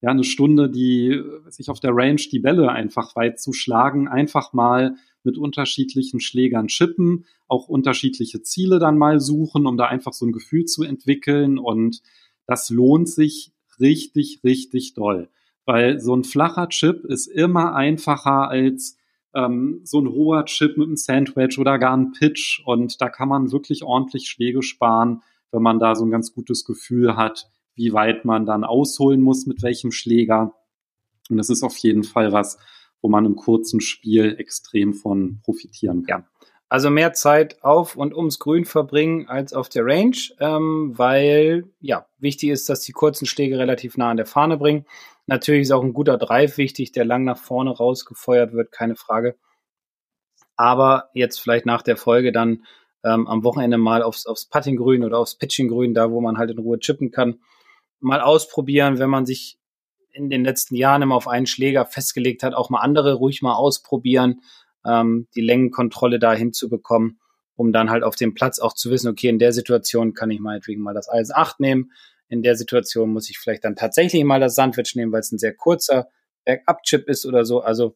ja 0.00 0.10
eine 0.10 0.24
Stunde 0.24 0.70
die 0.70 1.20
sich 1.48 1.68
auf 1.68 1.80
der 1.80 1.94
Range 1.94 2.16
die 2.16 2.40
Bälle 2.40 2.70
einfach 2.70 3.14
weit 3.16 3.40
zu 3.40 3.52
schlagen, 3.52 4.08
einfach 4.08 4.52
mal 4.52 4.96
mit 5.24 5.38
unterschiedlichen 5.38 6.20
Schlägern 6.20 6.68
chippen, 6.68 7.26
auch 7.48 7.68
unterschiedliche 7.68 8.42
Ziele 8.42 8.78
dann 8.78 8.98
mal 8.98 9.20
suchen, 9.20 9.66
um 9.66 9.76
da 9.76 9.86
einfach 9.86 10.12
so 10.12 10.26
ein 10.26 10.32
Gefühl 10.32 10.64
zu 10.64 10.82
entwickeln. 10.82 11.58
Und 11.58 12.02
das 12.46 12.70
lohnt 12.70 13.08
sich 13.08 13.52
richtig, 13.78 14.40
richtig 14.44 14.94
doll. 14.94 15.28
Weil 15.64 16.00
so 16.00 16.14
ein 16.14 16.24
flacher 16.24 16.68
Chip 16.68 17.04
ist 17.04 17.26
immer 17.26 17.74
einfacher 17.74 18.48
als 18.48 18.96
ähm, 19.34 19.80
so 19.84 20.00
ein 20.00 20.08
hoher 20.08 20.44
Chip 20.44 20.76
mit 20.76 20.86
einem 20.86 20.96
Sandwich 20.96 21.58
oder 21.58 21.78
gar 21.78 21.96
ein 21.96 22.12
Pitch. 22.12 22.62
Und 22.64 23.00
da 23.00 23.08
kann 23.08 23.28
man 23.28 23.52
wirklich 23.52 23.84
ordentlich 23.84 24.28
Schläge 24.28 24.62
sparen, 24.62 25.22
wenn 25.50 25.62
man 25.62 25.78
da 25.78 25.94
so 25.94 26.04
ein 26.04 26.10
ganz 26.10 26.32
gutes 26.32 26.64
Gefühl 26.64 27.16
hat, 27.16 27.48
wie 27.74 27.92
weit 27.92 28.24
man 28.24 28.46
dann 28.46 28.64
ausholen 28.64 29.20
muss, 29.20 29.46
mit 29.46 29.62
welchem 29.62 29.92
Schläger. 29.92 30.54
Und 31.30 31.36
das 31.36 31.50
ist 31.50 31.62
auf 31.62 31.76
jeden 31.78 32.04
Fall 32.04 32.32
was, 32.32 32.58
wo 33.02 33.08
man 33.08 33.26
im 33.26 33.36
kurzen 33.36 33.80
Spiel 33.80 34.36
extrem 34.38 34.94
von 34.94 35.40
profitieren 35.44 36.04
kann. 36.04 36.22
Ja. 36.22 36.28
Also 36.72 36.88
mehr 36.88 37.12
Zeit 37.12 37.62
auf 37.62 37.96
und 37.96 38.14
ums 38.14 38.38
Grün 38.38 38.64
verbringen 38.64 39.28
als 39.28 39.52
auf 39.52 39.68
der 39.68 39.84
Range, 39.84 40.16
ähm, 40.40 40.92
weil 40.96 41.64
ja 41.80 42.06
wichtig 42.18 42.48
ist, 42.48 42.70
dass 42.70 42.80
die 42.80 42.92
kurzen 42.92 43.26
Schläge 43.26 43.58
relativ 43.58 43.98
nah 43.98 44.08
an 44.08 44.16
der 44.16 44.24
Fahne 44.24 44.56
bringen. 44.56 44.86
Natürlich 45.26 45.62
ist 45.62 45.72
auch 45.72 45.82
ein 45.82 45.92
guter 45.92 46.16
Drive 46.16 46.56
wichtig, 46.56 46.92
der 46.92 47.04
lang 47.04 47.24
nach 47.24 47.36
vorne 47.36 47.72
rausgefeuert 47.72 48.54
wird, 48.54 48.72
keine 48.72 48.96
Frage. 48.96 49.36
Aber 50.56 51.10
jetzt 51.12 51.40
vielleicht 51.40 51.66
nach 51.66 51.82
der 51.82 51.98
Folge 51.98 52.32
dann 52.32 52.64
ähm, 53.04 53.26
am 53.26 53.44
Wochenende 53.44 53.76
mal 53.76 54.02
aufs, 54.02 54.24
aufs 54.24 54.46
Puttinggrün 54.46 55.04
oder 55.04 55.18
aufs 55.18 55.36
Pitchinggrün, 55.36 55.92
da 55.92 56.10
wo 56.10 56.22
man 56.22 56.38
halt 56.38 56.50
in 56.50 56.58
Ruhe 56.58 56.78
chippen 56.78 57.10
kann, 57.10 57.40
mal 58.00 58.22
ausprobieren, 58.22 58.98
wenn 58.98 59.10
man 59.10 59.26
sich 59.26 59.58
in 60.12 60.30
den 60.30 60.44
letzten 60.44 60.76
Jahren 60.76 61.02
immer 61.02 61.16
auf 61.16 61.28
einen 61.28 61.46
Schläger 61.46 61.86
festgelegt 61.86 62.42
hat, 62.42 62.54
auch 62.54 62.70
mal 62.70 62.80
andere 62.80 63.14
ruhig 63.14 63.42
mal 63.42 63.54
ausprobieren, 63.54 64.40
ähm, 64.84 65.28
die 65.34 65.40
Längenkontrolle 65.40 66.18
da 66.18 66.32
hinzubekommen, 66.32 67.20
um 67.56 67.72
dann 67.72 67.90
halt 67.90 68.02
auf 68.02 68.16
dem 68.16 68.34
Platz 68.34 68.58
auch 68.58 68.74
zu 68.74 68.90
wissen, 68.90 69.08
okay, 69.08 69.28
in 69.28 69.38
der 69.38 69.52
Situation 69.52 70.14
kann 70.14 70.30
ich 70.30 70.40
meinetwegen 70.40 70.82
mal 70.82 70.94
das 70.94 71.08
Eisen 71.08 71.34
8 71.34 71.60
nehmen, 71.60 71.92
in 72.28 72.42
der 72.42 72.56
Situation 72.56 73.12
muss 73.12 73.30
ich 73.30 73.38
vielleicht 73.38 73.64
dann 73.64 73.76
tatsächlich 73.76 74.24
mal 74.24 74.40
das 74.40 74.54
Sandwich 74.54 74.94
nehmen, 74.94 75.12
weil 75.12 75.20
es 75.20 75.32
ein 75.32 75.38
sehr 75.38 75.54
kurzer 75.54 76.08
Bergab-Chip 76.44 77.08
ist 77.08 77.26
oder 77.26 77.44
so. 77.44 77.60
Also 77.60 77.94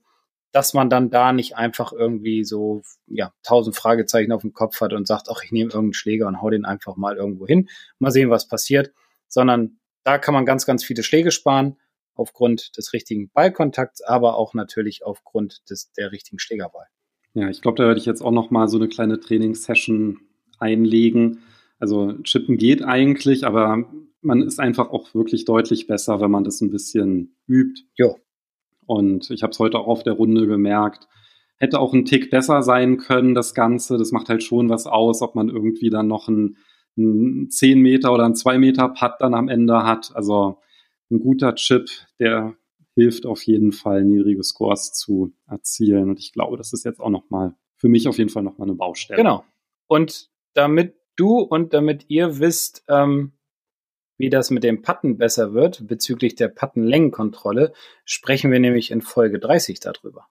dass 0.57 0.73
man 0.73 0.89
dann 0.89 1.11
da 1.11 1.35
nicht 1.35 1.57
einfach 1.57 1.93
irgendwie 1.93 2.43
so, 2.43 2.81
ja, 3.07 3.31
tausend 3.43 3.77
Fragezeichen 3.77 4.33
auf 4.33 4.41
dem 4.41 4.55
Kopf 4.55 4.81
hat 4.81 4.95
und 4.95 5.07
sagt, 5.07 5.29
ach, 5.31 5.43
ich 5.45 5.53
nehme 5.53 5.69
irgendeinen 5.69 5.93
Schläger 5.93 6.27
und 6.27 6.41
hau 6.41 6.49
den 6.49 6.65
einfach 6.65 6.97
mal 6.97 7.15
irgendwo 7.15 7.47
hin, 7.47 7.69
mal 7.99 8.11
sehen, 8.11 8.31
was 8.31 8.49
passiert, 8.49 8.91
sondern 9.29 9.79
da 10.03 10.17
kann 10.17 10.33
man 10.33 10.47
ganz, 10.47 10.65
ganz 10.65 10.83
viele 10.83 11.03
Schläge 11.03 11.31
sparen 11.31 11.77
aufgrund 12.17 12.77
des 12.77 12.93
richtigen 12.93 13.31
Ballkontakts, 13.31 14.03
aber 14.03 14.37
auch 14.37 14.55
natürlich 14.55 15.05
aufgrund 15.05 15.69
des, 15.71 15.93
der 15.93 16.13
richtigen 16.13 16.39
Schlägerwahl. 16.39 16.87
Ja, 17.35 17.51
ich 17.51 17.61
glaube, 17.61 17.77
da 17.77 17.87
werde 17.87 18.01
ich 18.01 18.07
jetzt 18.07 18.23
auch 18.23 18.31
noch 18.31 18.51
mal 18.51 18.67
so 18.67 18.79
eine 18.79 18.89
kleine 18.89 19.21
Trainingssession 19.21 20.21
einlegen. 20.59 21.41
Also 21.79 22.15
Chippen 22.23 22.57
geht 22.57 22.83
eigentlich, 22.83 23.47
aber 23.47 23.85
man 24.23 24.43
ist 24.43 24.59
einfach 24.59 24.91
auch 24.91 25.15
wirklich 25.15 25.45
deutlich 25.45 25.87
besser, 25.87 26.21
wenn 26.21 26.31
man 26.31 26.45
das 26.45 26.61
ein 26.63 26.71
bisschen 26.71 27.37
übt. 27.47 27.83
Ja. 27.97 28.15
Und 28.87 29.31
ich 29.31 29.43
habe 29.43 29.51
es 29.51 29.59
heute 29.59 29.79
auch 29.79 29.87
auf 29.87 30.03
der 30.03 30.15
Runde 30.15 30.47
gemerkt. 30.47 31.09
Hätte 31.59 31.79
auch 31.79 31.93
ein 31.93 32.05
Tick 32.05 32.31
besser 32.31 32.63
sein 32.63 32.97
können, 32.99 33.35
das 33.35 33.55
Ganze. 33.55 33.99
Das 33.99 34.13
macht 34.13 34.29
halt 34.29 34.43
schon 34.43 34.69
was 34.69 34.87
aus, 34.87 35.23
ob 35.23 35.35
man 35.35 35.49
irgendwie 35.49 35.91
dann 35.91 36.07
noch 36.07 36.29
einen, 36.29 36.57
einen 36.97 37.51
10 37.51 37.81
Meter 37.81 38.13
oder 38.13 38.25
einen 38.25 38.35
2 38.35 38.59
Meter 38.59 38.89
Putt 38.89 39.13
dann 39.21 39.35
am 39.35 39.49
Ende 39.49 39.85
hat. 39.85 40.13
Also 40.15 40.59
ein 41.11 41.21
guter 41.21 41.55
Chip, 41.55 41.89
der 42.19 42.57
hilft 42.95 43.27
auf 43.27 43.43
jeden 43.43 43.73
Fall, 43.73 44.05
niedrige 44.05 44.43
Scores 44.43 44.93
zu 44.93 45.33
erzielen. 45.47 46.11
Und 46.11 46.19
ich 46.19 46.33
glaube, 46.33 46.57
das 46.57 46.73
ist 46.73 46.85
jetzt 46.85 47.01
auch 47.01 47.11
nochmal 47.11 47.55
für 47.77 47.89
mich 47.89 48.09
auf 48.09 48.19
jeden 48.19 48.31
Fall 48.31 48.43
nochmal 48.43 48.69
eine 48.69 48.77
Baustelle. 48.77 49.19
Genau. 49.19 49.45
Und 49.87 50.31
damit 50.55 50.97
du 51.15 51.41
und 51.41 51.75
damit 51.75 52.07
ihr 52.09 52.39
wisst, 52.39 52.85
ähm, 52.89 53.33
wie 54.19 54.31
das 54.31 54.51
mit 54.51 54.65
dem 54.65 54.81
Patten 54.81 55.19
besser 55.19 55.53
wird 55.53 55.87
bezüglich 55.87 56.35
der 56.37 56.49
Pattenlängenkontrolle, 56.49 57.73
sprechen 58.05 58.51
wir 58.51 58.61
nämlich 58.61 58.91
in 58.91 59.03
Folge 59.03 59.39
30 59.39 59.79
darüber. 59.81 60.27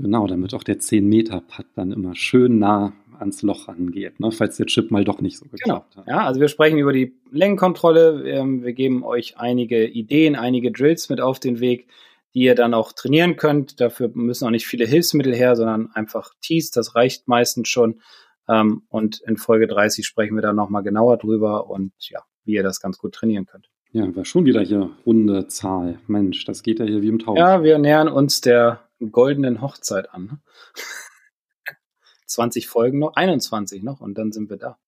Genau, 0.00 0.26
damit 0.26 0.54
auch 0.54 0.62
der 0.62 0.78
10-Meter-Putt 0.78 1.66
dann 1.74 1.92
immer 1.92 2.14
schön 2.14 2.58
nah 2.58 2.92
ans 3.18 3.42
Loch 3.42 3.68
rangeht, 3.68 4.18
ne, 4.18 4.32
falls 4.32 4.56
der 4.56 4.64
Chip 4.66 4.90
mal 4.90 5.04
doch 5.04 5.20
nicht 5.20 5.36
so 5.36 5.44
geklappt 5.44 5.92
genau. 5.94 6.06
hat. 6.06 6.10
Ja, 6.10 6.26
also 6.26 6.40
wir 6.40 6.48
sprechen 6.48 6.78
über 6.78 6.92
die 6.92 7.14
Längenkontrolle. 7.30 8.28
Ähm, 8.28 8.62
wir 8.64 8.72
geben 8.72 9.04
euch 9.04 9.36
einige 9.36 9.86
Ideen, 9.86 10.36
einige 10.36 10.72
Drills 10.72 11.10
mit 11.10 11.20
auf 11.20 11.38
den 11.38 11.60
Weg, 11.60 11.88
die 12.32 12.40
ihr 12.40 12.54
dann 12.54 12.72
auch 12.72 12.92
trainieren 12.92 13.36
könnt. 13.36 13.80
Dafür 13.80 14.10
müssen 14.14 14.46
auch 14.46 14.50
nicht 14.50 14.66
viele 14.66 14.86
Hilfsmittel 14.86 15.34
her, 15.34 15.54
sondern 15.54 15.90
einfach 15.92 16.32
Tees, 16.40 16.70
das 16.70 16.94
reicht 16.94 17.28
meistens 17.28 17.68
schon. 17.68 18.00
Ähm, 18.48 18.82
und 18.88 19.20
in 19.26 19.36
Folge 19.36 19.66
30 19.66 20.06
sprechen 20.06 20.34
wir 20.34 20.42
dann 20.42 20.56
nochmal 20.56 20.82
genauer 20.82 21.18
drüber 21.18 21.68
und 21.68 21.92
ja, 22.08 22.20
wie 22.44 22.54
ihr 22.54 22.62
das 22.62 22.80
ganz 22.80 22.96
gut 22.96 23.12
trainieren 23.12 23.44
könnt. 23.44 23.68
Ja, 23.92 24.14
war 24.16 24.24
schon 24.24 24.44
wieder 24.46 24.62
hier 24.62 24.90
runde 25.04 25.48
Zahl. 25.48 25.98
Mensch, 26.06 26.44
das 26.44 26.62
geht 26.62 26.78
ja 26.78 26.86
hier 26.86 27.02
wie 27.02 27.08
im 27.08 27.18
Tausch. 27.18 27.38
Ja, 27.38 27.62
wir 27.62 27.76
nähern 27.78 28.08
uns 28.08 28.40
der 28.40 28.80
goldenen 29.08 29.60
Hochzeit 29.60 30.12
an. 30.12 30.40
20 32.26 32.68
Folgen 32.68 33.00
noch, 33.00 33.14
21 33.16 33.82
noch 33.82 34.00
und 34.00 34.16
dann 34.16 34.32
sind 34.32 34.50
wir 34.50 34.56
da. 34.56 34.78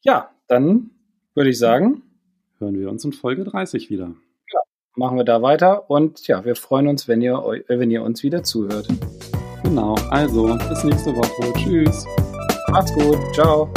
Ja, 0.00 0.30
dann 0.48 0.90
würde 1.34 1.50
ich 1.50 1.58
sagen, 1.58 2.02
hören 2.58 2.78
wir 2.78 2.90
uns 2.90 3.04
in 3.04 3.12
Folge 3.12 3.44
30 3.44 3.90
wieder. 3.90 4.14
Ja, 4.52 4.60
machen 4.94 5.16
wir 5.16 5.24
da 5.24 5.42
weiter 5.42 5.90
und 5.90 6.26
ja, 6.26 6.44
wir 6.44 6.56
freuen 6.56 6.88
uns, 6.88 7.08
wenn 7.08 7.22
ihr, 7.22 7.36
wenn 7.68 7.90
ihr 7.90 8.02
uns 8.02 8.22
wieder 8.22 8.42
zuhört. 8.42 8.88
Genau, 9.62 9.96
also 10.10 10.56
bis 10.68 10.84
nächste 10.84 11.14
Woche. 11.16 11.52
Tschüss. 11.54 12.06
Macht's 12.68 12.92
gut. 12.94 13.18
Ciao. 13.34 13.72